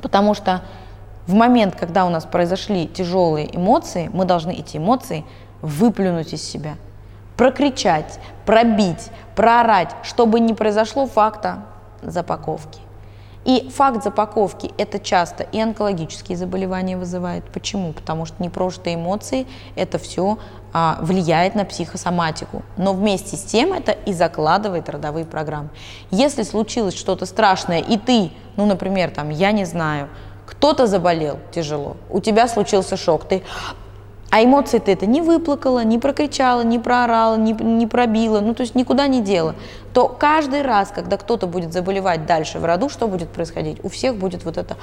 Потому 0.02 0.34
что 0.34 0.64
в 1.26 1.34
момент, 1.34 1.76
когда 1.76 2.06
у 2.06 2.10
нас 2.10 2.26
произошли 2.26 2.88
тяжелые 2.88 3.56
эмоции, 3.56 4.10
мы 4.14 4.26
должны 4.26 4.52
эти 4.52 4.78
эмоции 4.78 5.26
выплюнуть 5.62 6.34
из 6.34 6.42
себя, 6.42 6.76
прокричать, 7.36 8.20
пробить, 8.46 9.10
проорать, 9.36 9.96
чтобы 10.04 10.40
не 10.40 10.54
произошло 10.54 11.06
факта 11.06 11.66
запаковки. 12.02 12.80
И 13.48 13.70
факт 13.70 14.04
запаковки 14.04 14.72
это 14.78 15.00
часто 15.00 15.44
и 15.44 15.60
онкологические 15.62 16.38
заболевания 16.38 16.98
вызывает. 16.98 17.46
Почему? 17.46 17.94
Потому 17.94 18.26
что 18.26 18.44
непрожитые 18.44 18.98
эмоции 18.98 19.48
это 19.78 19.98
все 19.98 20.38
а, 20.74 20.98
влияет 21.02 21.56
на 21.56 21.64
психосоматику. 21.64 22.62
Но 22.76 22.92
вместе 22.92 23.38
с 23.38 23.44
тем 23.44 23.72
это 23.72 23.94
и 23.94 24.12
закладывает 24.12 24.90
родовые 24.90 25.26
программы. 25.26 25.70
Если 26.12 26.44
случилось 26.44 26.94
что-то 26.94 27.26
страшное, 27.26 27.80
и 27.80 27.98
ты, 27.98 28.32
ну, 28.58 28.66
например, 28.66 29.12
там, 29.12 29.30
я 29.30 29.54
не 29.54 29.64
знаю, 29.64 30.10
кто-то 30.46 30.86
заболел 30.86 31.40
тяжело, 31.52 31.96
у 32.10 32.20
тебя 32.20 32.50
случился 32.50 32.98
шок, 32.98 33.24
ты 33.30 33.44
а 34.30 34.44
эмоции 34.44 34.80
ты 34.80 34.92
это 34.92 35.06
не 35.06 35.22
выплакала, 35.22 35.84
не 35.84 36.00
прокричала, 36.00 36.62
не 36.62 36.80
проорала, 36.80 37.38
не, 37.38 37.54
не 37.54 37.88
пробила, 37.88 38.42
ну 38.42 38.54
то 38.54 38.62
есть 38.62 38.76
никуда 38.76 39.08
не 39.08 39.22
дела, 39.22 39.56
то 39.94 40.08
каждый 40.08 40.62
раз, 40.62 40.92
когда 40.94 41.18
кто-то 41.18 41.48
будет 41.48 41.74
заболевать 41.74 42.26
дальше 42.26 42.60
в 42.60 42.66
роду, 42.66 42.90
что 42.90 43.08
будет 43.08 43.30
происходить? 43.30 43.80
У 43.84 43.90
всех 43.90 44.16
будет 44.16 44.44
вот 44.44 44.58
это 44.58 44.76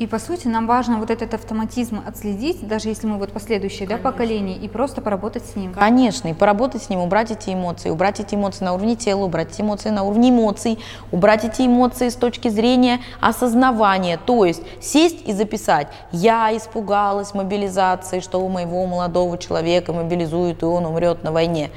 и 0.00 0.06
по 0.06 0.18
сути 0.18 0.48
нам 0.48 0.66
важно 0.66 0.98
вот 0.98 1.10
этот 1.10 1.34
автоматизм 1.34 2.00
отследить, 2.06 2.66
даже 2.66 2.88
если 2.88 3.06
мы 3.06 3.18
вот 3.18 3.32
последующее 3.32 3.86
да, 3.86 3.98
поколение, 3.98 4.56
и 4.56 4.66
просто 4.66 5.02
поработать 5.02 5.44
с 5.44 5.56
ним. 5.56 5.74
Конечно, 5.74 6.28
и 6.28 6.32
поработать 6.32 6.82
с 6.82 6.88
ним, 6.88 7.00
убрать 7.00 7.30
эти 7.30 7.50
эмоции, 7.50 7.90
убрать 7.90 8.18
эти 8.18 8.34
эмоции 8.34 8.64
на 8.64 8.72
уровне 8.72 8.96
тела, 8.96 9.24
убрать 9.24 9.52
эти 9.52 9.60
эмоции 9.60 9.90
на 9.90 10.02
уровне 10.02 10.30
эмоций, 10.30 10.78
убрать 11.12 11.44
эти 11.44 11.66
эмоции 11.66 12.08
с 12.08 12.14
точки 12.14 12.48
зрения 12.48 13.00
осознавания, 13.20 14.18
то 14.18 14.46
есть 14.46 14.62
сесть 14.80 15.28
и 15.28 15.34
записать, 15.34 15.88
я 16.12 16.56
испугалась 16.56 17.34
мобилизации, 17.34 18.20
что 18.20 18.40
у 18.40 18.48
моего 18.48 18.86
молодого 18.86 19.36
человека 19.36 19.92
мобилизуют, 19.92 20.62
и 20.62 20.64
он 20.64 20.86
умрет 20.86 21.22
на 21.22 21.30
войне 21.30 21.70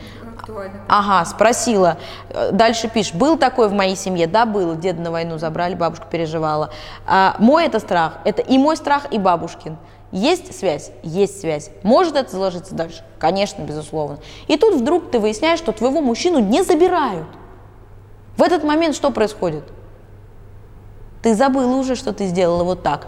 актуально. 0.44 0.82
Ага, 0.88 1.26
спросила. 1.26 1.98
Дальше 2.52 2.88
пишешь, 2.90 3.14
был 3.14 3.38
такой 3.38 3.70
в 3.70 3.74
моей 3.74 3.96
семье? 3.96 4.28
Да, 4.28 4.46
был. 4.46 4.76
Деда 4.76 5.02
на 5.02 5.12
войну 5.12 5.38
забрали, 5.38 5.76
бабушка 5.76 6.06
переживала. 6.10 6.70
А, 7.06 7.36
мой 7.40 7.66
это 7.66 7.80
страх, 7.80 8.20
это 8.26 8.42
и 8.42 8.58
мой 8.58 8.78
страх, 8.78 9.12
и 9.12 9.18
бабушкин. 9.18 9.78
Есть 10.12 10.58
связь? 10.58 10.92
Есть 11.02 11.42
связь. 11.42 11.72
Может 11.82 12.16
это 12.16 12.32
заложиться 12.32 12.76
дальше? 12.76 13.04
Конечно, 13.18 13.64
безусловно. 13.64 14.20
И 14.48 14.58
тут 14.58 14.76
вдруг 14.76 15.10
ты 15.10 15.20
выясняешь, 15.20 15.60
что 15.60 15.72
твоего 15.72 16.02
мужчину 16.02 16.40
не 16.40 16.64
забирают. 16.64 17.28
В 18.38 18.44
этот 18.44 18.64
момент 18.64 18.96
что 18.96 19.10
происходит? 19.12 19.64
Ты 21.24 21.36
забыла 21.36 21.76
уже, 21.76 21.96
что 21.96 22.14
ты 22.14 22.28
сделала 22.28 22.64
вот 22.64 22.84
так. 22.84 23.08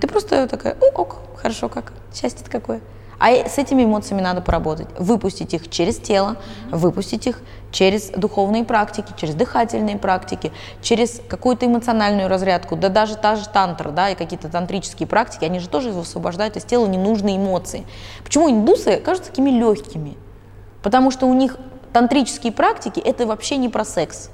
Ты 0.00 0.08
просто 0.08 0.46
такая, 0.46 0.76
ок, 0.94 1.16
хорошо 1.36 1.68
как, 1.68 1.92
счастье-то 2.12 2.50
какое. 2.50 2.80
А 3.18 3.30
с 3.30 3.58
этими 3.58 3.84
эмоциями 3.84 4.20
надо 4.20 4.42
поработать. 4.42 4.88
Выпустить 4.98 5.54
их 5.54 5.70
через 5.70 5.96
тело, 5.96 6.36
выпустить 6.70 7.26
их 7.26 7.40
через 7.70 8.10
духовные 8.10 8.64
практики, 8.64 9.12
через 9.16 9.34
дыхательные 9.34 9.96
практики, 9.96 10.52
через 10.82 11.20
какую-то 11.26 11.66
эмоциональную 11.66 12.28
разрядку. 12.28 12.76
Да 12.76 12.88
даже 12.88 13.16
та 13.16 13.36
же 13.36 13.48
тантра, 13.48 13.90
да, 13.90 14.10
и 14.10 14.14
какие-то 14.14 14.48
тантрические 14.48 15.06
практики, 15.06 15.44
они 15.44 15.60
же 15.60 15.68
тоже 15.68 15.90
высвобождают 15.90 16.56
из 16.56 16.64
тела 16.64 16.86
ненужные 16.86 17.38
эмоции. 17.38 17.86
Почему 18.22 18.50
индусы 18.50 18.98
кажутся 18.98 19.30
такими 19.30 19.50
легкими? 19.50 20.16
Потому 20.82 21.10
что 21.10 21.26
у 21.26 21.34
них 21.34 21.56
тантрические 21.92 22.52
практики– 22.52 23.00
это 23.04 23.26
вообще 23.26 23.56
не 23.56 23.68
про 23.68 23.84
секс. 23.84 24.30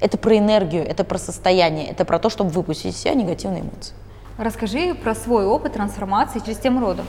Это 0.00 0.16
про 0.18 0.38
энергию, 0.38 0.84
это 0.84 1.04
про 1.04 1.18
состояние, 1.18 1.88
это 1.88 2.04
про 2.04 2.18
то, 2.18 2.30
чтобы 2.30 2.50
выпустить 2.50 2.96
себя 2.96 3.14
негативные 3.14 3.62
эмоции. 3.62 3.94
Расскажи 4.38 4.94
про 4.94 5.14
свой 5.14 5.46
опыт 5.46 5.74
трансформации 5.74 6.40
через 6.40 6.58
тему 6.58 6.80
рода. 6.80 7.04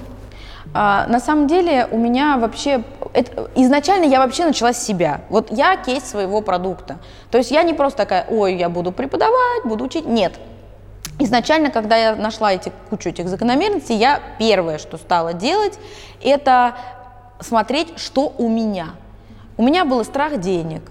А, 0.74 1.06
на 1.08 1.20
самом 1.20 1.48
деле 1.48 1.88
у 1.92 1.98
меня 1.98 2.38
вообще... 2.38 2.84
Это, 3.14 3.50
изначально 3.56 4.06
я 4.06 4.20
вообще 4.20 4.46
начала 4.46 4.74
с 4.74 4.84
себя. 4.84 5.22
Вот 5.30 5.52
я 5.52 5.76
кейс 5.78 6.04
своего 6.04 6.42
продукта. 6.42 6.98
То 7.32 7.38
есть 7.38 7.52
я 7.52 7.64
не 7.64 7.74
просто 7.74 7.98
такая, 7.98 8.26
ой, 8.30 8.56
я 8.56 8.70
буду 8.70 8.92
преподавать, 8.92 9.66
буду 9.66 9.86
учить. 9.86 10.06
Нет. 10.06 10.34
Изначально, 11.20 11.70
когда 11.70 11.96
я 11.96 12.16
нашла 12.16 12.54
эти, 12.54 12.72
кучу 12.90 13.10
этих 13.10 13.28
закономерностей, 13.28 13.96
я 13.96 14.20
первое, 14.40 14.80
что 14.80 14.98
стала 14.98 15.34
делать, 15.34 15.78
это 16.24 16.76
смотреть, 17.40 18.00
что 18.00 18.34
у 18.38 18.50
меня. 18.50 18.90
У 19.58 19.64
меня 19.64 19.86
был 19.86 20.04
страх 20.04 20.40
денег. 20.40 20.82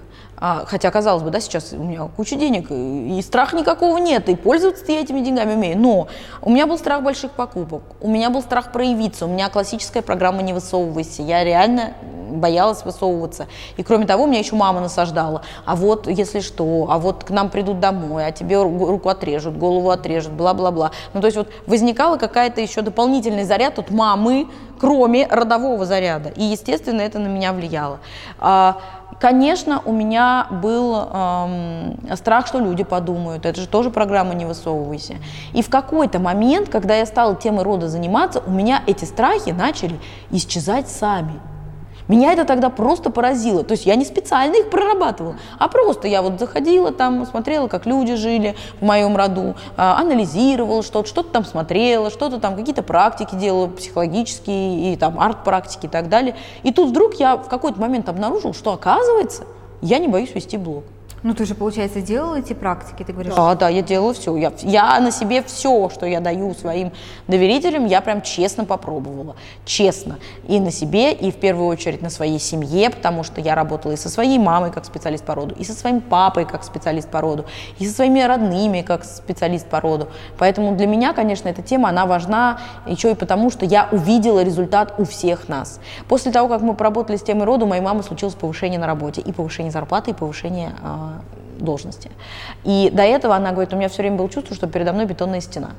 А, 0.45 0.65
хотя, 0.67 0.91
казалось 0.91 1.23
бы, 1.23 1.31
да, 1.31 1.39
сейчас 1.39 1.73
у 1.73 1.85
меня 1.85 2.09
куча 2.17 2.35
денег, 2.35 2.67
и, 2.69 3.23
страха 3.23 3.57
никакого 3.57 3.99
нет, 3.99 4.29
и 4.29 4.35
пользоваться 4.35 4.85
я 4.91 5.01
этими 5.01 5.21
деньгами 5.21 5.55
умею. 5.55 5.79
Но 5.79 6.09
у 6.41 6.51
меня 6.51 6.67
был 6.67 6.77
страх 6.79 7.05
больших 7.05 7.31
покупок, 7.31 7.83
у 8.01 8.09
меня 8.09 8.29
был 8.29 8.43
страх 8.43 8.73
проявиться, 8.73 9.27
у 9.27 9.29
меня 9.29 9.49
классическая 9.51 10.03
программа 10.03 10.43
«Не 10.43 10.53
высовывайся». 10.53 11.23
Я 11.23 11.45
реально 11.45 11.93
боялась 12.33 12.85
высовываться. 12.85 13.47
И 13.77 13.85
кроме 13.85 14.05
того, 14.05 14.27
меня 14.27 14.41
еще 14.41 14.57
мама 14.57 14.81
насаждала. 14.81 15.43
А 15.65 15.77
вот 15.77 16.09
если 16.09 16.41
что, 16.41 16.89
а 16.91 16.99
вот 16.99 17.23
к 17.23 17.31
нам 17.31 17.49
придут 17.49 17.79
домой, 17.79 18.27
а 18.27 18.33
тебе 18.33 18.61
руку 18.61 19.09
отрежут, 19.11 19.57
голову 19.57 19.91
отрежут, 19.91 20.33
бла-бла-бла. 20.33 20.91
Ну, 21.15 21.21
то 21.21 21.27
есть 21.29 21.37
вот 21.37 21.49
возникала 21.67 22.17
какая-то 22.17 22.61
еще 22.61 22.83
дополнительный 22.83 23.45
заряд 23.45 23.79
от 23.79 23.91
мамы, 23.91 24.49
кроме 24.81 25.29
родового 25.29 25.85
заряда. 25.85 26.31
И, 26.31 26.43
естественно, 26.43 27.03
это 27.03 27.21
на 27.21 27.29
меня 27.29 27.53
влияло. 27.53 28.01
А, 28.41 28.79
Конечно, 29.23 29.81
у 29.85 29.93
меня 29.93 30.49
был 30.51 30.97
эм, 30.97 31.97
страх, 32.17 32.49
что 32.49 32.59
люди 32.59 32.83
подумают. 32.83 33.47
Это 33.47 33.61
же 33.61 33.69
тоже 33.69 33.91
программа 33.91 34.35
«Не 34.35 34.47
высовывайся». 34.47 35.15
И 35.53 35.63
в 35.63 35.71
какой-то 35.71 36.19
момент, 36.19 36.69
когда 36.69 36.97
я 36.97 37.07
стала 37.07 37.37
темой 37.37 37.63
рода 37.63 37.89
заниматься, 37.89 38.43
у 38.45 38.51
меня 38.51 38.83
эти 38.85 39.05
страхи 39.05 39.51
начали 39.51 40.01
исчезать 40.33 40.89
сами. 40.89 41.35
Меня 42.13 42.35
это 42.35 42.45
тогда 42.45 42.69
просто 42.69 43.09
поразило. 43.09 43.65
То 43.65 43.73
есть 43.73 43.87
я 43.87 43.97
не 43.97 44.05
специально 44.05 44.57
их 44.57 44.69
прорабатывала, 44.69 45.37
а 45.59 45.69
просто 45.69 46.09
я 46.09 46.21
вот 46.21 46.39
заходила 46.39 46.93
там, 46.93 47.25
смотрела, 47.25 47.69
как 47.69 47.87
люди 47.87 48.17
жили 48.17 48.55
в 48.83 48.85
моем 48.85 49.17
роду, 49.17 49.55
а, 49.79 49.99
анализировала 49.99 50.83
что-то, 50.83 51.09
что-то 51.09 51.31
там 51.31 51.47
смотрела, 51.47 52.11
что-то 52.11 52.39
там, 52.39 52.55
какие-то 52.55 52.83
практики 52.83 53.35
делала 53.35 53.69
психологические 53.69 54.93
и 54.93 54.97
там 54.97 55.19
арт-практики 55.19 55.87
и 55.87 55.89
так 55.89 56.11
далее. 56.11 56.37
И 56.63 56.71
тут 56.71 56.91
вдруг 56.91 57.15
я 57.15 57.39
в 57.39 57.49
какой-то 57.49 57.81
момент 57.81 58.11
обнаружила, 58.11 58.53
что 58.53 58.75
оказывается, 58.75 59.45
я 59.81 59.97
не 59.97 60.09
боюсь 60.09 60.35
вести 60.35 60.59
блог. 60.59 60.85
Ну, 61.23 61.35
ты 61.35 61.45
же, 61.45 61.55
получается, 61.55 62.01
делала 62.01 62.41
эти 62.41 62.53
практики, 62.53 63.05
ты 63.05 63.13
говоришь? 63.13 63.35
Да, 63.35 63.55
да, 63.55 63.69
я 63.69 63.83
делала 63.83 64.13
все. 64.13 64.37
Я, 64.37 64.53
я 64.63 64.99
на 64.99 65.13
себе 65.13 65.43
все, 65.45 65.89
что 65.89 66.05
я 66.05 66.21
даю 66.21 66.53
своим 66.55 66.91
доверителям, 67.29 67.87
я 67.87 68.01
прям 68.01 68.23
честно 68.23 68.65
попробовала. 68.65 69.37
Честно. 69.65 70.19
И 70.49 70.59
на 70.59 70.73
себе, 70.73 71.13
и 71.13 71.31
в 71.31 71.37
первую 71.37 71.69
очередь 71.69 72.03
на 72.03 72.11
своей 72.11 72.41
семье, 72.41 72.91
потому 72.91 73.23
что 73.23 73.41
я 73.41 73.55
работала 73.55 73.93
и 73.93 73.97
со 73.97 74.09
своей 74.09 74.39
мамой 74.39 74.73
как 74.73 74.85
специалист 74.85 75.25
по 75.25 75.37
роду, 75.37 75.55
и 75.55 75.63
со 75.63 75.75
своим 75.75 76.01
папой 76.01 76.45
как 76.45 76.65
специалист 76.65 77.09
по 77.09 77.21
роду, 77.21 77.45
и 77.79 77.87
со 77.87 77.95
своими 77.95 78.21
родными 78.21 78.83
как 78.83 79.05
специалист 79.05 79.67
по 79.69 79.81
роду. 79.81 80.09
Поэтому 80.39 80.75
для 80.75 80.89
меня, 80.89 81.13
конечно, 81.13 81.49
эта 81.49 81.63
тема, 81.63 81.91
она 81.91 82.05
важна 82.07 82.59
еще 82.85 83.13
и 83.13 83.15
потому, 83.15 83.51
что 83.51 83.65
я 83.65 83.89
увидела 83.93 84.43
результат 84.43 84.95
у 84.99 85.05
всех 85.05 85.49
нас. 85.49 85.79
После 86.09 86.33
того, 86.33 86.49
как 86.49 86.63
мы 86.63 86.75
поработали 86.75 87.17
с 87.17 87.23
темой 87.23 87.45
роду, 87.45 87.65
у 87.65 87.69
моей 87.69 87.83
мамы 87.83 88.03
случилось 88.03 88.35
повышение 88.35 88.81
на 88.81 88.89
работе, 88.89 89.21
и 89.21 89.31
повышение 89.31 89.71
зарплаты, 89.71 90.11
и 90.11 90.15
повышение 90.15 90.73
а, 90.83 91.12
должности. 91.59 92.11
И 92.65 92.91
до 92.93 93.03
этого 93.03 93.37
она 93.37 93.53
говорит, 93.53 93.73
у 93.73 93.77
меня 93.77 93.89
все 93.89 94.03
время 94.03 94.17
было 94.17 94.29
чувство, 94.29 94.57
что 94.57 94.67
передо 94.67 94.93
мной 94.93 95.07
бетонная 95.07 95.41
стена. 95.41 95.71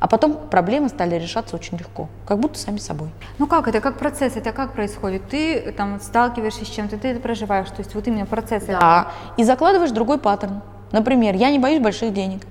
А 0.00 0.08
потом 0.08 0.34
проблемы 0.50 0.90
стали 0.90 1.14
решаться 1.14 1.56
очень 1.56 1.78
легко, 1.78 2.08
как 2.26 2.38
будто 2.38 2.58
сами 2.58 2.76
собой. 2.76 3.08
Ну 3.38 3.46
как 3.46 3.68
это, 3.68 3.80
как 3.80 3.96
процесс, 3.96 4.36
это 4.36 4.52
как 4.52 4.74
происходит? 4.74 5.28
Ты 5.30 5.72
там 5.72 5.98
сталкиваешься 6.00 6.64
с 6.64 6.68
чем-то, 6.68 6.98
ты 6.98 7.08
это 7.08 7.20
проживаешь, 7.20 7.68
то 7.68 7.78
есть 7.78 7.94
вот 7.94 8.06
именно 8.06 8.26
процесс. 8.26 8.64
Да, 8.64 9.08
и 9.38 9.44
закладываешь 9.44 9.92
другой 9.92 10.18
паттерн. 10.18 10.60
Например, 10.92 11.34
я 11.34 11.50
не 11.50 11.58
боюсь 11.58 11.80
больших 11.80 12.12
денег, 12.12 12.42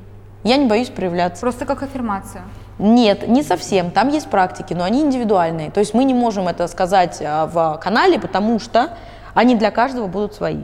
я 0.43 0.57
не 0.57 0.65
боюсь 0.65 0.89
проявляться. 0.89 1.41
Просто 1.41 1.65
как 1.65 1.83
аффирмация. 1.83 2.41
Нет, 2.79 3.27
не 3.27 3.43
совсем. 3.43 3.91
Там 3.91 4.09
есть 4.09 4.29
практики, 4.29 4.73
но 4.73 4.83
они 4.83 5.01
индивидуальные. 5.01 5.69
То 5.69 5.79
есть 5.79 5.93
мы 5.93 6.05
не 6.05 6.13
можем 6.13 6.47
это 6.47 6.67
сказать 6.67 7.21
а, 7.21 7.45
в 7.45 7.79
канале, 7.83 8.19
потому 8.19 8.59
что 8.59 8.97
они 9.33 9.55
для 9.55 9.69
каждого 9.69 10.07
будут 10.07 10.33
свои. 10.33 10.63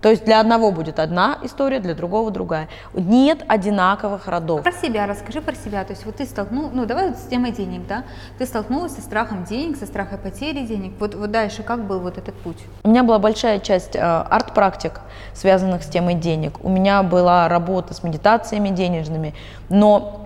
То 0.00 0.08
есть 0.08 0.24
для 0.24 0.40
одного 0.40 0.72
будет 0.72 0.98
одна 0.98 1.38
история, 1.42 1.78
для 1.78 1.94
другого 1.94 2.30
другая. 2.30 2.68
Нет 2.94 3.44
одинаковых 3.46 4.26
родов. 4.28 4.62
Про 4.62 4.72
себя 4.72 5.06
расскажи 5.06 5.42
про 5.42 5.54
себя. 5.54 5.84
То 5.84 5.92
есть 5.92 6.06
вот 6.06 6.16
ты 6.16 6.24
столкнулся, 6.24 6.74
ну 6.74 6.86
давай 6.86 7.08
вот 7.10 7.18
с 7.18 7.22
темой 7.22 7.52
денег, 7.52 7.86
да? 7.86 8.04
Ты 8.38 8.46
столкнулась 8.46 8.94
со 8.94 9.02
страхом 9.02 9.44
денег, 9.44 9.76
со 9.76 9.86
страхом 9.86 10.18
потери 10.18 10.64
денег. 10.64 10.92
Вот, 10.98 11.14
вот 11.14 11.30
дальше 11.30 11.62
как 11.62 11.84
был 11.84 12.00
вот 12.00 12.18
этот 12.18 12.34
путь? 12.36 12.58
У 12.82 12.88
меня 12.88 13.02
была 13.02 13.18
большая 13.18 13.58
часть 13.60 13.94
э, 13.94 14.00
арт-практик, 14.00 15.00
связанных 15.34 15.82
с 15.82 15.86
темой 15.86 16.14
денег. 16.14 16.64
У 16.64 16.68
меня 16.68 17.02
была 17.02 17.48
работа 17.48 17.92
с 17.94 18.02
медитациями 18.02 18.70
денежными, 18.70 19.34
но 19.68 20.16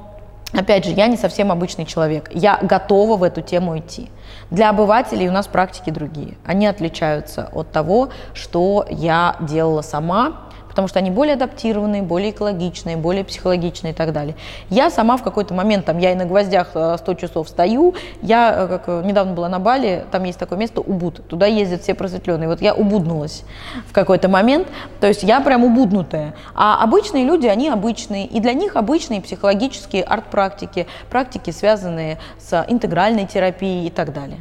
Опять 0.56 0.84
же, 0.84 0.92
я 0.92 1.08
не 1.08 1.16
совсем 1.16 1.50
обычный 1.50 1.84
человек. 1.84 2.30
Я 2.32 2.60
готова 2.62 3.16
в 3.16 3.24
эту 3.24 3.42
тему 3.42 3.76
идти. 3.76 4.08
Для 4.50 4.70
обывателей 4.70 5.28
у 5.28 5.32
нас 5.32 5.46
практики 5.46 5.90
другие. 5.90 6.36
Они 6.44 6.66
отличаются 6.66 7.48
от 7.52 7.70
того, 7.70 8.10
что 8.34 8.86
я 8.88 9.36
делала 9.40 9.82
сама, 9.82 10.43
потому 10.74 10.88
что 10.88 10.98
они 10.98 11.12
более 11.12 11.34
адаптированные, 11.34 12.02
более 12.02 12.32
экологичные, 12.32 12.96
более 12.96 13.22
психологичные 13.22 13.92
и 13.92 13.94
так 13.94 14.12
далее. 14.12 14.34
Я 14.70 14.90
сама 14.90 15.16
в 15.16 15.22
какой-то 15.22 15.54
момент, 15.54 15.84
там, 15.84 15.98
я 15.98 16.10
и 16.10 16.16
на 16.16 16.24
гвоздях 16.24 16.70
100 16.70 16.98
э, 17.06 17.14
часов 17.14 17.48
стою, 17.48 17.94
я, 18.22 18.52
э, 18.52 18.66
как 18.66 18.82
э, 18.88 19.02
недавно 19.04 19.34
была 19.34 19.48
на 19.48 19.60
Бали, 19.60 20.04
там 20.10 20.24
есть 20.24 20.36
такое 20.36 20.58
место 20.58 20.80
Убуд, 20.80 21.24
туда 21.28 21.46
ездят 21.46 21.82
все 21.82 21.94
просветленные, 21.94 22.48
вот 22.48 22.60
я 22.60 22.74
убуднулась 22.74 23.44
в 23.88 23.92
какой-то 23.92 24.28
момент, 24.28 24.66
то 24.98 25.06
есть 25.06 25.22
я 25.22 25.40
прям 25.40 25.62
убуднутая. 25.62 26.34
А 26.56 26.82
обычные 26.82 27.24
люди, 27.24 27.46
они 27.46 27.68
обычные, 27.68 28.26
и 28.26 28.40
для 28.40 28.52
них 28.52 28.74
обычные 28.74 29.20
психологические 29.20 30.02
арт-практики, 30.02 30.88
практики, 31.08 31.52
связанные 31.52 32.18
с 32.40 32.64
интегральной 32.66 33.26
терапией 33.26 33.86
и 33.86 33.90
так 33.90 34.12
далее. 34.12 34.40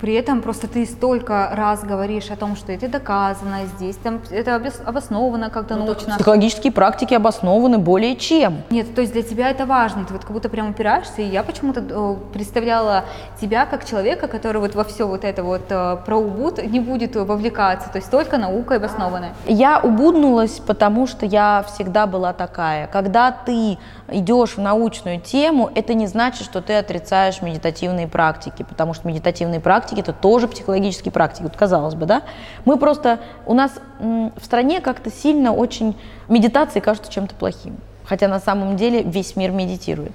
При 0.00 0.14
этом 0.14 0.42
просто 0.42 0.68
ты 0.68 0.86
столько 0.86 1.50
раз 1.52 1.82
говоришь 1.82 2.30
о 2.30 2.36
том, 2.36 2.56
что 2.56 2.72
это 2.72 2.88
доказано, 2.88 3.66
здесь 3.76 3.96
там 3.96 4.20
это 4.30 4.60
обосновано 4.84 5.50
как-то 5.50 5.76
ну, 5.76 5.86
научно. 5.86 6.14
Психологические 6.16 6.72
практики 6.72 7.14
обоснованы 7.14 7.78
более 7.78 8.16
чем. 8.16 8.62
Нет, 8.70 8.94
то 8.94 9.00
есть 9.00 9.12
для 9.12 9.22
тебя 9.22 9.50
это 9.50 9.66
важно, 9.66 10.04
ты 10.04 10.12
вот 10.12 10.22
как 10.22 10.32
будто 10.32 10.48
прям 10.48 10.70
упираешься, 10.70 11.22
и 11.22 11.26
я 11.26 11.42
почему-то 11.42 11.80
э, 11.80 12.16
представляла 12.32 13.04
тебя 13.40 13.66
как 13.66 13.84
человека, 13.84 14.28
который 14.28 14.58
вот 14.58 14.74
во 14.74 14.84
все 14.84 15.06
вот 15.06 15.24
это 15.24 15.42
вот 15.42 15.62
э, 15.70 15.96
про 16.04 16.16
убуд 16.16 16.62
не 16.62 16.80
будет 16.80 17.16
вовлекаться, 17.16 17.88
то 17.90 17.96
есть 17.96 18.10
только 18.10 18.38
наукой 18.38 18.78
обоснованной. 18.78 19.30
Я 19.46 19.80
убуднулась, 19.80 20.60
потому 20.66 21.06
что 21.06 21.26
я 21.26 21.64
всегда 21.72 22.06
была 22.06 22.32
такая. 22.32 22.86
Когда 22.86 23.30
ты 23.30 23.78
идешь 24.12 24.56
в 24.56 24.58
научную 24.58 25.20
тему, 25.20 25.70
это 25.74 25.94
не 25.94 26.06
значит, 26.06 26.44
что 26.44 26.60
ты 26.60 26.74
отрицаешь 26.74 27.42
медитативные 27.42 28.08
практики, 28.08 28.64
потому 28.68 28.94
что 28.94 29.08
медитативные 29.08 29.60
практики 29.60 30.00
это 30.00 30.12
тоже 30.12 30.48
психологические 30.48 31.12
практики, 31.12 31.42
вот 31.42 31.56
казалось 31.56 31.94
бы, 31.94 32.06
да? 32.06 32.22
Мы 32.64 32.76
просто, 32.76 33.20
у 33.46 33.54
нас 33.54 33.72
в 33.98 34.44
стране 34.44 34.80
как-то 34.80 35.10
сильно 35.10 35.52
очень 35.52 35.96
медитации 36.28 36.80
кажутся 36.80 37.12
чем-то 37.12 37.34
плохим, 37.34 37.76
хотя 38.04 38.28
на 38.28 38.40
самом 38.40 38.76
деле 38.76 39.02
весь 39.02 39.36
мир 39.36 39.50
медитирует. 39.50 40.12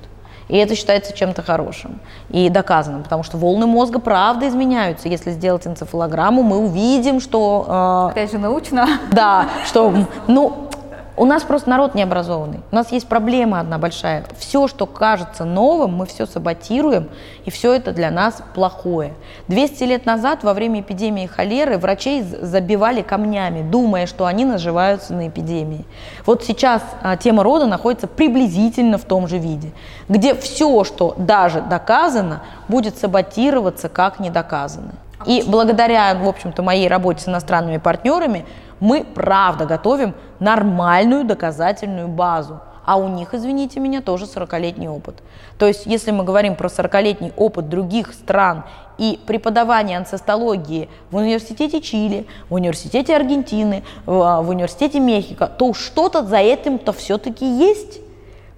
И 0.48 0.58
это 0.58 0.76
считается 0.76 1.12
чем-то 1.16 1.42
хорошим 1.42 2.00
и 2.30 2.50
доказанным, 2.50 3.04
потому 3.04 3.24
что 3.24 3.38
волны 3.38 3.66
мозга 3.66 4.00
правда 4.00 4.48
изменяются. 4.48 5.10
Если 5.10 5.32
сделать 5.32 5.66
энцефалограмму, 5.66 6.44
мы 6.44 6.60
увидим, 6.60 7.20
что... 7.20 7.66
Э, 7.68 8.12
Опять 8.12 8.32
же, 8.32 8.38
научно. 8.38 8.88
Да, 9.12 9.48
что, 9.66 9.92
ну, 10.28 10.70
у 11.18 11.26
нас 11.26 11.44
просто 11.44 11.70
народ 11.70 11.96
необразованный. 11.96 12.60
У 12.72 12.76
нас 12.76 12.92
есть 12.92 13.08
проблема 13.08 13.60
одна 13.60 13.78
большая. 13.78 14.26
Все, 14.38 14.68
что 14.68 14.86
кажется 14.86 15.46
новым, 15.46 15.96
мы 15.96 16.06
все 16.06 16.26
саботируем, 16.26 17.10
и 17.46 17.52
все 17.52 17.74
это 17.74 17.94
для 17.94 18.12
нас 18.12 18.42
плохое. 18.54 19.14
200 19.48 19.84
лет 19.84 20.06
назад, 20.06 20.44
во 20.44 20.54
время 20.54 20.82
эпидемии 20.82 21.26
холеры, 21.26 21.78
врачей 21.78 22.22
забивали 22.22 23.02
камнями, 23.02 23.62
думая, 23.62 24.08
что 24.08 24.26
они 24.26 24.46
наживаются 24.46 25.14
на 25.14 25.28
эпидемии. 25.30 25.86
Вот 26.26 26.44
сейчас 26.44 26.82
а, 27.02 27.16
тема 27.16 27.44
рода 27.44 27.66
находится 27.66 28.08
приблизительно 28.08 28.98
в 28.98 29.06
том 29.06 29.28
же 29.28 29.38
виде, 29.38 29.72
где 30.10 30.36
все, 30.36 30.84
что 30.84 31.14
даже 31.18 31.62
доказано, 31.62 32.42
будет 32.68 32.98
саботироваться 32.98 33.90
как 33.90 34.20
недоказано. 34.20 34.92
И 35.26 35.44
благодаря, 35.48 36.14
в 36.14 36.28
общем-то, 36.28 36.62
моей 36.62 36.88
работе 36.88 37.22
с 37.22 37.28
иностранными 37.28 37.78
партнерами, 37.78 38.46
мы 38.80 39.04
правда 39.04 39.66
готовим 39.66 40.14
нормальную 40.40 41.24
доказательную 41.24 42.08
базу. 42.08 42.60
А 42.86 42.98
у 42.98 43.08
них, 43.08 43.34
извините 43.34 43.80
меня, 43.80 44.02
тоже 44.02 44.26
40-летний 44.26 44.88
опыт. 44.88 45.16
То 45.58 45.66
есть, 45.66 45.88
если 45.88 46.12
мы 46.12 46.24
говорим 46.24 46.56
про 46.56 46.68
40-летний 46.68 47.34
опыт 47.36 47.68
других 47.68 48.14
стран 48.14 48.64
и 49.00 49.20
преподавание 49.26 49.98
анцестологии 49.98 50.88
в 51.10 51.16
университете 51.16 51.82
Чили, 51.82 52.28
в 52.50 52.54
университете 52.54 53.16
Аргентины, 53.16 53.84
в, 54.06 54.42
в 54.44 54.50
университете 54.50 55.00
Мехико, 55.00 55.48
то 55.48 55.74
что-то 55.74 56.24
за 56.24 56.38
этим-то 56.38 56.94
все-таки 56.94 57.46
есть. 57.46 58.02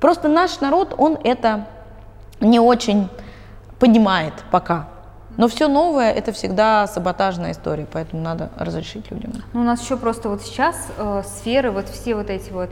Просто 0.02 0.28
наш 0.28 0.60
народ, 0.60 0.94
он 0.98 1.18
это 1.24 1.66
не 2.42 2.60
очень 2.60 3.08
понимает 3.80 4.34
пока. 4.52 4.88
Но 5.38 5.48
все 5.48 5.68
новое 5.68 6.12
это 6.12 6.32
всегда 6.32 6.88
саботажная 6.88 7.52
история, 7.52 7.88
поэтому 7.92 8.22
надо 8.22 8.50
разрешить 8.58 9.12
людям. 9.12 9.34
Ну, 9.54 9.62
у 9.62 9.64
нас 9.64 9.82
еще 9.82 9.96
просто 9.98 10.30
вот 10.30 10.42
сейчас 10.42 10.76
э, 10.98 11.24
сферы, 11.26 11.72
вот 11.72 11.88
все 11.90 12.16
вот 12.16 12.30
эти 12.30 12.52
вот 12.52 12.72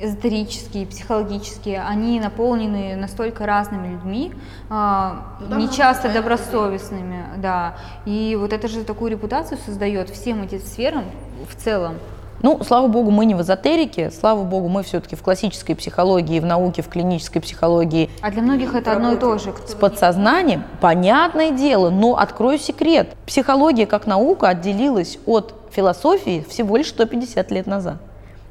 эзотерические, 0.00 0.86
психологические, 0.86 1.82
они 1.82 2.20
наполнены 2.20 2.96
настолько 2.96 3.46
разными 3.46 3.88
людьми, 3.88 4.32
э, 4.70 5.10
ну, 5.40 5.58
не 5.58 5.70
часто 5.70 6.08
добросовестными, 6.12 7.24
да. 7.36 7.76
И 8.06 8.36
вот 8.38 8.52
это 8.52 8.66
же 8.68 8.84
такую 8.84 9.10
репутацию 9.10 9.58
создает 9.64 10.10
всем 10.10 10.42
этим 10.42 10.60
сферам 10.60 11.04
в 11.50 11.62
целом. 11.62 11.96
Ну, 12.42 12.62
слава 12.64 12.86
богу, 12.86 13.10
мы 13.10 13.24
не 13.24 13.34
в 13.34 13.40
эзотерике, 13.40 14.10
слава 14.10 14.42
богу, 14.44 14.68
мы 14.68 14.82
все-таки 14.82 15.16
в 15.16 15.22
классической 15.22 15.74
психологии, 15.74 16.38
в 16.38 16.44
науке, 16.44 16.82
в 16.82 16.88
клинической 16.88 17.40
психологии. 17.40 18.10
А 18.20 18.30
для 18.30 18.42
многих 18.42 18.74
это 18.74 18.92
одно 18.92 19.12
и 19.12 19.16
то 19.16 19.38
же. 19.38 19.54
С 19.66 19.74
подсознанием, 19.74 20.64
понятное 20.80 21.50
дело, 21.50 21.90
но 21.90 22.16
открою 22.16 22.58
секрет. 22.58 23.16
Психология 23.26 23.86
как 23.86 24.06
наука 24.06 24.48
отделилась 24.48 25.18
от 25.24 25.54
философии 25.70 26.44
всего 26.48 26.76
лишь 26.76 26.88
150 26.88 27.50
лет 27.50 27.66
назад. 27.66 27.96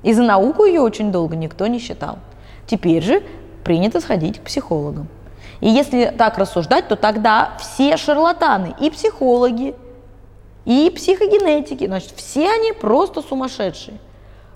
И 0.01 0.13
за 0.13 0.23
науку 0.23 0.65
ее 0.65 0.81
очень 0.81 1.11
долго 1.11 1.35
никто 1.35 1.67
не 1.67 1.79
считал. 1.79 2.17
Теперь 2.67 3.03
же 3.03 3.23
принято 3.63 4.01
сходить 4.01 4.39
к 4.39 4.43
психологам. 4.43 5.07
И 5.61 5.69
если 5.69 6.13
так 6.17 6.37
рассуждать, 6.37 6.87
то 6.87 6.95
тогда 6.95 7.51
все 7.59 7.97
шарлатаны, 7.97 8.75
и 8.79 8.89
психологи, 8.89 9.75
и 10.65 10.91
психогенетики. 10.93 11.85
Значит, 11.85 12.11
все 12.15 12.49
они 12.49 12.73
просто 12.73 13.21
сумасшедшие. 13.21 13.97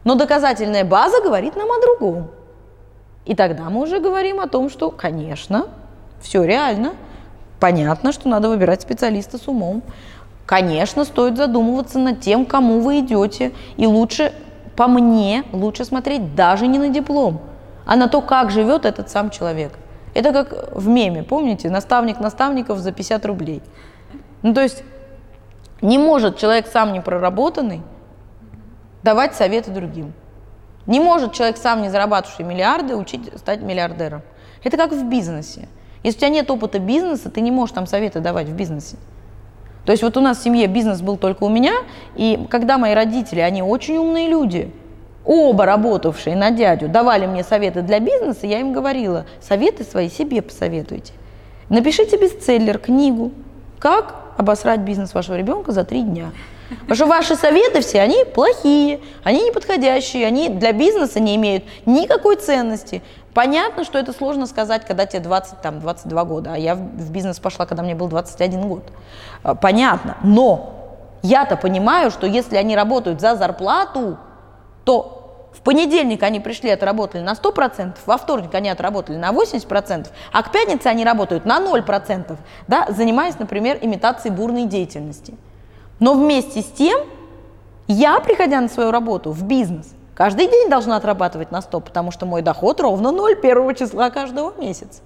Но 0.03 0.15
доказательная 0.15 0.83
база 0.83 1.21
говорит 1.21 1.55
нам 1.55 1.69
о 1.71 1.81
другом. 1.81 2.31
И 3.25 3.35
тогда 3.35 3.69
мы 3.69 3.81
уже 3.81 3.99
говорим 3.99 4.39
о 4.39 4.47
том, 4.47 4.69
что, 4.69 4.89
конечно, 4.89 5.67
все 6.21 6.43
реально. 6.43 6.93
Понятно, 7.59 8.11
что 8.11 8.27
надо 8.27 8.49
выбирать 8.49 8.81
специалиста 8.81 9.37
с 9.37 9.47
умом. 9.47 9.83
Конечно, 10.45 11.05
стоит 11.05 11.37
задумываться 11.37 11.99
над 11.99 12.21
тем, 12.21 12.45
кому 12.45 12.79
вы 12.79 13.01
идете. 13.01 13.51
И 13.77 13.85
лучше, 13.85 14.33
по 14.75 14.87
мне, 14.87 15.43
лучше 15.51 15.85
смотреть 15.85 16.33
даже 16.33 16.65
не 16.65 16.79
на 16.79 16.89
диплом, 16.89 17.41
а 17.85 17.95
на 17.95 18.07
то, 18.07 18.21
как 18.21 18.49
живет 18.49 18.85
этот 18.85 19.11
сам 19.11 19.29
человек. 19.29 19.73
Это 20.15 20.31
как 20.31 20.75
в 20.75 20.87
меме, 20.87 21.21
помните, 21.21 21.69
наставник 21.69 22.19
наставников 22.19 22.79
за 22.79 22.91
50 22.91 23.25
рублей. 23.25 23.61
Ну, 24.41 24.55
то 24.55 24.61
есть 24.61 24.83
не 25.81 25.97
может 25.97 26.37
человек 26.37 26.67
сам 26.67 26.93
не 26.93 27.01
проработанный 27.01 27.81
давать 29.03 29.35
советы 29.35 29.71
другим. 29.71 30.13
Не 30.85 30.99
может 30.99 31.33
человек, 31.33 31.57
сам 31.57 31.81
не 31.81 31.89
зарабатывающий 31.89 32.43
миллиарды, 32.43 32.95
учить 32.95 33.31
стать 33.37 33.61
миллиардером. 33.61 34.21
Это 34.63 34.75
как 34.75 34.91
в 34.91 35.03
бизнесе. 35.07 35.67
Если 36.03 36.17
у 36.17 36.19
тебя 36.21 36.29
нет 36.29 36.49
опыта 36.49 36.79
бизнеса, 36.79 37.29
ты 37.29 37.41
не 37.41 37.51
можешь 37.51 37.75
там 37.75 37.85
советы 37.85 38.19
давать 38.19 38.47
в 38.47 38.55
бизнесе. 38.55 38.97
То 39.85 39.91
есть 39.91 40.03
вот 40.03 40.17
у 40.17 40.21
нас 40.21 40.37
в 40.39 40.43
семье 40.43 40.67
бизнес 40.67 41.01
был 41.01 41.17
только 41.17 41.43
у 41.43 41.49
меня, 41.49 41.73
и 42.15 42.45
когда 42.49 42.77
мои 42.77 42.93
родители, 42.93 43.39
они 43.39 43.61
очень 43.61 43.97
умные 43.97 44.27
люди, 44.27 44.71
оба 45.25 45.65
работавшие 45.65 46.35
на 46.35 46.51
дядю, 46.51 46.89
давали 46.89 47.25
мне 47.25 47.43
советы 47.43 47.81
для 47.81 47.99
бизнеса, 47.99 48.47
я 48.47 48.59
им 48.59 48.73
говорила, 48.73 49.25
советы 49.41 49.83
свои 49.83 50.09
себе 50.09 50.41
посоветуйте. 50.41 51.13
Напишите 51.69 52.17
бестселлер, 52.17 52.79
книгу, 52.79 53.31
как 53.79 54.28
обосрать 54.39 54.79
бизнес 54.79 55.13
вашего 55.13 55.35
ребенка 55.35 55.73
за 55.73 55.83
три 55.83 56.01
дня. 56.01 56.31
Потому 56.69 56.95
что 56.95 57.05
ваши 57.07 57.35
советы 57.35 57.81
все, 57.81 57.99
они 57.99 58.23
плохие, 58.23 59.01
они 59.21 59.43
неподходящие, 59.43 60.25
они 60.25 60.47
для 60.47 60.71
бизнеса 60.71 61.19
не 61.19 61.35
имеют 61.35 61.65
никакой 61.85 62.37
ценности. 62.37 63.01
Понятно, 63.33 63.83
что 63.83 63.99
это 63.99 64.13
сложно 64.13 64.47
сказать, 64.47 64.85
когда 64.85 65.05
тебе 65.05 65.19
20, 65.19 65.61
там, 65.61 65.81
22 65.81 66.23
года, 66.23 66.53
а 66.53 66.57
я 66.57 66.75
в 66.75 67.11
бизнес 67.11 67.37
пошла, 67.37 67.65
когда 67.65 67.83
мне 67.83 67.95
был 67.95 68.07
21 68.07 68.61
год. 68.61 68.83
А, 69.43 69.55
понятно, 69.55 70.15
но 70.23 70.73
я-то 71.21 71.57
понимаю, 71.57 72.09
что 72.09 72.25
если 72.25 72.55
они 72.55 72.77
работают 72.77 73.19
за 73.19 73.35
зарплату, 73.35 74.17
то 74.85 75.18
в 75.59 75.61
понедельник 75.61 76.23
они 76.23 76.39
пришли, 76.39 76.69
отработали 76.69 77.21
на 77.21 77.33
100%, 77.33 77.97
во 78.05 78.17
вторник 78.17 78.55
они 78.55 78.69
отработали 78.69 79.17
на 79.17 79.31
80%, 79.31 80.07
а 80.31 80.43
к 80.43 80.53
пятнице 80.53 80.87
они 80.87 81.03
работают 81.03 81.43
на 81.43 81.59
0%, 81.59 82.37
да, 82.69 82.87
занимаясь, 82.87 83.37
например, 83.37 83.77
имитацией 83.81 84.33
бурной 84.33 84.67
деятельности. 84.67 85.33
Но 85.99 86.13
вместе 86.13 86.61
с 86.61 86.65
тем, 86.65 87.01
я, 87.87 88.21
приходя 88.21 88.61
на 88.61 88.69
свою 88.69 88.91
работу 88.91 89.31
в 89.31 89.43
бизнес, 89.43 89.93
каждый 90.15 90.47
день 90.47 90.69
должна 90.69 90.95
отрабатывать 90.95 91.51
на 91.51 91.61
100, 91.61 91.81
потому 91.81 92.11
что 92.11 92.25
мой 92.25 92.41
доход 92.41 92.79
ровно 92.79 93.11
0 93.11 93.35
первого 93.35 93.75
числа 93.75 94.09
каждого 94.11 94.53
месяца. 94.61 95.01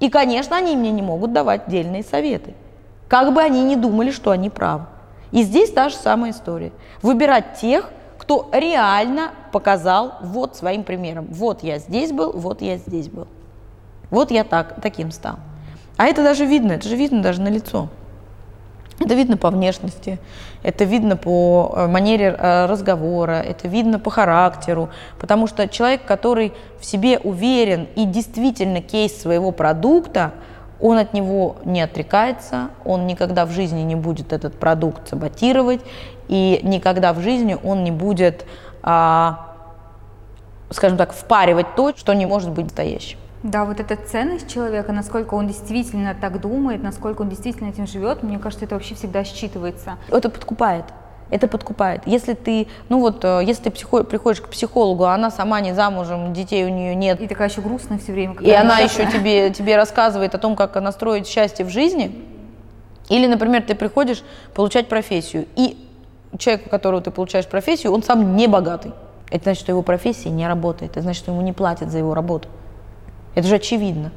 И, 0.00 0.10
конечно, 0.10 0.56
они 0.56 0.74
мне 0.74 0.90
не 0.90 1.02
могут 1.02 1.32
давать 1.32 1.68
дельные 1.68 2.02
советы. 2.02 2.54
Как 3.06 3.32
бы 3.32 3.40
они 3.40 3.62
ни 3.62 3.76
думали, 3.76 4.10
что 4.10 4.32
они 4.32 4.50
правы. 4.50 4.86
И 5.30 5.44
здесь 5.44 5.70
та 5.70 5.90
же 5.90 5.94
самая 5.94 6.32
история. 6.32 6.72
Выбирать 7.02 7.60
тех, 7.60 7.88
кто 8.30 8.48
реально 8.52 9.32
показал 9.50 10.12
вот 10.20 10.54
своим 10.54 10.84
примером. 10.84 11.26
Вот 11.30 11.64
я 11.64 11.78
здесь 11.78 12.12
был, 12.12 12.30
вот 12.30 12.62
я 12.62 12.76
здесь 12.76 13.08
был. 13.08 13.26
Вот 14.08 14.30
я 14.30 14.44
так, 14.44 14.80
таким 14.80 15.10
стал. 15.10 15.40
А 15.96 16.06
это 16.06 16.22
даже 16.22 16.46
видно, 16.46 16.74
это 16.74 16.88
же 16.88 16.94
видно 16.94 17.22
даже 17.22 17.40
на 17.40 17.48
лицо. 17.48 17.88
Это 19.00 19.14
видно 19.14 19.36
по 19.36 19.50
внешности, 19.50 20.20
это 20.62 20.84
видно 20.84 21.16
по 21.16 21.74
э, 21.74 21.86
манере 21.88 22.36
э, 22.38 22.66
разговора, 22.66 23.40
это 23.40 23.66
видно 23.66 23.98
по 23.98 24.10
характеру, 24.10 24.90
потому 25.18 25.48
что 25.48 25.66
человек, 25.66 26.04
который 26.04 26.52
в 26.78 26.84
себе 26.84 27.18
уверен 27.18 27.88
и 27.96 28.04
действительно 28.04 28.80
кейс 28.80 29.20
своего 29.20 29.50
продукта, 29.50 30.34
он 30.80 30.98
от 30.98 31.14
него 31.14 31.56
не 31.64 31.82
отрекается, 31.82 32.70
он 32.84 33.08
никогда 33.08 33.44
в 33.44 33.50
жизни 33.50 33.82
не 33.82 33.96
будет 33.96 34.32
этот 34.32 34.56
продукт 34.56 35.08
саботировать, 35.08 35.80
и 36.30 36.60
никогда 36.62 37.12
в 37.12 37.20
жизни 37.20 37.58
он 37.64 37.82
не 37.82 37.90
будет, 37.90 38.46
а, 38.84 39.48
скажем 40.70 40.96
так, 40.96 41.12
впаривать 41.12 41.74
то, 41.74 41.92
что 41.96 42.12
не 42.14 42.24
может 42.24 42.50
быть 42.50 42.66
настоящим. 42.66 43.18
Да, 43.42 43.64
вот 43.64 43.80
эта 43.80 43.96
ценность 43.96 44.48
человека, 44.48 44.92
насколько 44.92 45.34
он 45.34 45.48
действительно 45.48 46.14
так 46.14 46.40
думает, 46.40 46.84
насколько 46.84 47.22
он 47.22 47.30
действительно 47.30 47.68
этим 47.68 47.88
живет, 47.88 48.22
мне 48.22 48.38
кажется, 48.38 48.64
это 48.64 48.76
вообще 48.76 48.94
всегда 48.94 49.22
считывается. 49.22 49.96
Это 50.08 50.30
подкупает. 50.30 50.84
Это 51.30 51.48
подкупает. 51.48 52.02
Если 52.06 52.34
ты, 52.34 52.68
ну 52.88 53.00
вот, 53.00 53.24
э, 53.24 53.42
если 53.44 53.64
ты 53.64 53.70
психо, 53.72 54.04
приходишь 54.04 54.40
к 54.40 54.48
психологу, 54.48 55.04
а 55.04 55.14
она 55.14 55.32
сама 55.32 55.60
не 55.60 55.74
замужем, 55.74 56.32
детей 56.32 56.64
у 56.64 56.68
нее 56.68 56.94
нет. 56.94 57.20
И 57.20 57.26
такая 57.26 57.48
еще 57.48 57.60
грустная 57.60 57.98
все 57.98 58.12
время. 58.12 58.36
И 58.40 58.52
она 58.52 58.78
еще 58.78 59.04
тебе, 59.12 59.50
тебе 59.50 59.76
рассказывает 59.76 60.34
о 60.36 60.38
том, 60.38 60.54
как 60.54 60.76
настроить 60.76 61.26
счастье 61.26 61.64
в 61.64 61.70
жизни. 61.70 62.24
Или, 63.08 63.26
например, 63.26 63.62
ты 63.62 63.74
приходишь 63.74 64.22
получать 64.54 64.88
профессию, 64.88 65.46
и 65.56 65.89
человек, 66.38 66.66
у 66.66 66.70
которого 66.70 67.00
ты 67.00 67.10
получаешь 67.10 67.46
профессию, 67.46 67.92
он 67.92 68.02
сам 68.02 68.36
не 68.36 68.46
богатый. 68.46 68.92
Это 69.30 69.44
значит, 69.44 69.62
что 69.62 69.72
его 69.72 69.82
профессия 69.82 70.30
не 70.30 70.46
работает. 70.46 70.92
Это 70.92 71.02
значит, 71.02 71.22
что 71.22 71.32
ему 71.32 71.42
не 71.42 71.52
платят 71.52 71.90
за 71.90 71.98
его 71.98 72.14
работу. 72.14 72.48
Это 73.34 73.46
же 73.46 73.56
очевидно. 73.56 74.10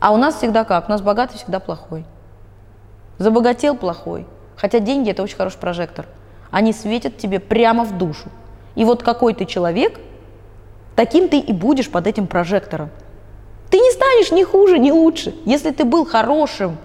А 0.00 0.12
у 0.12 0.16
нас 0.16 0.36
всегда 0.36 0.64
как? 0.64 0.88
У 0.88 0.90
нас 0.90 1.02
богатый 1.02 1.36
всегда 1.36 1.60
плохой. 1.60 2.04
Забогател 3.18 3.76
плохой. 3.76 4.26
Хотя 4.56 4.78
деньги 4.78 5.10
это 5.10 5.22
очень 5.22 5.36
хороший 5.36 5.58
прожектор. 5.58 6.06
Они 6.50 6.72
светят 6.72 7.18
тебе 7.18 7.40
прямо 7.40 7.84
в 7.84 7.96
душу. 7.98 8.30
И 8.74 8.84
вот 8.84 9.02
какой 9.02 9.34
ты 9.34 9.44
человек, 9.44 10.00
таким 10.94 11.28
ты 11.28 11.38
и 11.38 11.52
будешь 11.52 11.90
под 11.90 12.06
этим 12.06 12.26
прожектором. 12.26 12.90
Ты 13.70 13.78
не 13.78 13.90
станешь 13.90 14.32
ни 14.32 14.44
хуже, 14.44 14.78
ни 14.78 14.90
лучше. 14.90 15.34
Если 15.44 15.70
ты 15.70 15.84
был 15.84 16.06
хорошим 16.06 16.76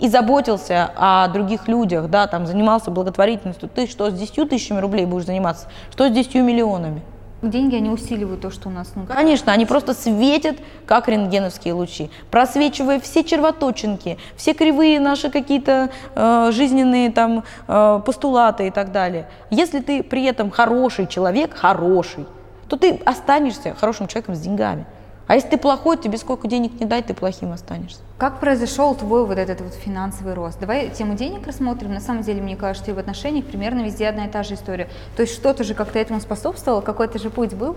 и 0.00 0.08
заботился 0.08 0.90
о 0.96 1.28
других 1.28 1.68
людях, 1.68 2.08
да, 2.08 2.26
там 2.26 2.46
занимался 2.46 2.90
благотворительностью, 2.90 3.68
ты 3.68 3.86
что, 3.86 4.10
с 4.10 4.14
10 4.14 4.48
тысячами 4.48 4.80
рублей 4.80 5.06
будешь 5.06 5.26
заниматься? 5.26 5.68
Что 5.92 6.08
с 6.08 6.10
10 6.10 6.34
миллионами? 6.36 7.02
Деньги, 7.42 7.74
они 7.74 7.88
усиливают 7.88 8.42
то, 8.42 8.50
что 8.50 8.68
у 8.68 8.72
нас. 8.72 8.92
Ну, 8.94 9.06
Конечно, 9.06 9.50
они 9.50 9.64
просто 9.64 9.94
светят, 9.94 10.56
как 10.84 11.08
рентгеновские 11.08 11.72
лучи, 11.72 12.10
просвечивая 12.30 13.00
все 13.00 13.24
червоточинки, 13.24 14.18
все 14.36 14.52
кривые 14.52 15.00
наши 15.00 15.30
какие-то 15.30 15.88
э, 16.14 16.50
жизненные 16.52 17.10
там 17.10 17.44
э, 17.66 18.02
постулаты 18.04 18.66
и 18.66 18.70
так 18.70 18.92
далее. 18.92 19.26
Если 19.48 19.80
ты 19.80 20.02
при 20.02 20.24
этом 20.24 20.50
хороший 20.50 21.06
человек, 21.06 21.54
хороший, 21.54 22.26
то 22.68 22.76
ты 22.76 23.00
останешься 23.06 23.74
хорошим 23.74 24.06
человеком 24.06 24.34
с 24.34 24.40
деньгами. 24.40 24.84
А 25.30 25.36
если 25.36 25.50
ты 25.50 25.58
плохой, 25.58 25.96
тебе 25.96 26.18
сколько 26.18 26.48
денег 26.48 26.80
не 26.80 26.86
дай, 26.86 27.04
ты 27.04 27.14
плохим 27.14 27.52
останешься. 27.52 28.00
Как 28.18 28.40
произошел 28.40 28.96
твой 28.96 29.24
вот 29.24 29.38
этот 29.38 29.60
вот 29.60 29.74
финансовый 29.74 30.34
рост? 30.34 30.58
Давай 30.58 30.90
тему 30.90 31.14
денег 31.14 31.46
рассмотрим. 31.46 31.94
На 31.94 32.00
самом 32.00 32.24
деле, 32.24 32.42
мне 32.42 32.56
кажется, 32.56 32.90
и 32.90 32.94
в 32.94 32.98
отношениях 32.98 33.44
примерно 33.44 33.82
везде 33.82 34.08
одна 34.08 34.24
и 34.24 34.28
та 34.28 34.42
же 34.42 34.54
история. 34.54 34.88
То 35.14 35.22
есть 35.22 35.32
что-то 35.32 35.62
же 35.62 35.74
как-то 35.74 36.00
этому 36.00 36.20
способствовало, 36.20 36.80
какой-то 36.80 37.20
же 37.20 37.30
путь 37.30 37.54
был? 37.54 37.76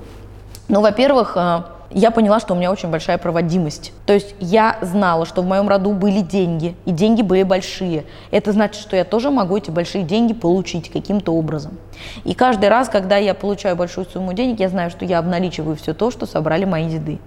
Ну, 0.68 0.82
во-первых, 0.82 1.34
э, 1.36 1.62
я 1.92 2.10
поняла, 2.10 2.40
что 2.40 2.56
у 2.56 2.58
меня 2.58 2.72
очень 2.72 2.90
большая 2.90 3.20
проводимость. 3.20 3.94
То 4.08 4.14
есть 4.14 4.34
я 4.40 4.80
знала, 4.82 5.28
что 5.28 5.44
в 5.44 5.46
моем 5.46 5.70
роду 5.70 5.92
были 5.92 6.22
деньги, 6.22 6.76
и 6.86 6.92
деньги 6.92 7.22
были 7.22 7.44
большие. 7.44 8.06
Это 8.32 8.52
значит, 8.52 8.82
что 8.82 8.96
я 8.96 9.04
тоже 9.04 9.30
могу 9.30 9.58
эти 9.58 9.70
большие 9.70 10.04
деньги 10.04 10.34
получить 10.34 10.90
каким-то 10.90 11.32
образом. 11.32 11.78
И 12.24 12.34
каждый 12.34 12.70
раз, 12.70 12.90
когда 12.90 13.18
я 13.18 13.36
получаю 13.36 13.76
большую 13.76 14.08
сумму 14.08 14.34
денег, 14.34 14.60
я 14.60 14.70
знаю, 14.70 14.90
что 14.90 15.06
я 15.06 15.20
обналичиваю 15.20 15.76
все 15.76 15.94
то, 15.94 16.10
что 16.10 16.26
собрали 16.26 16.66
мои 16.66 16.90
деды. 16.90 17.20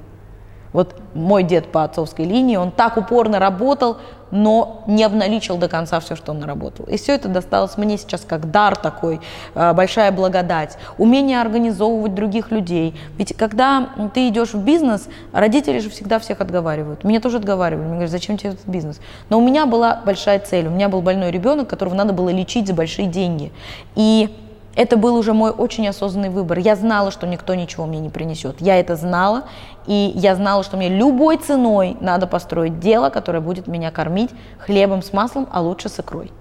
Вот 0.76 0.94
мой 1.14 1.42
дед 1.42 1.72
по 1.72 1.84
отцовской 1.84 2.26
линии, 2.26 2.56
он 2.56 2.70
так 2.70 2.98
упорно 2.98 3.38
работал, 3.38 3.96
но 4.30 4.82
не 4.86 5.04
обналичил 5.04 5.56
до 5.56 5.68
конца 5.68 6.00
все, 6.00 6.16
что 6.16 6.32
он 6.32 6.40
наработал. 6.40 6.84
И 6.84 6.98
все 6.98 7.14
это 7.14 7.30
досталось 7.30 7.78
мне 7.78 7.96
сейчас 7.96 8.26
как 8.28 8.50
дар 8.50 8.76
такой, 8.76 9.22
э, 9.54 9.72
большая 9.72 10.12
благодать, 10.12 10.76
умение 10.98 11.40
организовывать 11.40 12.14
других 12.14 12.50
людей. 12.50 12.94
Ведь 13.16 13.34
когда 13.38 13.88
ты 14.12 14.28
идешь 14.28 14.52
в 14.52 14.62
бизнес, 14.62 15.08
родители 15.32 15.78
же 15.78 15.88
всегда 15.88 16.18
всех 16.18 16.42
отговаривают. 16.42 17.04
Меня 17.04 17.20
тоже 17.20 17.38
отговаривали, 17.38 17.82
мне 17.82 17.92
говорят, 17.92 18.10
зачем 18.10 18.36
тебе 18.36 18.50
этот 18.50 18.66
бизнес? 18.66 19.00
Но 19.30 19.38
у 19.38 19.40
меня 19.40 19.64
была 19.64 20.02
большая 20.04 20.40
цель, 20.40 20.66
у 20.66 20.70
меня 20.70 20.90
был 20.90 21.00
больной 21.00 21.30
ребенок, 21.30 21.68
которого 21.68 21.94
надо 21.94 22.12
было 22.12 22.28
лечить 22.28 22.66
за 22.66 22.74
большие 22.74 23.08
деньги. 23.08 23.50
И 23.94 24.28
это 24.76 24.98
был 24.98 25.16
уже 25.16 25.32
мой 25.32 25.50
очень 25.50 25.88
осознанный 25.88 26.28
выбор. 26.28 26.58
Я 26.58 26.76
знала, 26.76 27.10
что 27.10 27.26
никто 27.26 27.54
ничего 27.54 27.86
мне 27.86 27.98
не 27.98 28.10
принесет. 28.10 28.60
Я 28.60 28.78
это 28.78 28.94
знала, 28.94 29.44
и 29.86 30.12
я 30.14 30.34
знала, 30.34 30.62
что 30.62 30.76
мне 30.76 30.88
любой 30.88 31.36
ценой 31.36 31.96
надо 32.00 32.26
построить 32.26 32.80
дело, 32.80 33.10
которое 33.10 33.40
будет 33.40 33.66
меня 33.66 33.90
кормить 33.90 34.30
хлебом 34.58 35.02
с 35.02 35.12
маслом, 35.12 35.46
а 35.50 35.60
лучше 35.60 35.88
с 35.88 35.98
икрой. 36.00 36.32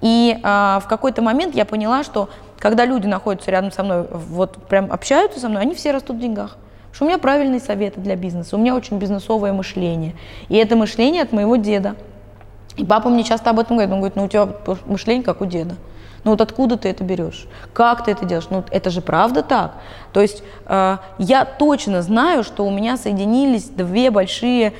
И 0.00 0.38
а, 0.42 0.80
в 0.80 0.88
какой-то 0.88 1.22
момент 1.22 1.54
я 1.54 1.64
поняла, 1.64 2.04
что 2.04 2.28
когда 2.58 2.84
люди 2.84 3.06
находятся 3.06 3.50
рядом 3.50 3.72
со 3.72 3.82
мной, 3.82 4.06
вот 4.10 4.56
прям 4.68 4.90
общаются 4.92 5.40
со 5.40 5.48
мной, 5.48 5.62
они 5.62 5.74
все 5.74 5.92
растут 5.92 6.16
в 6.16 6.20
деньгах. 6.20 6.56
Что 6.92 7.04
у 7.04 7.08
меня 7.08 7.18
правильные 7.18 7.60
советы 7.60 8.00
для 8.00 8.16
бизнеса, 8.16 8.56
у 8.56 8.58
меня 8.58 8.74
очень 8.74 8.98
бизнесовое 8.98 9.52
мышление. 9.52 10.14
И 10.48 10.56
это 10.56 10.74
мышление 10.74 11.22
от 11.22 11.32
моего 11.32 11.56
деда. 11.56 11.94
И 12.76 12.84
папа 12.84 13.08
мне 13.08 13.24
часто 13.24 13.50
об 13.50 13.58
этом 13.58 13.76
говорит, 13.76 13.92
он 13.92 13.98
говорит, 13.98 14.16
ну 14.16 14.24
у 14.24 14.28
тебя 14.28 14.48
мышление 14.86 15.24
как 15.24 15.40
у 15.40 15.46
деда. 15.46 15.74
Ну 16.24 16.32
вот 16.32 16.40
откуда 16.40 16.76
ты 16.76 16.88
это 16.88 17.04
берешь? 17.04 17.46
Как 17.72 18.04
ты 18.04 18.10
это 18.10 18.24
делаешь? 18.24 18.48
Ну 18.50 18.64
это 18.70 18.90
же 18.90 19.00
правда 19.00 19.42
так. 19.42 19.74
То 20.12 20.20
есть 20.20 20.42
э, 20.66 20.96
я 21.18 21.44
точно 21.44 22.02
знаю, 22.02 22.44
что 22.44 22.66
у 22.66 22.70
меня 22.70 22.96
соединились 22.96 23.68
две 23.68 24.10
большие, 24.10 24.72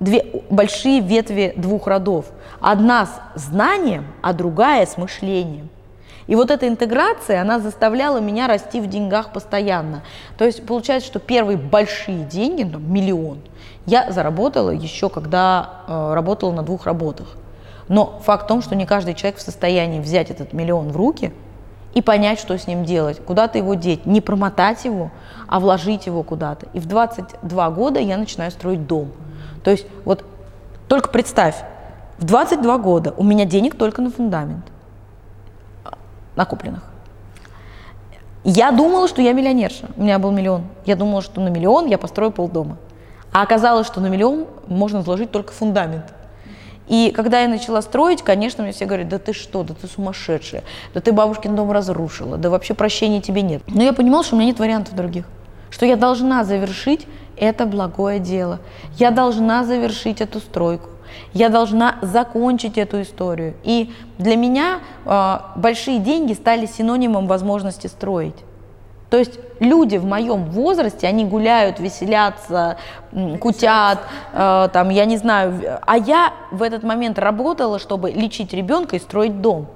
две 0.00 0.42
большие 0.50 1.00
ветви 1.00 1.54
двух 1.56 1.86
родов. 1.86 2.26
Одна 2.60 3.06
с 3.06 3.20
знанием, 3.34 4.06
а 4.22 4.32
другая 4.32 4.86
с 4.86 4.96
мышлением. 4.96 5.68
И 6.26 6.36
вот 6.36 6.50
эта 6.50 6.66
интеграция, 6.66 7.42
она 7.42 7.58
заставляла 7.58 8.18
меня 8.18 8.48
расти 8.48 8.80
в 8.80 8.86
деньгах 8.88 9.32
постоянно. 9.32 10.02
То 10.38 10.44
есть 10.44 10.64
получается, 10.64 11.06
что 11.08 11.18
первые 11.18 11.58
большие 11.58 12.24
деньги, 12.24 12.62
ну, 12.62 12.78
миллион, 12.78 13.40
я 13.86 14.10
заработала 14.10 14.70
еще 14.70 15.10
когда 15.10 15.82
э, 15.86 16.14
работала 16.14 16.52
на 16.52 16.62
двух 16.62 16.86
работах. 16.86 17.36
Но 17.88 18.20
факт 18.24 18.44
в 18.44 18.46
том, 18.46 18.62
что 18.62 18.74
не 18.74 18.86
каждый 18.86 19.14
человек 19.14 19.38
в 19.38 19.42
состоянии 19.42 20.00
взять 20.00 20.30
этот 20.30 20.52
миллион 20.52 20.90
в 20.90 20.96
руки 20.96 21.32
и 21.92 22.02
понять, 22.02 22.40
что 22.40 22.58
с 22.58 22.66
ним 22.66 22.84
делать, 22.84 23.20
куда-то 23.24 23.58
его 23.58 23.74
деть, 23.74 24.06
не 24.06 24.20
промотать 24.20 24.84
его, 24.84 25.10
а 25.46 25.60
вложить 25.60 26.06
его 26.06 26.22
куда-то. 26.22 26.66
И 26.72 26.80
в 26.80 26.86
22 26.86 27.70
года 27.70 28.00
я 28.00 28.16
начинаю 28.16 28.50
строить 28.50 28.86
дом. 28.86 29.12
То 29.62 29.70
есть 29.70 29.86
вот 30.04 30.24
только 30.88 31.08
представь, 31.08 31.56
в 32.18 32.24
22 32.24 32.78
года 32.78 33.14
у 33.16 33.24
меня 33.24 33.44
денег 33.44 33.76
только 33.76 34.02
на 34.02 34.10
фундамент 34.10 34.64
накопленных. 36.36 36.82
Я 38.44 38.72
думала, 38.72 39.08
что 39.08 39.22
я 39.22 39.32
миллионерша. 39.32 39.88
У 39.96 40.02
меня 40.02 40.18
был 40.18 40.30
миллион. 40.30 40.64
Я 40.84 40.96
думала, 40.96 41.22
что 41.22 41.40
на 41.40 41.48
миллион 41.48 41.86
я 41.86 41.96
построю 41.96 42.30
полдома. 42.30 42.76
А 43.32 43.42
оказалось, 43.42 43.86
что 43.86 44.00
на 44.00 44.06
миллион 44.06 44.46
можно 44.66 45.00
вложить 45.00 45.30
только 45.30 45.52
фундамент. 45.52 46.12
И 46.86 47.12
когда 47.14 47.40
я 47.40 47.48
начала 47.48 47.80
строить, 47.82 48.22
конечно, 48.22 48.62
мне 48.62 48.72
все 48.72 48.84
говорят, 48.84 49.08
да 49.08 49.18
ты 49.18 49.32
что, 49.32 49.62
да 49.62 49.74
ты 49.74 49.86
сумасшедшая, 49.86 50.64
да 50.92 51.00
ты 51.00 51.12
бабушкин 51.12 51.56
дом 51.56 51.72
разрушила, 51.72 52.36
да 52.36 52.50
вообще 52.50 52.74
прощения 52.74 53.20
тебе 53.20 53.42
нет. 53.42 53.62
Но 53.66 53.82
я 53.82 53.92
понимала, 53.92 54.22
что 54.22 54.36
у 54.36 54.38
меня 54.38 54.48
нет 54.48 54.58
вариантов 54.58 54.94
других, 54.94 55.24
что 55.70 55.86
я 55.86 55.96
должна 55.96 56.44
завершить 56.44 57.06
это 57.36 57.66
благое 57.66 58.20
дело. 58.20 58.60
Я 58.96 59.10
должна 59.10 59.64
завершить 59.64 60.20
эту 60.20 60.40
стройку. 60.40 60.90
Я 61.32 61.48
должна 61.48 61.96
закончить 62.02 62.78
эту 62.78 63.02
историю. 63.02 63.54
И 63.62 63.92
для 64.18 64.36
меня 64.36 64.80
э, 65.04 65.38
большие 65.56 65.98
деньги 65.98 66.32
стали 66.32 66.66
синонимом 66.66 67.26
возможности 67.26 67.86
строить. 67.86 68.34
То 69.10 69.18
есть 69.18 69.38
люди 69.60 69.96
в 69.96 70.04
моем 70.04 70.46
возрасте, 70.46 71.06
они 71.06 71.24
гуляют, 71.24 71.78
веселятся, 71.78 72.78
кутят, 73.40 74.00
э, 74.32 74.68
там, 74.72 74.90
я 74.90 75.04
не 75.04 75.16
знаю, 75.16 75.78
а 75.86 75.96
я 75.96 76.32
в 76.50 76.62
этот 76.62 76.82
момент 76.82 77.18
работала, 77.18 77.78
чтобы 77.78 78.10
лечить 78.10 78.52
ребенка 78.52 78.96
и 78.96 78.98
строить 78.98 79.40
дом. 79.40 79.68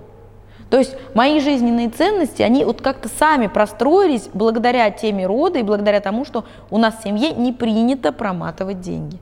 То 0.71 0.77
есть 0.77 0.95
мои 1.15 1.41
жизненные 1.41 1.89
ценности, 1.89 2.43
они 2.43 2.65
вот 2.65 2.83
как-то 2.83 3.09
сами 3.09 3.47
простроились 3.47 4.29
благодаря 4.35 4.91
теме 4.91 5.27
рода 5.27 5.59
и 5.59 5.63
благодаря 5.63 6.01
тому, 6.01 6.25
что 6.25 6.45
у 6.71 6.79
нас 6.79 6.99
в 6.99 7.03
семье 7.03 7.33
не 7.33 7.53
принято 7.53 8.13
проматывать 8.13 8.81
деньги. 8.81 9.19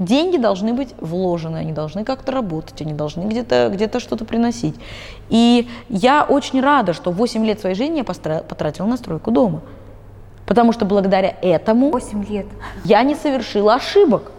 Деньги 0.00 0.38
должны 0.38 0.72
быть 0.72 0.94
вложены, 0.98 1.58
они 1.58 1.72
должны 1.72 2.04
как-то 2.04 2.32
работать, 2.32 2.80
они 2.80 2.94
должны 2.94 3.24
где-то 3.24 3.70
где 3.70 3.86
что-то 4.00 4.24
приносить. 4.24 4.74
И 5.28 5.68
я 5.90 6.24
очень 6.24 6.62
рада, 6.62 6.94
что 6.94 7.10
8 7.10 7.44
лет 7.44 7.60
своей 7.60 7.74
жизни 7.74 7.98
я 7.98 8.04
потратила 8.04 8.86
на 8.86 8.96
стройку 8.96 9.30
дома. 9.30 9.60
Потому 10.46 10.72
что 10.72 10.86
благодаря 10.86 11.36
этому 11.42 11.90
8 11.90 12.24
лет. 12.24 12.46
я 12.82 13.02
не 13.02 13.14
совершила 13.14 13.74
ошибок 13.74 14.32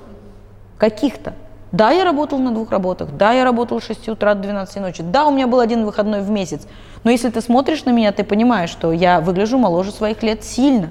каких-то. 0.80 1.36
Да, 1.72 1.92
я 1.92 2.06
работала 2.06 2.40
на 2.40 2.52
двух 2.52 2.72
работах, 2.72 3.12
да, 3.16 3.32
я 3.32 3.44
работала 3.44 3.80
с 3.80 3.86
6 3.86 4.10
утра 4.10 4.34
до 4.34 4.42
12 4.42 4.82
ночи, 4.82 5.04
да, 5.04 5.28
у 5.28 5.32
меня 5.32 5.46
был 5.46 5.60
один 5.60 5.86
выходной 5.86 6.22
в 6.22 6.30
месяц. 6.32 6.68
Но 7.04 7.12
если 7.12 7.30
ты 7.30 7.40
смотришь 7.40 7.86
на 7.86 7.92
меня, 7.92 8.12
ты 8.12 8.24
понимаешь, 8.24 8.72
что 8.72 8.92
я 8.92 9.22
выгляжу 9.22 9.60
моложе 9.60 9.92
своих 9.92 10.24
лет 10.24 10.44
сильно. 10.44 10.90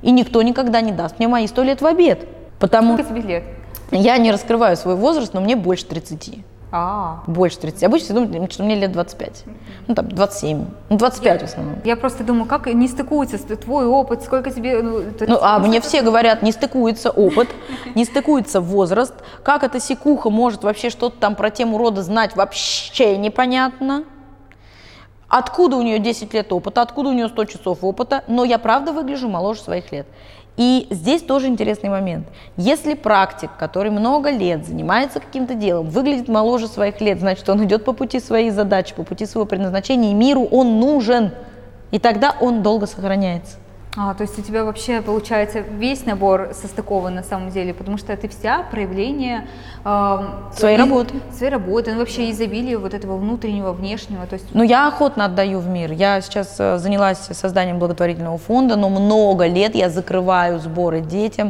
И 0.00 0.10
никто 0.10 0.40
никогда 0.40 0.80
не 0.80 0.90
даст 0.90 1.18
мне 1.18 1.28
мои 1.28 1.46
100 1.46 1.62
лет 1.64 1.82
в 1.82 1.86
обед. 1.86 2.26
Потому... 2.58 2.94
Сколько 2.94 3.10
тебе 3.10 3.20
лет? 3.20 3.44
Я 3.90 4.18
не 4.18 4.30
раскрываю 4.30 4.76
свой 4.76 4.94
возраст, 4.94 5.34
но 5.34 5.40
мне 5.40 5.56
больше 5.56 5.86
30. 5.86 6.44
А. 6.72 7.24
Больше 7.26 7.58
30. 7.58 7.82
Обычно 7.82 8.04
все 8.04 8.14
думают, 8.14 8.52
что 8.52 8.62
мне 8.62 8.76
лет 8.76 8.92
25. 8.92 9.44
Ну, 9.88 9.94
там, 9.94 10.08
27. 10.08 10.64
Ну, 10.88 10.96
25 10.96 11.40
я, 11.40 11.46
в 11.46 11.50
основном. 11.50 11.74
Я 11.84 11.96
просто 11.96 12.22
думаю, 12.22 12.46
как 12.46 12.66
не 12.66 12.86
стыкуется 12.86 13.38
твой 13.56 13.86
опыт, 13.86 14.22
сколько 14.22 14.50
тебе... 14.50 14.80
Ну, 14.80 15.02
ну 15.26 15.38
а 15.42 15.58
мне 15.58 15.80
все 15.80 16.02
говорят, 16.02 16.42
не 16.42 16.52
стыкуется 16.52 17.10
опыт, 17.10 17.48
не 17.96 18.04
стыкуется 18.04 18.60
возраст. 18.60 19.14
Как 19.42 19.64
эта 19.64 19.80
секуха 19.80 20.30
может 20.30 20.62
вообще 20.62 20.90
что-то 20.90 21.18
там 21.18 21.34
про 21.34 21.50
тему 21.50 21.76
рода 21.76 22.02
знать, 22.02 22.36
вообще 22.36 23.16
непонятно. 23.16 24.04
Откуда 25.28 25.76
у 25.76 25.82
нее 25.82 26.00
10 26.00 26.34
лет 26.34 26.52
опыта, 26.52 26.82
откуда 26.82 27.10
у 27.10 27.12
нее 27.12 27.28
100 27.28 27.44
часов 27.46 27.78
опыта, 27.82 28.24
но 28.26 28.44
я 28.44 28.58
правда 28.58 28.92
выгляжу 28.92 29.28
моложе 29.28 29.60
своих 29.60 29.92
лет. 29.92 30.06
И 30.60 30.86
здесь 30.90 31.22
тоже 31.22 31.46
интересный 31.46 31.88
момент. 31.88 32.26
Если 32.58 32.92
практик, 32.92 33.48
который 33.58 33.90
много 33.90 34.28
лет 34.28 34.66
занимается 34.66 35.18
каким-то 35.18 35.54
делом, 35.54 35.88
выглядит 35.88 36.28
моложе 36.28 36.68
своих 36.68 37.00
лет, 37.00 37.18
значит, 37.18 37.48
он 37.48 37.64
идет 37.64 37.86
по 37.86 37.94
пути 37.94 38.20
своей 38.20 38.50
задачи, 38.50 38.94
по 38.94 39.02
пути 39.02 39.24
своего 39.24 39.46
предназначения, 39.46 40.10
и 40.10 40.14
миру 40.14 40.42
он 40.42 40.78
нужен. 40.78 41.30
И 41.92 41.98
тогда 41.98 42.36
он 42.42 42.62
долго 42.62 42.86
сохраняется. 42.86 43.56
А, 43.96 44.14
то 44.14 44.22
есть 44.22 44.38
у 44.38 44.42
тебя 44.42 44.64
вообще 44.64 45.02
получается 45.02 45.60
весь 45.60 46.06
набор 46.06 46.50
состыкован 46.54 47.16
на 47.16 47.24
самом 47.24 47.50
деле, 47.50 47.74
потому 47.74 47.98
что 47.98 48.16
ты 48.16 48.28
вся 48.28 48.62
проявление 48.62 49.48
э, 49.84 50.18
своей 50.54 50.76
и, 50.76 50.78
работы. 50.78 51.14
Своей 51.36 51.50
работы, 51.50 51.92
ну, 51.92 51.98
вообще 51.98 52.30
изобилие 52.30 52.78
вот 52.78 52.94
этого 52.94 53.16
внутреннего, 53.16 53.72
внешнего. 53.72 54.26
То 54.26 54.34
есть... 54.34 54.46
Ну, 54.54 54.62
я 54.62 54.86
охотно 54.86 55.24
отдаю 55.24 55.58
в 55.58 55.66
мир. 55.66 55.90
Я 55.90 56.20
сейчас 56.20 56.54
э, 56.60 56.78
занялась 56.78 57.18
созданием 57.18 57.80
благотворительного 57.80 58.38
фонда, 58.38 58.76
но 58.76 58.88
много 58.90 59.46
лет 59.46 59.74
я 59.74 59.90
закрываю 59.90 60.60
сборы 60.60 61.00
детям. 61.00 61.48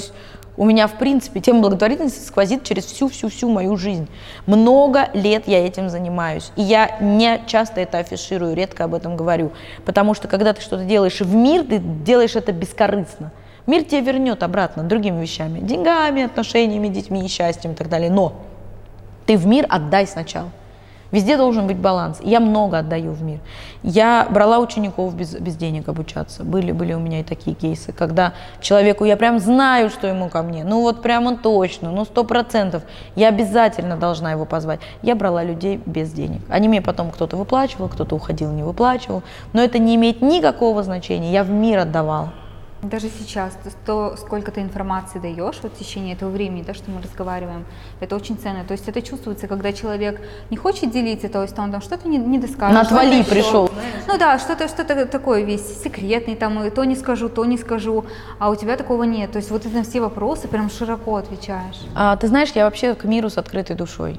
У 0.61 0.67
меня, 0.67 0.89
в 0.89 0.99
принципе, 0.99 1.41
тема 1.41 1.61
благотворительности 1.61 2.23
сквозит 2.23 2.65
через 2.65 2.85
всю-всю-всю 2.85 3.49
мою 3.49 3.79
жизнь. 3.79 4.11
Много 4.45 5.09
лет 5.15 5.49
я 5.49 5.67
этим 5.67 5.89
занимаюсь. 5.89 6.53
И 6.55 6.61
я 6.61 6.99
не 7.01 7.41
часто 7.47 7.81
это 7.81 7.97
афиширую, 7.97 8.55
редко 8.55 8.85
об 8.85 8.95
этом 8.95 9.17
говорю. 9.17 9.53
Потому 9.87 10.13
что, 10.13 10.29
когда 10.29 10.53
ты 10.53 10.61
что-то 10.61 10.85
делаешь 10.85 11.19
в 11.19 11.35
мир, 11.35 11.65
ты 11.65 11.79
делаешь 11.79 12.37
это 12.37 12.53
бескорыстно. 12.53 13.33
Мир 13.67 13.85
тебе 13.85 14.03
вернет 14.03 14.43
обратно 14.43 14.83
другими 14.83 15.23
вещами. 15.23 15.61
Деньгами, 15.61 16.25
отношениями, 16.25 16.89
детьми, 16.89 17.27
счастьем 17.27 17.73
и 17.73 17.75
так 17.75 17.89
далее. 17.89 18.11
Но 18.11 18.35
ты 19.25 19.39
в 19.39 19.47
мир 19.47 19.65
отдай 19.67 20.07
сначала. 20.07 20.51
Везде 21.13 21.37
должен 21.37 21.67
быть 21.67 21.77
баланс. 21.77 22.19
Я 22.23 22.41
много 22.41 22.79
отдаю 22.79 23.13
в 23.13 23.23
мир. 23.23 23.41
Я 23.83 24.27
брала 24.31 24.59
учеников 24.59 25.15
без, 25.15 25.35
без 25.35 25.57
денег 25.57 25.89
обучаться. 25.89 26.45
Были, 26.45 26.73
были 26.73 26.93
у 26.93 26.99
меня 26.99 27.21
и 27.21 27.25
такие 27.25 27.55
кейсы, 27.57 27.93
когда 27.93 28.35
человеку, 28.61 29.05
я 29.05 29.17
прям 29.17 29.39
знаю, 29.39 29.91
что 29.91 30.07
ему 30.07 30.29
ко 30.29 30.43
мне, 30.43 30.65
ну 30.65 30.83
вот 30.83 31.03
прямо 31.03 31.37
точно, 31.37 31.91
ну 31.91 32.05
сто 32.05 32.25
процентов, 32.25 32.83
я 33.17 33.29
обязательно 33.29 33.97
должна 33.97 34.33
его 34.33 34.45
позвать. 34.45 34.81
Я 35.03 35.15
брала 35.15 35.43
людей 35.43 35.81
без 35.87 36.13
денег. 36.13 36.43
Они 36.49 36.69
мне 36.69 36.83
потом 36.83 37.11
кто-то 37.11 37.37
выплачивал, 37.37 37.89
кто-то 37.89 38.15
уходил, 38.15 38.53
не 38.53 38.63
выплачивал. 38.63 39.23
Но 39.53 39.63
это 39.63 39.79
не 39.79 39.97
имеет 39.97 40.23
никакого 40.23 40.83
значения. 40.83 41.33
Я 41.33 41.43
в 41.43 41.51
мир 41.51 41.81
отдавала. 41.81 42.33
Даже 42.83 43.09
сейчас, 43.11 43.59
то, 43.85 44.17
сколько 44.17 44.51
ты 44.51 44.63
информации 44.63 45.19
даешь 45.19 45.59
вот 45.63 45.75
в 45.75 45.79
течение 45.79 46.15
этого 46.15 46.31
времени, 46.31 46.63
да, 46.63 46.73
что 46.73 46.91
мы 46.91 47.03
разговариваем, 47.03 47.67
это 48.01 48.17
очень 48.17 48.39
ценно. 48.39 48.65
То 48.65 48.73
есть 48.73 48.89
это 48.89 49.03
чувствуется, 49.03 49.49
когда 49.49 49.73
человек 49.75 50.19
не 50.49 50.57
хочет 50.57 50.91
делиться, 50.91 51.29
то 51.29 51.43
есть 51.43 51.59
он 51.59 51.73
там 51.73 51.83
что-то 51.83 52.09
не, 52.09 52.17
не 52.17 52.39
доскажет. 52.39 52.75
На 52.75 52.81
отвали 52.81 53.23
пришел. 53.23 53.71
Ну 54.07 54.19
да, 54.19 54.39
что-то 54.39 54.67
что 54.67 54.85
такое 55.07 55.43
весь 55.43 55.83
секретный, 55.83 56.37
там, 56.37 56.71
то 56.71 56.85
не 56.85 56.97
скажу, 56.97 57.29
то 57.29 57.45
не 57.45 57.59
скажу, 57.59 58.07
а 58.39 58.49
у 58.49 58.57
тебя 58.57 58.77
такого 58.77 59.03
нет. 59.03 59.33
То 59.33 59.37
есть 59.37 59.51
вот 59.51 59.63
ты 59.63 59.69
на 59.69 59.83
все 59.83 60.01
вопросы 60.01 60.49
прям 60.49 60.71
широко 60.71 61.17
отвечаешь. 61.17 61.81
А, 61.95 62.17
ты 62.17 62.29
знаешь, 62.29 62.51
я 62.55 62.65
вообще 62.65 62.95
к 62.95 63.05
миру 63.05 63.29
с 63.29 63.37
открытой 63.37 63.77
душой. 63.77 64.19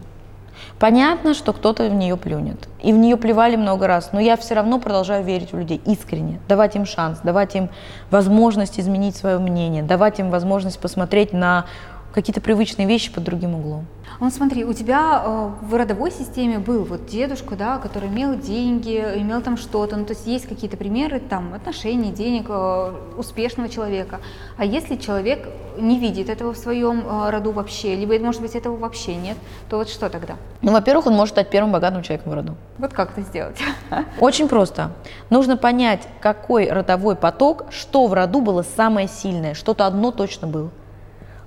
Понятно, 0.81 1.35
что 1.35 1.53
кто-то 1.53 1.87
в 1.87 1.93
нее 1.93 2.17
плюнет. 2.17 2.67
И 2.81 2.91
в 2.91 2.97
нее 2.97 3.15
плевали 3.15 3.55
много 3.55 3.85
раз, 3.85 4.13
но 4.13 4.19
я 4.19 4.35
все 4.35 4.55
равно 4.55 4.79
продолжаю 4.79 5.23
верить 5.23 5.53
в 5.53 5.57
людей 5.59 5.79
искренне, 5.85 6.39
давать 6.47 6.75
им 6.75 6.87
шанс, 6.87 7.19
давать 7.19 7.55
им 7.55 7.69
возможность 8.09 8.79
изменить 8.79 9.15
свое 9.15 9.37
мнение, 9.37 9.83
давать 9.83 10.19
им 10.19 10.31
возможность 10.31 10.79
посмотреть 10.79 11.33
на 11.33 11.65
какие-то 12.13 12.41
привычные 12.41 12.87
вещи 12.87 13.11
под 13.11 13.23
другим 13.23 13.55
углом. 13.55 13.85
Ну 14.19 14.29
смотри, 14.29 14.65
у 14.65 14.73
тебя 14.73 15.23
э, 15.25 15.49
в 15.61 15.73
родовой 15.75 16.11
системе 16.11 16.59
был 16.59 16.83
вот 16.83 17.07
дедушка, 17.07 17.55
да, 17.55 17.77
который 17.77 18.09
имел 18.09 18.37
деньги, 18.37 18.97
имел 19.15 19.41
там 19.41 19.57
что-то, 19.57 19.95
ну 19.95 20.05
то 20.05 20.13
есть 20.13 20.27
есть 20.27 20.47
какие-то 20.47 20.77
примеры 20.77 21.19
там 21.19 21.53
отношений, 21.53 22.11
денег, 22.11 22.45
э, 22.49 22.93
успешного 23.17 23.69
человека. 23.69 24.19
А 24.57 24.65
если 24.65 24.97
человек 24.97 25.47
не 25.79 25.97
видит 25.97 26.29
этого 26.29 26.53
в 26.53 26.57
своем 26.57 27.03
э, 27.03 27.29
роду 27.29 27.51
вообще, 27.51 27.95
либо 27.95 28.19
может 28.23 28.41
быть 28.41 28.55
этого 28.55 28.75
вообще 28.77 29.15
нет, 29.15 29.37
то 29.69 29.77
вот 29.77 29.89
что 29.89 30.09
тогда? 30.09 30.35
Ну, 30.61 30.71
во-первых, 30.71 31.07
он 31.07 31.13
может 31.13 31.33
стать 31.33 31.49
первым 31.49 31.71
богатым 31.71 32.03
человеком 32.03 32.33
в 32.33 32.35
роду. 32.35 32.55
Вот 32.77 32.93
как 32.93 33.11
это 33.11 33.21
сделать? 33.21 33.57
Очень 34.19 34.47
просто. 34.47 34.91
Нужно 35.29 35.57
понять, 35.57 36.07
какой 36.19 36.69
родовой 36.69 37.15
поток, 37.15 37.65
что 37.71 38.05
в 38.05 38.13
роду 38.13 38.41
было 38.41 38.63
самое 38.63 39.07
сильное, 39.07 39.53
что-то 39.55 39.87
одно 39.87 40.11
точно 40.11 40.47
было. 40.47 40.69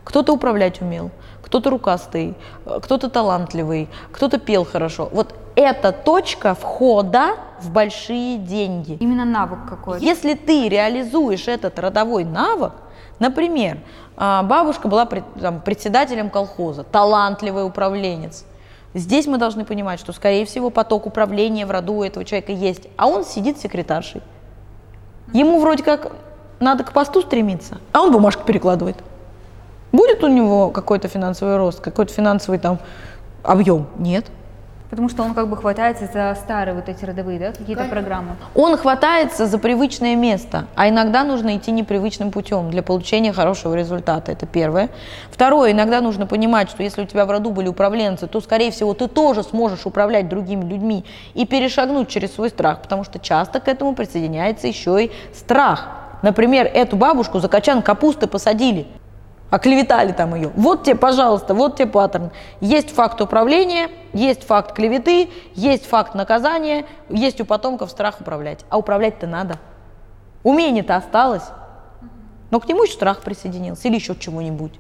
Кто-то 0.05 0.32
управлять 0.32 0.80
умел, 0.80 1.11
кто-то 1.42 1.70
рукастый, 1.70 2.34
кто-то 2.64 3.09
талантливый, 3.09 3.88
кто-то 4.12 4.38
пел 4.38 4.64
хорошо. 4.64 5.09
Вот 5.12 5.34
это 5.57 5.92
точка 5.92 6.55
входа 6.55 7.36
в 7.61 7.70
большие 7.70 8.38
деньги. 8.38 8.96
Именно 9.00 9.24
навык 9.24 9.61
какой-то. 9.68 10.05
Если 10.05 10.34
ты 10.34 10.68
реализуешь 10.68 11.48
этот 11.48 11.78
родовой 11.78 12.24
навык, 12.24 12.72
например, 13.18 13.78
а, 14.16 14.42
бабушка 14.42 14.88
была 14.88 15.07
там, 15.07 15.61
председателем 15.61 16.30
колхоза, 16.30 16.84
талантливый 16.84 17.66
управленец. 17.66 18.44
Здесь 18.94 19.26
мы 19.26 19.38
должны 19.38 19.64
понимать, 19.64 19.98
что, 19.98 20.12
скорее 20.12 20.46
всего, 20.46 20.70
поток 20.70 21.07
управления 21.07 21.66
в 21.66 21.70
роду 21.70 21.94
у 21.94 22.05
этого 22.05 22.24
человека 22.24 22.52
есть, 22.52 22.88
а 22.96 23.09
он 23.09 23.24
сидит 23.24 23.59
секретаршей. 23.59 24.22
Ему 25.32 25.61
вроде 25.61 25.82
как 25.82 26.12
надо 26.61 26.84
к 26.84 26.92
посту 26.92 27.22
стремиться, 27.22 27.78
а 27.92 28.02
он 28.02 28.12
бумажку 28.12 28.44
перекладывает. 28.44 28.96
Будет 29.95 30.24
у 30.24 30.26
него 30.26 30.70
какой-то 30.70 31.07
финансовый 31.07 31.57
рост, 31.57 31.78
какой-то 31.78 32.12
финансовый 32.12 32.59
там 32.59 32.80
объем? 33.45 33.86
Нет. 33.97 34.26
Потому 34.90 35.09
что 35.09 35.22
он 35.22 35.34
как 35.34 35.49
бы 35.49 35.57
хватается 35.57 36.09
за 36.12 36.36
старые 36.40 36.74
вот 36.74 36.88
эти 36.88 37.05
родовые, 37.05 37.38
да, 37.38 37.53
какие-то 37.53 37.84
программы. 37.84 38.30
Он 38.57 38.76
хватается 38.76 39.47
за 39.47 39.57
привычное 39.57 40.16
место, 40.16 40.66
а 40.74 40.88
иногда 40.88 41.22
нужно 41.22 41.57
идти 41.57 41.70
непривычным 41.70 42.32
путем 42.32 42.72
для 42.72 42.82
получения 42.82 43.32
хорошего 43.32 43.74
результата. 43.74 44.32
Это 44.32 44.47
первое. 44.47 44.88
Второе, 45.30 45.70
иногда 45.70 46.01
нужно 46.01 46.26
понимать, 46.26 46.70
что 46.70 46.82
если 46.82 47.03
у 47.03 47.07
тебя 47.07 47.24
в 47.24 47.30
роду 47.30 47.53
были 47.53 47.68
управленцы, 47.68 48.26
то, 48.26 48.40
скорее 48.40 48.72
всего, 48.72 48.95
ты 48.95 49.07
тоже 49.07 49.45
сможешь 49.45 49.86
управлять 49.86 50.28
другими 50.28 50.64
людьми 50.64 51.05
и 51.34 51.47
перешагнуть 51.47 52.09
через 52.09 52.34
свой 52.34 52.51
страх, 52.51 52.82
потому 52.82 53.05
что 53.05 53.20
часто 53.20 53.61
к 53.61 53.68
этому 53.68 53.95
присоединяется 53.95 54.66
еще 54.66 55.05
и 55.05 55.12
страх. 55.32 55.86
Например, 56.22 56.66
эту 56.66 56.97
бабушку 56.97 57.38
за 57.38 57.49
качан 57.49 57.80
капусты 57.80 58.26
посадили 58.26 58.88
оклеветали 59.55 60.11
там 60.11 60.34
ее. 60.34 60.50
Вот 60.57 60.82
тебе, 60.82 60.96
пожалуйста, 60.96 61.55
вот 61.55 61.76
тебе 61.76 61.86
паттерн. 61.86 62.32
Есть 62.61 62.90
факт 62.90 63.20
управления, 63.20 63.88
есть 64.12 64.42
факт 64.42 64.74
клеветы, 64.74 65.30
есть 65.55 65.86
факт 65.86 66.16
наказания, 66.16 66.86
есть 67.09 67.40
у 67.40 67.44
потомков 67.44 67.90
страх 67.90 68.20
управлять. 68.20 68.64
А 68.68 68.78
управлять-то 68.78 69.28
надо. 69.28 69.61
Умение-то 70.42 70.96
осталось. 70.96 71.44
Но 72.50 72.59
к 72.59 72.68
нему 72.68 72.82
еще 72.82 72.94
страх 72.94 73.20
присоединился 73.20 73.86
или 73.86 73.94
еще 73.94 74.16
чему-нибудь. 74.16 74.72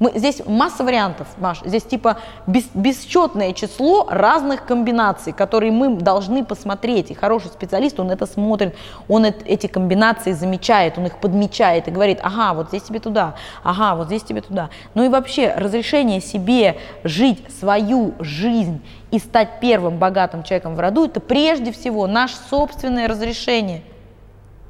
Мы, 0.00 0.12
здесь 0.14 0.40
масса 0.46 0.82
вариантов, 0.82 1.28
Маш. 1.36 1.60
Здесь 1.62 1.82
типа 1.82 2.16
бес, 2.46 2.64
бесчетное 2.72 3.52
число 3.52 4.08
разных 4.10 4.64
комбинаций, 4.64 5.34
которые 5.34 5.72
мы 5.72 5.94
должны 5.94 6.42
посмотреть. 6.42 7.10
И 7.10 7.14
хороший 7.14 7.48
специалист, 7.48 8.00
он 8.00 8.10
это 8.10 8.24
смотрит, 8.24 8.74
он 9.08 9.26
это, 9.26 9.44
эти 9.44 9.66
комбинации 9.66 10.32
замечает, 10.32 10.96
он 10.96 11.04
их 11.04 11.18
подмечает 11.18 11.86
и 11.86 11.90
говорит, 11.90 12.18
ага, 12.22 12.54
вот 12.54 12.68
здесь 12.68 12.82
тебе 12.84 12.98
туда, 12.98 13.34
ага, 13.62 13.94
вот 13.94 14.06
здесь 14.06 14.22
тебе 14.22 14.40
туда. 14.40 14.70
Ну 14.94 15.04
и 15.04 15.10
вообще 15.10 15.52
разрешение 15.54 16.22
себе 16.22 16.78
жить 17.04 17.44
свою 17.60 18.14
жизнь 18.20 18.82
и 19.10 19.18
стать 19.18 19.60
первым 19.60 19.98
богатым 19.98 20.44
человеком 20.44 20.76
в 20.76 20.80
роду, 20.80 21.04
это 21.04 21.20
прежде 21.20 21.72
всего 21.72 22.06
наше 22.06 22.36
собственное 22.48 23.06
разрешение. 23.06 23.82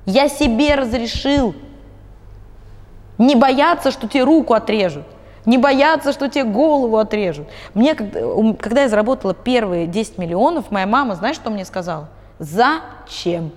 Я 0.07 0.29
себе 0.29 0.75
разрешил 0.75 1.55
не 3.17 3.37
бояться, 3.37 3.93
что 3.93 4.09
тебе 4.09 4.25
руку 4.25 4.55
отрежут. 4.55 5.05
Не 5.47 5.59
бояться, 5.59 6.13
что 6.13 6.29
тебе 6.29 6.45
голову 6.45 6.99
отрежут. 6.99 7.49
Мне, 7.75 7.95
когда 7.95 8.83
я 8.83 8.89
заработала 8.89 9.35
первые 9.35 9.87
10 9.87 10.19
миллионов, 10.19 10.71
моя 10.71 10.87
мама, 10.87 11.15
знаешь, 11.15 11.37
что 11.37 11.51
мне 11.51 11.65
сказала? 11.65 12.09
Зачем? 12.39 13.53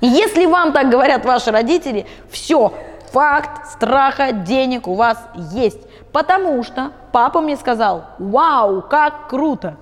И 0.00 0.06
если 0.06 0.46
вам 0.46 0.72
так 0.72 0.90
говорят 0.90 1.24
ваши 1.24 1.50
родители, 1.50 2.06
все, 2.30 2.72
факт 3.12 3.66
страха 3.72 4.32
денег 4.32 4.88
у 4.88 4.94
вас 4.94 5.18
есть. 5.52 5.80
Потому 6.12 6.62
что 6.62 6.92
папа 7.12 7.40
мне 7.40 7.56
сказал, 7.56 8.04
вау, 8.18 8.82
как 8.82 9.28
круто. 9.28 9.76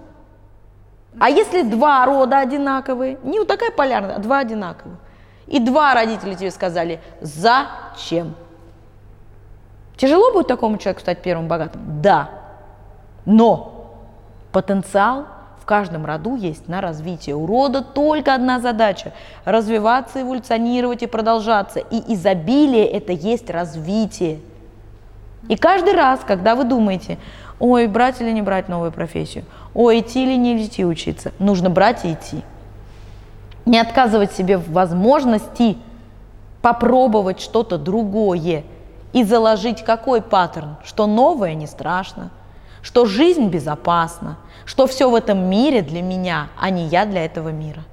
А 1.19 1.31
если 1.31 1.63
два 1.63 2.05
рода 2.07 2.39
одинаковые, 2.39 3.19
не 3.23 3.39
вот 3.39 3.49
такая 3.49 3.71
полярная, 3.71 4.17
а 4.17 4.19
два 4.19 4.39
одинаковых, 4.39 4.99
и 5.47 5.59
два 5.61 5.95
родителя 5.95 6.35
тебе 6.35 6.51
сказали, 6.51 7.01
зачем? 7.21 8.35
Тяжело 9.97 10.33
будет 10.33 10.49
такому 10.49 10.79
человеку 10.79 11.01
стать 11.01 11.23
первым 11.23 11.47
богатым? 11.47 11.81
Да. 12.03 12.31
Но 13.25 13.93
потенциал 14.53 15.27
в 15.61 15.67
каждом 15.67 16.05
роду 16.05 16.37
есть 16.37 16.69
на 16.69 16.81
развитие. 16.81 17.37
У 17.37 17.47
рода 17.47 17.83
только 17.83 18.35
одна 18.35 18.61
задача– 18.61 19.13
развиваться, 19.45 20.21
эволюционировать 20.21 21.03
и 21.03 21.07
продолжаться. 21.07 21.79
И 21.79 22.15
изобилие– 22.15 22.87
это 22.93 23.13
есть 23.13 23.49
развитие. 23.51 24.41
И 25.49 25.57
каждый 25.57 25.95
раз, 25.95 26.21
когда 26.27 26.55
вы 26.55 26.65
думаете, 26.65 27.19
ой, 27.61 27.87
брать 27.87 28.21
или 28.21 28.31
не 28.31 28.43
брать 28.43 28.69
новую 28.69 28.93
профессию, 28.93 29.45
ой, 29.75 30.01
идти 30.01 30.25
или 30.25 30.37
не 30.37 30.63
идти 30.63 30.85
учиться, 30.85 31.33
нужно 31.39 31.71
брать 31.71 32.05
и 32.05 32.13
идти. 32.13 32.43
Не 33.65 33.79
отказывать 33.79 34.33
себе 34.33 34.59
в 34.59 34.71
возможности 34.73 35.79
попробовать 36.61 37.41
что-то 37.41 37.79
другое– 37.79 38.65
и 39.15 39.23
заложить 39.23 39.85
какой 39.85 40.21
паттерн, 40.21 40.77
что 40.85 41.07
новое 41.07 41.55
не 41.55 41.67
страшно, 41.67 42.31
что 42.83 43.07
жизнь 43.07 43.49
безопасна, 43.49 44.37
что 44.67 44.87
все 44.87 45.09
в 45.09 45.15
этом 45.15 45.49
мире 45.49 45.83
для 45.83 46.03
меня, 46.03 46.49
а 46.61 46.69
не 46.69 46.87
я 46.89 47.07
для 47.07 47.25
этого 47.25 47.51
мира. 47.51 47.85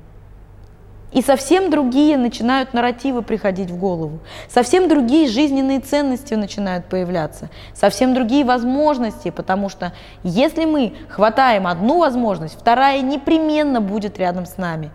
И 1.12 1.22
совсем 1.22 1.70
другие 1.70 2.18
начинают 2.18 2.74
нарративы 2.74 3.22
приходить 3.22 3.70
в 3.70 3.78
голову, 3.78 4.20
совсем 4.50 4.90
другие 4.90 5.28
жизненные 5.28 5.80
ценности 5.80 6.34
начинают 6.34 6.86
появляться, 6.88 7.50
совсем 7.76 8.16
другие 8.16 8.44
возможности, 8.44 9.30
потому 9.30 9.70
что 9.70 9.94
если 10.24 10.66
мы 10.66 10.96
хватаем 11.08 11.68
одну 11.68 12.00
возможность, 12.00 12.58
вторая 12.60 13.02
непременно 13.02 13.80
будет 13.80 14.18
рядом 14.18 14.48
с 14.48 14.58
нами. 14.58 14.90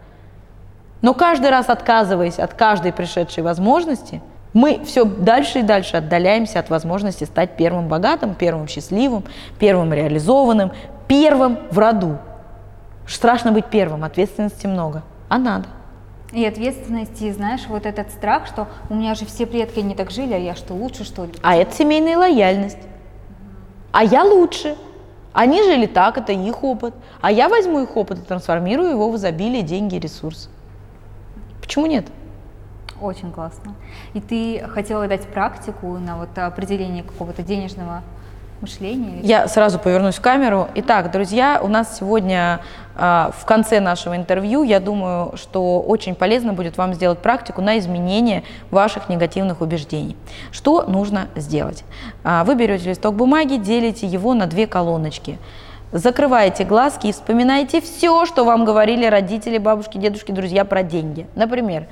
Но 1.03 1.15
каждый 1.15 1.51
раз 1.51 1.69
отказываясь 1.69 2.41
от 2.41 2.55
каждой 2.55 2.93
пришедшей 2.93 3.45
возможности– 3.45 4.21
мы 4.57 4.83
все 4.87 5.05
дальше 5.05 5.59
и 5.59 5.63
дальше 5.63 5.99
отдаляемся 5.99 6.61
от 6.61 6.71
возможности 6.71 7.25
стать 7.25 7.59
первым 7.59 7.89
богатым, 7.89 8.35
первым 8.35 8.69
счастливым, 8.69 9.23
первым 9.59 9.93
реализованным, 9.93 10.73
первым 11.07 11.59
в 11.71 11.79
роду. 11.79 12.17
Страшно 13.07 13.53
быть 13.53 13.67
первым, 13.67 14.03
ответственности 14.03 14.67
много, 14.67 15.03
а 15.29 15.37
надо. 15.37 15.67
И 16.33 16.43
ответственности, 16.43 17.31
знаешь, 17.33 17.67
вот 17.69 17.85
этот 17.85 18.11
страх, 18.11 18.47
что 18.47 18.67
у 18.89 18.95
меня 18.95 19.15
же 19.15 19.27
все 19.27 19.45
предки 19.45 19.81
не 19.81 19.95
так 19.95 20.11
жили, 20.11 20.33
а 20.33 20.39
я 20.39 20.55
что, 20.55 20.73
лучше, 20.73 21.05
что 21.05 21.27
ли? 21.27 21.33
А 21.43 21.55
это 21.55 21.77
семейная 21.77 22.17
лояльность. 22.17 22.79
А 23.93 24.05
я 24.05 24.25
лучше. 24.25 24.75
Они 25.35 25.63
жили 25.63 25.85
так, 25.85 26.17
это 26.17 26.33
их 26.33 26.65
опыт. 26.65 26.95
А 27.21 27.31
я 27.31 27.51
возьму 27.51 27.81
их 27.81 27.95
опыт 27.95 28.21
и 28.21 28.23
трансформирую 28.23 28.89
его 28.89 29.11
в 29.11 29.17
изобилие, 29.17 29.61
деньги, 29.61 29.97
ресурс. 29.97 30.49
Почему 31.61 31.85
нет? 31.85 32.07
Очень 33.01 33.31
классно. 33.31 33.75
И 34.15 34.21
ты 34.21 34.67
хотела 34.69 35.07
дать 35.07 35.27
практику 35.27 35.99
на 35.99 36.17
вот 36.17 36.37
определение 36.37 37.03
какого-то 37.03 37.43
денежного 37.43 38.03
мышления? 38.61 39.21
Я 39.23 39.49
сразу 39.49 39.79
повернусь 39.79 40.17
в 40.17 40.21
камеру. 40.21 40.69
Итак, 40.77 41.11
друзья, 41.11 41.61
у 41.63 41.69
нас 41.69 41.99
сегодня 41.99 42.61
э, 42.97 43.31
в 43.37 43.45
конце 43.45 43.81
нашего 43.81 44.17
интервью, 44.17 44.63
я 44.63 44.81
думаю, 44.81 45.37
что 45.37 45.81
очень 45.81 46.15
полезно 46.15 46.53
будет 46.53 46.79
вам 46.79 46.95
сделать 46.95 47.19
практику 47.19 47.61
на 47.61 47.79
изменение 47.79 48.45
ваших 48.71 49.09
негативных 49.09 49.61
убеждений. 49.61 50.17
Что 50.53 50.83
нужно 50.83 51.29
сделать? 51.37 51.85
Э, 52.25 52.45
вы 52.45 52.55
берете 52.55 52.91
листок 52.91 53.15
бумаги, 53.15 53.57
делите 53.57 54.07
его 54.07 54.35
на 54.35 54.47
две 54.47 54.67
колоночки. 54.67 55.39
Закрываете 55.93 56.65
глазки 56.65 57.07
и 57.07 57.13
вспоминаете 57.13 57.81
все, 57.81 58.27
что 58.27 58.45
вам 58.45 58.65
говорили 58.65 59.07
родители, 59.07 59.59
бабушки, 59.59 59.99
дедушки, 59.99 60.33
друзья 60.33 60.65
про 60.65 60.83
деньги. 60.83 61.27
Например, 61.37 61.87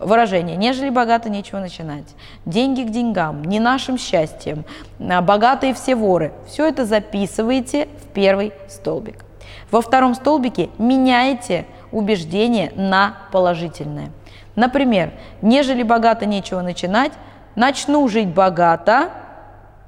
выражение 0.00 0.56
«нежели 0.56 0.90
богато, 0.90 1.30
нечего 1.30 1.58
начинать», 1.58 2.04
«деньги 2.46 2.82
к 2.82 2.90
деньгам», 2.90 3.44
«не 3.44 3.60
нашим 3.60 3.98
счастьем», 3.98 4.64
а, 4.98 5.20
«богатые 5.20 5.74
все 5.74 5.94
воры». 5.94 6.32
Все 6.46 6.66
это 6.66 6.84
записываете 6.84 7.88
в 8.02 8.12
первый 8.12 8.52
столбик. 8.68 9.24
Во 9.70 9.80
втором 9.80 10.14
столбике 10.14 10.70
меняете 10.78 11.66
убеждение 11.92 12.72
на 12.74 13.16
положительное. 13.32 14.10
Например, 14.56 15.12
«нежели 15.42 15.82
богато, 15.82 16.26
нечего 16.26 16.60
начинать», 16.60 17.12
«начну 17.54 18.06
жить 18.08 18.28
богато», 18.28 19.10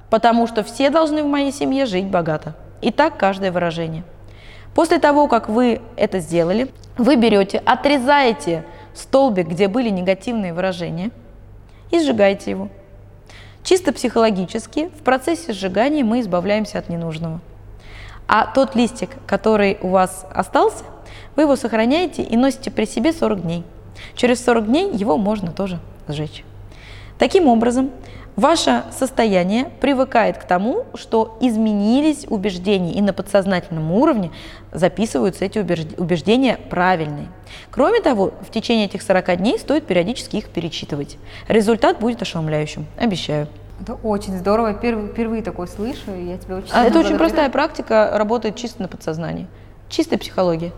потому 0.09 0.47
что 0.47 0.63
все 0.63 0.89
должны 0.89 1.23
в 1.23 1.27
моей 1.27 1.51
семье 1.51 1.85
жить 1.85 2.05
богато. 2.05 2.55
И 2.81 2.91
так 2.91 3.17
каждое 3.17 3.51
выражение. 3.51 4.03
После 4.75 4.99
того, 4.99 5.27
как 5.27 5.49
вы 5.49 5.81
это 5.95 6.19
сделали, 6.19 6.69
вы 6.97 7.15
берете, 7.15 7.61
отрезаете 7.65 8.65
столбик, 8.93 9.47
где 9.47 9.67
были 9.67 9.89
негативные 9.89 10.53
выражения, 10.53 11.11
и 11.91 11.99
сжигаете 11.99 12.51
его. 12.51 12.69
Чисто 13.63 13.93
психологически 13.93 14.89
в 14.89 15.03
процессе 15.03 15.53
сжигания 15.53 16.03
мы 16.03 16.19
избавляемся 16.19 16.79
от 16.79 16.89
ненужного. 16.89 17.39
А 18.27 18.45
тот 18.45 18.75
листик, 18.75 19.11
который 19.25 19.77
у 19.81 19.89
вас 19.89 20.25
остался, 20.33 20.83
вы 21.35 21.43
его 21.43 21.55
сохраняете 21.55 22.23
и 22.23 22.35
носите 22.35 22.71
при 22.71 22.85
себе 22.85 23.13
40 23.13 23.41
дней. 23.41 23.63
Через 24.15 24.43
40 24.43 24.65
дней 24.67 24.91
его 24.91 25.17
можно 25.17 25.51
тоже 25.51 25.79
сжечь. 26.07 26.43
Таким 27.17 27.47
образом, 27.47 27.91
Ваше 28.35 28.83
состояние 28.97 29.69
привыкает 29.79 30.39
к 30.39 30.43
тому, 30.45 30.85
что 30.95 31.37
изменились 31.39 32.25
убеждения, 32.27 32.93
и 32.93 33.01
на 33.01 33.13
подсознательном 33.13 33.91
уровне 33.91 34.31
записываются 34.71 35.45
эти 35.45 35.59
убеждения 35.59 36.57
правильные. 36.69 37.27
Кроме 37.69 38.01
того, 38.01 38.33
в 38.41 38.49
течение 38.49 38.87
этих 38.87 39.03
40 39.03 39.37
дней 39.37 39.59
стоит 39.59 39.85
периодически 39.85 40.37
их 40.37 40.49
перечитывать. 40.49 41.17
Результат 41.47 41.99
будет 41.99 42.21
ошеломляющим, 42.23 42.87
обещаю. 42.97 43.47
Это 43.79 43.93
очень 43.95 44.37
здорово. 44.37 44.73
Первый, 44.73 45.09
впервые 45.09 45.43
такое 45.43 45.67
слышу, 45.67 46.13
и 46.15 46.25
я 46.25 46.37
тебя 46.37 46.57
очень 46.57 46.69
а 46.71 46.85
Это 46.85 46.99
очень 46.99 47.17
простая 47.17 47.49
практика, 47.49 48.11
работает 48.13 48.55
чисто 48.55 48.81
на 48.81 48.87
подсознании. 48.87 49.47
Чистая 49.89 50.17
психология. 50.17 50.71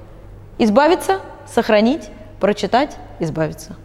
Избавиться, 0.57 1.19
сохранить, 1.45 2.09
прочитать, 2.39 2.97
избавиться. 3.19 3.75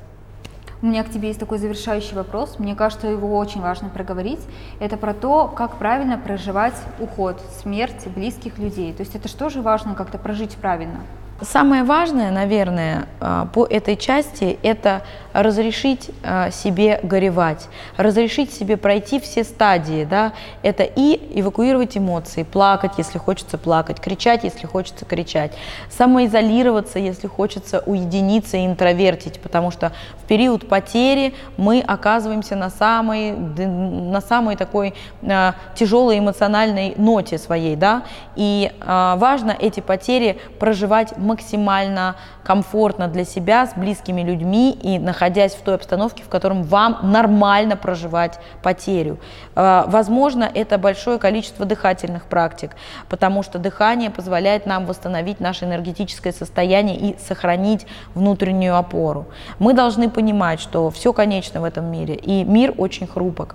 У 0.82 0.86
меня 0.86 1.04
к 1.04 1.10
тебе 1.10 1.28
есть 1.28 1.40
такой 1.40 1.58
завершающий 1.58 2.14
вопрос. 2.14 2.58
Мне 2.58 2.74
кажется, 2.74 3.06
его 3.06 3.36
очень 3.36 3.60
важно 3.60 3.90
проговорить. 3.90 4.40
Это 4.80 4.96
про 4.96 5.12
то, 5.12 5.46
как 5.46 5.76
правильно 5.76 6.16
проживать 6.16 6.74
уход, 6.98 7.38
смерть 7.60 8.06
близких 8.06 8.58
людей. 8.58 8.92
То 8.94 9.02
есть 9.02 9.14
это 9.14 9.28
же 9.50 9.60
важно 9.60 9.94
как-то 9.94 10.16
прожить 10.16 10.56
правильно? 10.56 11.00
Самое 11.42 11.84
важное, 11.84 12.30
наверное, 12.30 13.06
а, 13.18 13.46
по 13.46 13.64
этой 13.64 13.96
части– 13.96 14.58
это 14.62 15.02
разрешить 15.32 16.10
а, 16.22 16.50
себе 16.50 17.00
горевать, 17.02 17.68
разрешить 17.96 18.52
себе 18.52 18.76
пройти 18.76 19.20
все 19.20 19.44
стадии. 19.44 20.04
Да? 20.04 20.32
Это 20.62 20.82
и 20.82 21.18
эвакуировать 21.40 21.96
эмоции, 21.96 22.42
плакать, 22.42 22.92
если 22.98 23.16
хочется 23.18 23.56
плакать, 23.56 24.00
кричать, 24.00 24.44
если 24.44 24.66
хочется 24.66 25.06
кричать, 25.06 25.52
самоизолироваться, 25.88 26.98
если 26.98 27.26
хочется 27.26 27.82
уединиться 27.86 28.58
и 28.58 28.66
интровертить, 28.66 29.40
потому 29.40 29.70
что 29.70 29.92
в 30.22 30.26
период 30.26 30.68
потери 30.68 31.32
мы 31.56 31.80
оказываемся 31.80 32.54
на 32.54 32.68
самой, 32.68 33.32
на 33.32 34.20
самой 34.20 34.56
такой 34.56 34.92
а, 35.22 35.54
тяжелой 35.74 36.18
эмоциональной 36.18 36.94
ноте 36.98 37.38
своей. 37.38 37.76
Да? 37.76 38.02
И 38.36 38.70
важно 38.80 39.56
эти 39.58 39.80
потери 39.80 40.38
проживать 40.58 41.16
максимально 41.30 42.14
комфортно 42.50 43.06
для 43.06 43.24
себя 43.24 43.64
с 43.64 43.74
близкими 43.74 44.22
людьми 44.22 44.72
и 44.72 44.98
находясь 44.98 45.54
в 45.54 45.60
той 45.60 45.76
обстановке, 45.76 46.24
в 46.24 46.28
котором 46.28 46.64
вам 46.64 46.98
нормально 47.00 47.76
проживать 47.76 48.40
потерю. 48.60 49.20
А, 49.54 49.84
возможно, 49.86 50.50
это 50.52 50.76
большое 50.76 51.18
количество 51.18 51.64
дыхательных 51.64 52.24
практик, 52.24 52.72
потому 53.08 53.44
что 53.44 53.60
дыхание 53.60 54.10
позволяет 54.10 54.66
нам 54.66 54.86
восстановить 54.86 55.38
наше 55.38 55.64
энергетическое 55.64 56.32
состояние 56.32 56.96
и 56.96 57.16
сохранить 57.20 57.86
внутреннюю 58.16 58.76
опору. 58.76 59.28
Мы 59.60 59.72
должны 59.72 60.10
понимать, 60.10 60.58
что 60.58 60.90
все 60.90 61.12
конечно 61.12 61.60
в 61.60 61.64
этом 61.64 61.84
мире, 61.84 62.16
и 62.16 62.42
мир 62.42 62.74
очень 62.76 63.06
хрупок. 63.06 63.54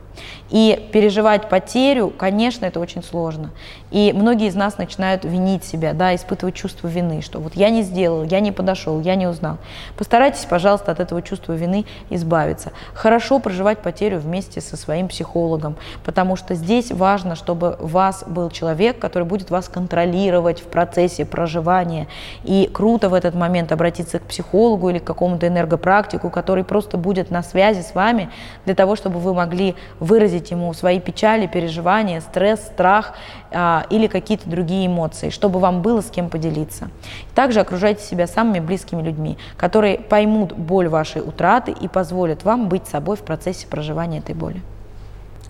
И 0.49 0.89
переживать 0.93 1.49
потерю, 1.49 2.13
конечно, 2.17 2.65
это 2.65 2.79
очень 2.79 3.03
сложно. 3.03 3.51
И 3.91 4.13
многие 4.15 4.47
из 4.47 4.55
нас 4.55 4.77
начинают 4.77 5.25
винить 5.25 5.63
себя, 5.65 5.93
да, 5.93 6.15
испытывать 6.15 6.55
чувство 6.55 6.87
вины, 6.87 7.21
что 7.21 7.39
вот 7.39 7.55
я 7.55 7.69
не 7.69 7.81
сделал, 7.81 8.23
я 8.23 8.39
не 8.39 8.51
подошел, 8.51 8.84
я 9.01 9.15
не 9.15 9.27
узнал. 9.27 9.57
Постарайтесь, 9.97 10.45
пожалуйста, 10.45 10.91
от 10.91 10.99
этого 10.99 11.21
чувства 11.21 11.53
вины 11.53 11.86
избавиться. 12.09 12.71
Хорошо 12.93 13.39
проживать 13.39 13.79
потерю 13.79 14.19
вместе 14.19 14.61
со 14.61 14.77
своим 14.77 15.07
психологом, 15.07 15.75
потому 16.03 16.36
что 16.36 16.55
здесь 16.55 16.91
важно, 16.91 17.36
чтобы 17.36 17.77
у 17.79 17.88
вас 17.88 18.23
был 18.27 18.49
человек, 18.49 18.99
который 18.99 19.23
будет 19.23 19.49
вас 19.49 19.69
контролировать 19.69 20.59
в 20.59 20.65
процессе 20.65 21.25
проживания. 21.25 22.07
И 22.43 22.69
круто 22.71 23.09
в 23.09 23.13
этот 23.13 23.36
момент 23.36 23.71
обратиться 23.71 24.19
к 24.19 24.23
психологу 24.23 24.89
или 24.89 24.99
к 24.99 25.03
какому-то 25.03 25.47
энергопрактику, 25.47 26.29
который 26.29 26.63
просто 26.63 26.97
будет 26.97 27.31
на 27.31 27.43
связи 27.43 27.81
с 27.81 27.95
вами 27.95 28.29
для 28.65 28.75
того, 28.75 28.95
чтобы 28.95 29.19
вы 29.19 29.33
могли 29.33 29.75
выразить 29.99 30.51
ему 30.51 30.73
свои 30.73 30.99
печали, 30.99 31.47
переживания, 31.47 32.21
стресс, 32.21 32.61
страх 32.61 33.13
а, 33.51 33.86
или 33.89 34.07
какие-то 34.07 34.49
другие 34.49 34.88
эмоции, 34.88 35.29
чтобы 35.29 35.59
вам 35.59 35.81
было 35.81 36.01
с 36.01 36.09
кем 36.09 36.29
поделиться. 36.29 36.89
Также 37.33 37.59
окружайте 37.59 38.03
себя 38.03 38.27
самыми 38.27 38.59
близкими 38.66 39.01
людьми, 39.01 39.38
которые 39.57 39.99
поймут 39.99 40.53
боль 40.53 40.89
вашей 40.89 41.22
утраты 41.22 41.72
и 41.72 41.88
позволят 41.88 42.43
вам 42.43 42.68
быть 42.68 42.88
собой 42.88 43.16
в 43.16 43.22
процессе 43.22 43.68
проживания 43.68 44.20
этой 44.20 44.36
боли. 44.36 44.61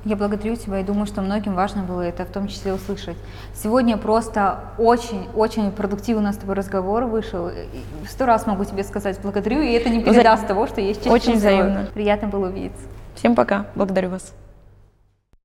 Я 0.06 0.16
благодарю 0.16 0.56
тебя 0.56 0.82
и 0.82 0.84
думаю, 0.84 1.08
что 1.08 1.22
многим 1.22 1.56
важно 1.56 1.82
было 1.82 2.02
это 2.02 2.26
в 2.26 2.30
том 2.30 2.48
числе 2.48 2.74
услышать. 2.74 3.18
Сегодня 3.56 3.98
просто 3.98 4.60
очень-очень 4.78 5.72
продуктивный 5.72 6.22
у 6.22 6.26
нас 6.26 6.36
с 6.36 6.38
тобой 6.38 6.54
разговор 6.54 7.06
вышел. 7.06 7.50
Сто 8.08 8.28
раз 8.28 8.46
могу 8.46 8.66
тебе 8.66 8.84
сказать 8.84 9.20
благодарю, 9.24 9.62
и 9.62 9.72
это 9.72 9.90
не 9.90 10.04
передаст 10.04 10.48
того, 10.48 10.68
что 10.68 10.80
есть 10.80 11.08
Очень 11.08 11.38
взаимно. 11.38 11.88
Приятно 11.96 12.28
было 12.28 12.50
увидеться. 12.50 12.84
Всем 13.16 13.34
пока. 13.34 13.66
Благодарю 13.74 14.12
вас. 14.12 14.45